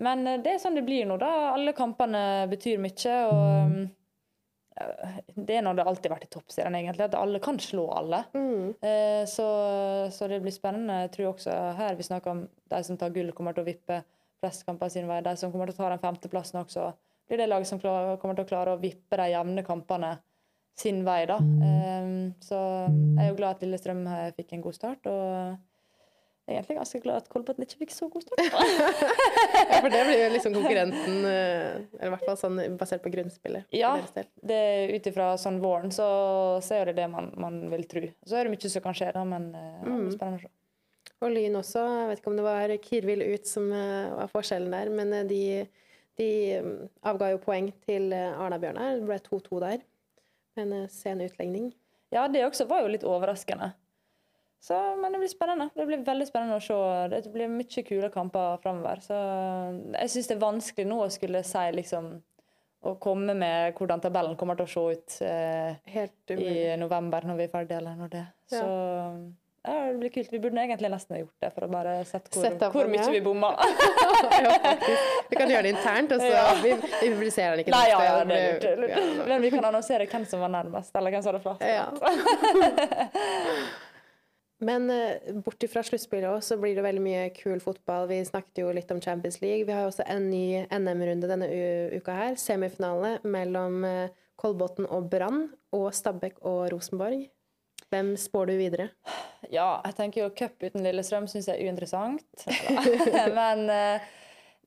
Men 0.02 0.26
eh, 0.26 0.40
det 0.42 0.54
er 0.54 0.62
sånn 0.62 0.78
det 0.78 0.86
blir 0.86 1.06
nå, 1.08 1.18
da. 1.20 1.32
Alle 1.54 1.74
kampene 1.76 2.46
betyr 2.50 2.82
mye. 2.82 3.16
og 3.30 3.80
eh, 4.78 5.16
Det 5.34 5.58
er 5.58 5.64
nå 5.66 5.74
det 5.74 5.86
alltid 5.86 6.14
vært 6.14 6.28
i 6.28 6.32
toppserien, 6.36 6.76
egentlig. 6.78 7.08
At 7.08 7.18
alle 7.18 7.42
kan 7.42 7.58
slå 7.62 7.88
alle. 7.98 8.24
Mm. 8.34 8.74
Eh, 8.78 9.22
så, 9.30 9.48
så 10.14 10.28
det 10.30 10.42
blir 10.44 10.54
spennende. 10.54 11.04
Jeg 11.06 11.14
tror 11.16 11.32
også 11.32 11.56
her 11.80 11.98
vi 11.98 12.06
snakker 12.06 12.34
om 12.34 12.44
de 12.74 12.84
som 12.86 13.00
tar 13.00 13.14
gull, 13.14 13.32
kommer 13.34 13.56
til 13.56 13.66
å 13.66 13.70
vippe 13.70 14.02
flest 14.42 14.66
kamper 14.68 14.92
sin 14.92 15.10
vei. 15.10 15.22
De 15.24 15.34
som 15.40 15.52
kommer 15.52 15.70
til 15.70 15.78
å 15.78 15.82
ta 15.82 15.90
den 15.94 16.02
femteplassen 16.02 16.62
også, 16.62 16.92
blir 17.26 17.40
det 17.40 17.48
laget 17.48 17.70
som 17.70 17.80
kommer 17.82 18.36
til 18.36 18.44
å 18.44 18.48
klare 18.48 18.74
å 18.74 18.80
vippe 18.82 19.18
de 19.18 19.30
jevne 19.32 19.64
kampene 19.66 20.14
sin 20.78 21.04
vei. 21.06 21.22
da. 21.30 21.38
Eh, 21.38 22.10
så 22.44 22.58
jeg 22.88 23.22
er 23.22 23.30
jo 23.30 23.38
glad 23.38 23.56
at 23.56 23.62
Lillestrøm 23.62 24.02
eh, 24.06 24.32
fikk 24.38 24.56
en 24.56 24.66
god 24.66 24.76
start. 24.80 25.06
og 25.06 25.56
jeg 26.44 26.52
er 26.52 26.58
egentlig 26.58 26.76
ganske 26.76 26.98
glad 27.00 27.22
at 27.22 27.28
Kolbotn 27.32 27.64
ikke 27.64 27.78
fikk 27.80 27.92
så 27.94 28.06
god 28.12 28.24
start. 28.26 28.40
Ja, 29.64 29.78
for 29.80 29.88
det 29.88 30.00
blir 30.04 30.18
jo 30.18 30.26
liksom 30.34 30.52
konkurrenten, 30.52 31.22
eh, 31.24 31.78
eller 31.96 32.10
i 32.10 32.12
hvert 32.12 32.26
fall 32.28 32.36
sånn 32.36 32.58
basert 32.76 33.00
på 33.00 33.12
grunnspillet. 33.14 33.70
Ja. 33.72 33.94
Ut 33.96 35.08
ifra 35.08 35.30
sånn 35.40 35.56
våren 35.62 35.94
så, 35.94 36.08
så 36.64 36.76
er 36.76 36.90
det 36.90 36.98
det 36.98 37.06
man, 37.08 37.30
man 37.40 37.56
vil 37.72 37.86
tro. 37.88 38.02
Så 38.28 38.36
er 38.36 38.44
det 38.44 38.52
mye 38.52 38.72
som 38.74 38.84
kan 38.84 38.98
skje, 38.98 39.08
da, 39.16 39.22
men 39.28 39.48
eh, 39.56 39.80
ja, 39.80 39.94
det 40.02 40.18
spennende 40.18 40.42
å 40.42 40.44
se. 40.44 40.52
Og 41.24 41.32
Lyn 41.32 41.56
også. 41.56 41.86
Jeg 42.02 42.10
vet 42.10 42.20
ikke 42.20 42.32
om 42.34 42.36
det 42.36 42.44
var 42.44 42.76
Kirvil 42.84 43.24
ut 43.24 43.48
som 43.48 43.72
var 43.72 44.28
forskjellen 44.34 44.76
der, 44.76 44.92
men 44.92 45.16
de, 45.30 45.40
de 46.20 46.30
mm, 46.60 46.74
avga 47.08 47.32
jo 47.32 47.40
poeng 47.46 47.72
til 47.86 48.12
Arna-Bjørnar. 48.12 48.98
Det 49.00 49.08
ble 49.08 49.20
2-2 49.30 49.64
der. 49.64 49.80
En 50.60 50.72
eh, 50.72 50.90
sen 50.92 51.22
utlegning. 51.24 51.72
Ja, 52.14 52.28
det 52.28 52.44
også 52.46 52.68
var 52.70 52.84
jo 52.84 52.92
litt 52.92 53.06
overraskende. 53.08 53.72
Så, 54.64 54.76
men 54.96 55.12
det 55.12 55.18
blir 55.20 55.28
spennende. 55.28 55.68
Det 55.76 55.84
blir 55.88 56.04
veldig 56.06 56.26
spennende 56.28 56.56
å 56.56 56.62
se. 56.64 56.76
Det 57.12 57.32
blir 57.34 57.50
mye 57.52 57.82
kule 57.84 58.08
kamper 58.12 58.62
framover. 58.62 59.02
Så 59.04 59.16
jeg 59.98 60.12
syns 60.14 60.30
det 60.30 60.36
er 60.38 60.44
vanskelig 60.46 60.86
nå 60.88 61.02
å 61.04 61.10
skulle 61.12 61.44
si 61.44 61.64
liksom 61.80 62.14
Å 62.84 62.90
komme 63.00 63.32
med 63.32 63.78
hvordan 63.78 64.00
tabellen 64.04 64.34
kommer 64.36 64.58
til 64.58 64.66
å 64.66 64.72
se 64.72 64.82
ut 64.92 65.14
eh, 65.24 65.76
Helt 65.88 66.32
i 66.36 66.76
november 66.76 67.24
når 67.24 67.38
vi 67.38 67.46
er 67.46 67.52
ferdige, 67.52 67.78
eller 67.80 67.96
når 67.96 68.10
det. 68.12 68.24
Så 68.52 68.60
ja, 68.60 69.06
det 69.64 69.94
blir 69.98 70.10
kult. 70.12 70.32
Vi 70.32 70.38
burde 70.38 70.60
egentlig 70.60 70.90
nesten 70.92 71.14
ha 71.16 71.20
gjort 71.22 71.40
det 71.40 71.50
for 71.54 71.64
å 71.64 71.68
bare 71.72 71.92
sett 72.04 72.26
hvor, 72.34 72.42
Sett 72.44 72.64
hvor 72.74 72.88
mye 72.90 73.06
vi 73.14 73.20
bomma. 73.24 73.54
ja. 74.44 74.74
Vi 75.30 75.38
kan 75.38 75.48
gjøre 75.48 75.62
det 75.64 75.72
internt, 75.72 76.12
og 76.12 76.20
så 76.20 76.28
Ja. 76.28 76.42
vi, 76.60 76.74
vi 76.74 77.08
publiserer 77.14 77.56
den 77.56 77.64
ikke 77.64 77.72
Nei, 77.72 77.86
ja, 77.88 78.02
ja, 78.04 78.18
det 78.28 78.36
er 78.42 78.76
lurt. 78.82 78.92
ja, 78.92 79.24
Men 79.30 79.40
vi 79.46 79.50
kan 79.54 79.64
annonsere 79.64 80.04
hvem 80.10 80.26
som 80.28 80.44
var 80.44 80.52
nærmest, 80.52 80.92
eller 81.00 81.14
hvem 81.14 81.24
som 81.24 81.32
hadde 81.32 81.44
flest. 81.46 81.64
Ja. 81.64 81.88
Men 84.64 84.90
eh, 84.90 85.32
bort 85.44 85.64
fra 85.72 85.82
sluttspillet 85.84 86.28
også, 86.30 86.54
så 86.54 86.60
blir 86.60 86.76
det 86.76 86.84
veldig 86.84 87.02
mye 87.04 87.24
kul 87.36 87.60
fotball. 87.60 88.06
Vi 88.12 88.20
snakket 88.24 88.62
jo 88.62 88.72
litt 88.76 88.92
om 88.94 89.00
Champions 89.02 89.40
League. 89.42 89.64
Vi 89.66 89.72
har 89.74 89.84
jo 89.84 89.90
også 89.92 90.06
en 90.08 90.28
ny 90.30 90.64
NM-runde 90.68 91.28
denne 91.30 91.48
uka 91.96 92.14
her. 92.16 92.36
Semifinale 92.40 93.16
mellom 93.24 93.80
eh, 93.88 94.12
Kolbotn 94.40 94.86
og 94.90 95.08
Brann, 95.12 95.48
og 95.74 95.88
Stabæk 95.94 96.40
og 96.46 96.68
Rosenborg. 96.72 97.26
Hvem 97.94 98.16
spår 98.18 98.50
du 98.50 98.56
videre? 98.58 98.88
Ja, 99.52 99.78
jeg 99.84 99.94
tenker 99.94 100.24
jo 100.24 100.32
cup 100.34 100.64
uten 100.64 100.82
Lillestrøm 100.82 101.28
syns 101.30 101.46
jeg 101.46 101.60
er 101.60 101.68
uinteressant. 101.68 102.46
Men 103.38 103.68
eh, 103.70 104.08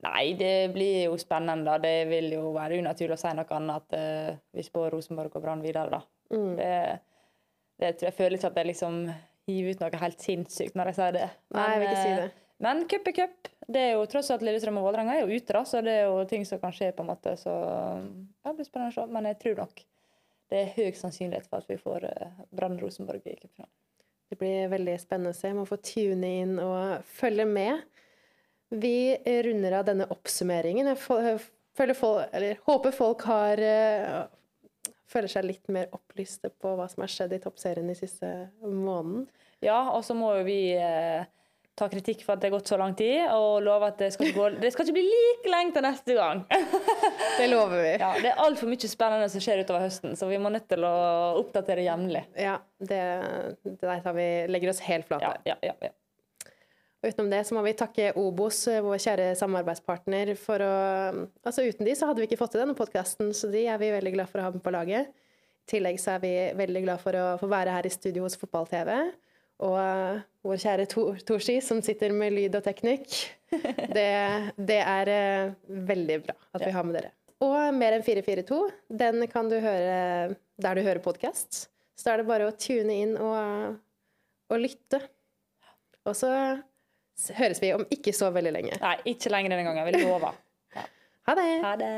nei, 0.06 0.24
det 0.40 0.72
blir 0.72 1.10
jo 1.10 1.18
spennende. 1.20 1.76
Det 1.84 1.96
vil 2.08 2.32
jo 2.38 2.54
være 2.56 2.80
unaturlig 2.80 3.18
å 3.18 3.20
si 3.20 3.34
noe 3.36 3.58
annet 3.58 3.82
at 3.82 3.98
eh, 3.98 4.38
vi 4.56 4.64
spår 4.64 4.96
Rosenborg 4.96 5.36
og 5.36 5.44
Brann 5.44 5.66
videre, 5.66 5.98
da. 5.98 6.02
Mm. 6.32 6.54
Det, 6.56 6.72
det, 7.84 7.92
tror 7.98 8.10
jeg 8.10 8.18
føler 8.22 8.38
ikke 8.38 8.54
at 8.54 8.62
jeg 8.62 8.72
liksom 8.72 9.02
hiver 9.48 9.76
ut 9.76 9.84
noe 9.84 10.02
helt 10.06 10.24
sinnssykt 10.24 10.80
når 10.80 10.94
jeg 10.94 11.00
sier 11.02 11.20
det. 11.20 11.28
Nei, 11.58 11.68
jeg 11.74 11.84
vil 11.84 11.90
ikke 11.90 12.06
si 12.06 12.14
eh, 12.14 12.24
det. 12.24 12.32
Men 12.64 12.82
cup 12.90 13.12
er 13.12 13.18
cup. 13.20 13.52
Det 13.68 13.84
er 13.90 13.94
jo 13.98 14.08
tross 14.08 14.32
alt 14.32 14.48
Lillestrøm 14.48 14.80
og 14.80 14.88
Vålerenga 14.88 15.18
er 15.18 15.26
jo 15.26 15.36
ute, 15.36 15.52
da, 15.52 15.66
så 15.68 15.84
det 15.84 16.00
er 16.00 16.08
jo 16.08 16.24
ting 16.32 16.48
som 16.48 16.64
kan 16.64 16.72
skje, 16.72 16.94
på 16.96 17.04
en 17.04 17.12
måte. 17.12 17.36
Så 17.44 17.52
ja, 17.52 18.48
det 18.48 18.56
blir 18.62 18.72
spennende 18.72 18.96
å 18.96 19.02
se. 19.02 19.10
Men 19.12 19.28
jeg 19.34 19.42
tror 19.44 19.64
nok 19.66 19.84
det 20.52 20.62
er 20.62 20.74
høy 20.78 20.96
sannsynlighet 20.96 21.50
for 21.50 21.62
at 21.62 21.70
vi 21.70 21.80
får 21.82 22.08
uh, 22.08 22.42
Brann 22.56 22.80
Rosenborg 22.80 23.26
i 23.26 23.36
cupfinalen. 23.36 23.74
Det 24.28 24.36
blir 24.40 24.72
veldig 24.72 24.96
spennende 25.00 25.32
å 25.32 25.38
se. 25.38 25.54
Man 25.56 25.68
får 25.70 25.84
tune 25.88 26.32
inn 26.42 26.58
og 26.60 27.06
følge 27.08 27.46
med. 27.48 27.86
Vi 28.70 29.16
runder 29.46 29.78
av 29.80 29.86
denne 29.88 30.08
oppsummeringen. 30.12 30.90
Jeg 30.92 31.00
føler 31.78 31.96
folk, 31.96 32.34
eller, 32.36 32.60
håper 32.68 32.96
folk 32.96 33.24
har 33.30 33.64
eh, 33.64 34.26
Føler 35.08 35.32
seg 35.32 35.46
litt 35.48 35.70
mer 35.72 35.86
opplyste 35.96 36.50
på 36.60 36.74
hva 36.76 36.84
som 36.92 37.00
har 37.06 37.12
skjedd 37.14 37.38
i 37.38 37.40
toppserien 37.40 37.88
de 37.88 37.94
siste 37.96 38.28
måneden. 38.60 39.22
Ja, 39.64 39.78
og 39.96 40.02
så 40.04 40.12
må 40.12 40.34
jo 40.36 40.42
vi 40.44 40.74
eh, 40.76 41.24
ta 41.78 41.88
kritikk 41.92 42.24
for 42.26 42.34
at 42.34 42.42
det 42.42 42.50
har 42.50 42.56
gått 42.58 42.72
så 42.72 42.80
lang 42.80 42.96
tid, 42.98 43.28
og 43.36 43.62
love 43.66 43.92
at 43.92 44.00
det 44.02 44.10
skal 44.16 44.32
gå, 44.34 44.48
det 44.64 44.72
skal 44.74 44.88
ikke 44.88 44.98
bli 44.98 45.06
like 45.06 45.52
lenge 45.54 45.76
til 45.76 45.86
neste 45.86 46.18
gang. 46.18 46.42
Det 47.38 47.52
lover 47.52 47.84
vi. 47.84 47.94
Ja, 48.04 48.12
Det 48.24 48.32
er 48.32 48.42
altfor 48.48 48.72
mye 48.72 48.90
spennende 48.90 49.30
som 49.34 49.44
skjer 49.44 49.62
utover 49.62 49.86
høsten, 49.86 50.18
så 50.18 50.30
vi 50.30 50.40
må 50.42 50.52
nødt 50.54 50.68
til 50.72 50.88
å 50.88 50.96
oppdatere 51.44 51.86
jevnlig. 51.86 52.26
Ja, 52.40 52.58
det, 52.82 53.04
det 53.68 53.80
der 53.84 54.04
tar 54.04 54.18
vi, 54.18 54.28
legger 54.50 54.74
oss 54.74 54.84
helt 54.88 55.08
flate. 55.10 55.38
Ja, 55.48 55.58
ja, 55.66 55.78
ja. 55.86 55.94
Og 56.98 57.12
utenom 57.12 57.30
det 57.30 57.44
så 57.46 57.54
må 57.54 57.62
vi 57.62 57.76
takke 57.78 58.10
Obos, 58.18 58.64
vår 58.82 58.98
kjære 59.04 59.28
samarbeidspartner, 59.38 60.34
for 60.42 60.64
å 60.66 60.74
Altså 61.46 61.68
uten 61.68 61.86
de 61.86 61.94
så 61.96 62.10
hadde 62.10 62.24
vi 62.24 62.28
ikke 62.32 62.40
fått 62.40 62.56
til 62.56 62.64
denne 62.64 62.76
podkasten, 62.78 63.30
så 63.38 63.52
de 63.54 63.68
er 63.70 63.78
vi 63.82 63.94
veldig 63.94 64.16
glad 64.18 64.32
for 64.32 64.42
å 64.42 64.48
ha 64.48 64.56
med 64.56 64.64
på 64.66 64.74
laget. 64.74 65.14
I 65.68 65.72
tillegg 65.76 66.02
så 66.02 66.16
er 66.16 66.24
vi 66.24 66.34
veldig 66.58 66.82
glad 66.88 67.04
for 67.04 67.16
å 67.20 67.26
få 67.38 67.50
være 67.52 67.76
her 67.76 67.86
i 67.86 67.94
studio 67.94 68.26
hos 68.26 68.38
Fotball-TV. 68.42 68.96
Og 69.66 69.74
uh, 69.74 70.20
vår 70.46 70.58
kjære 70.62 70.86
Tor- 70.92 71.18
Torsi, 71.26 71.56
som 71.66 71.80
sitter 71.86 72.12
med 72.14 72.34
lyd 72.36 72.54
og 72.60 72.64
teknikk. 72.68 73.10
Det, 73.98 74.10
det 74.60 74.78
er 74.84 75.10
uh, 75.10 75.54
veldig 75.88 76.18
bra 76.26 76.34
at 76.58 76.62
vi 76.66 76.72
har 76.76 76.84
med 76.86 76.96
dere. 77.00 77.10
Og 77.46 77.56
Mer 77.78 77.92
enn 77.96 78.04
442, 78.06 78.58
den 79.00 79.16
kan 79.32 79.46
du 79.50 79.56
høre 79.62 80.36
der 80.58 80.74
du 80.78 80.82
hører 80.84 81.00
podkast. 81.06 81.52
Så 81.98 82.04
da 82.10 82.14
er 82.14 82.18
det 82.22 82.30
bare 82.30 82.48
å 82.50 82.54
tune 82.58 82.94
inn 82.94 83.16
og, 83.18 83.38
og 84.52 84.58
lytte. 84.62 85.00
Og 86.06 86.14
så 86.18 86.30
høres 87.38 87.62
vi 87.64 87.74
om 87.78 87.86
ikke 87.94 88.14
så 88.14 88.30
veldig 88.34 88.54
lenge. 88.58 88.78
Nei, 88.84 88.98
ikke 89.14 89.30
lenger 89.34 89.50
denne 89.56 89.66
gangen. 89.70 89.86
Vi 89.90 89.94
lover. 90.04 90.34
Ha 91.28 91.34
det! 91.38 91.50
Ha 91.66 91.74
det. 91.82 91.94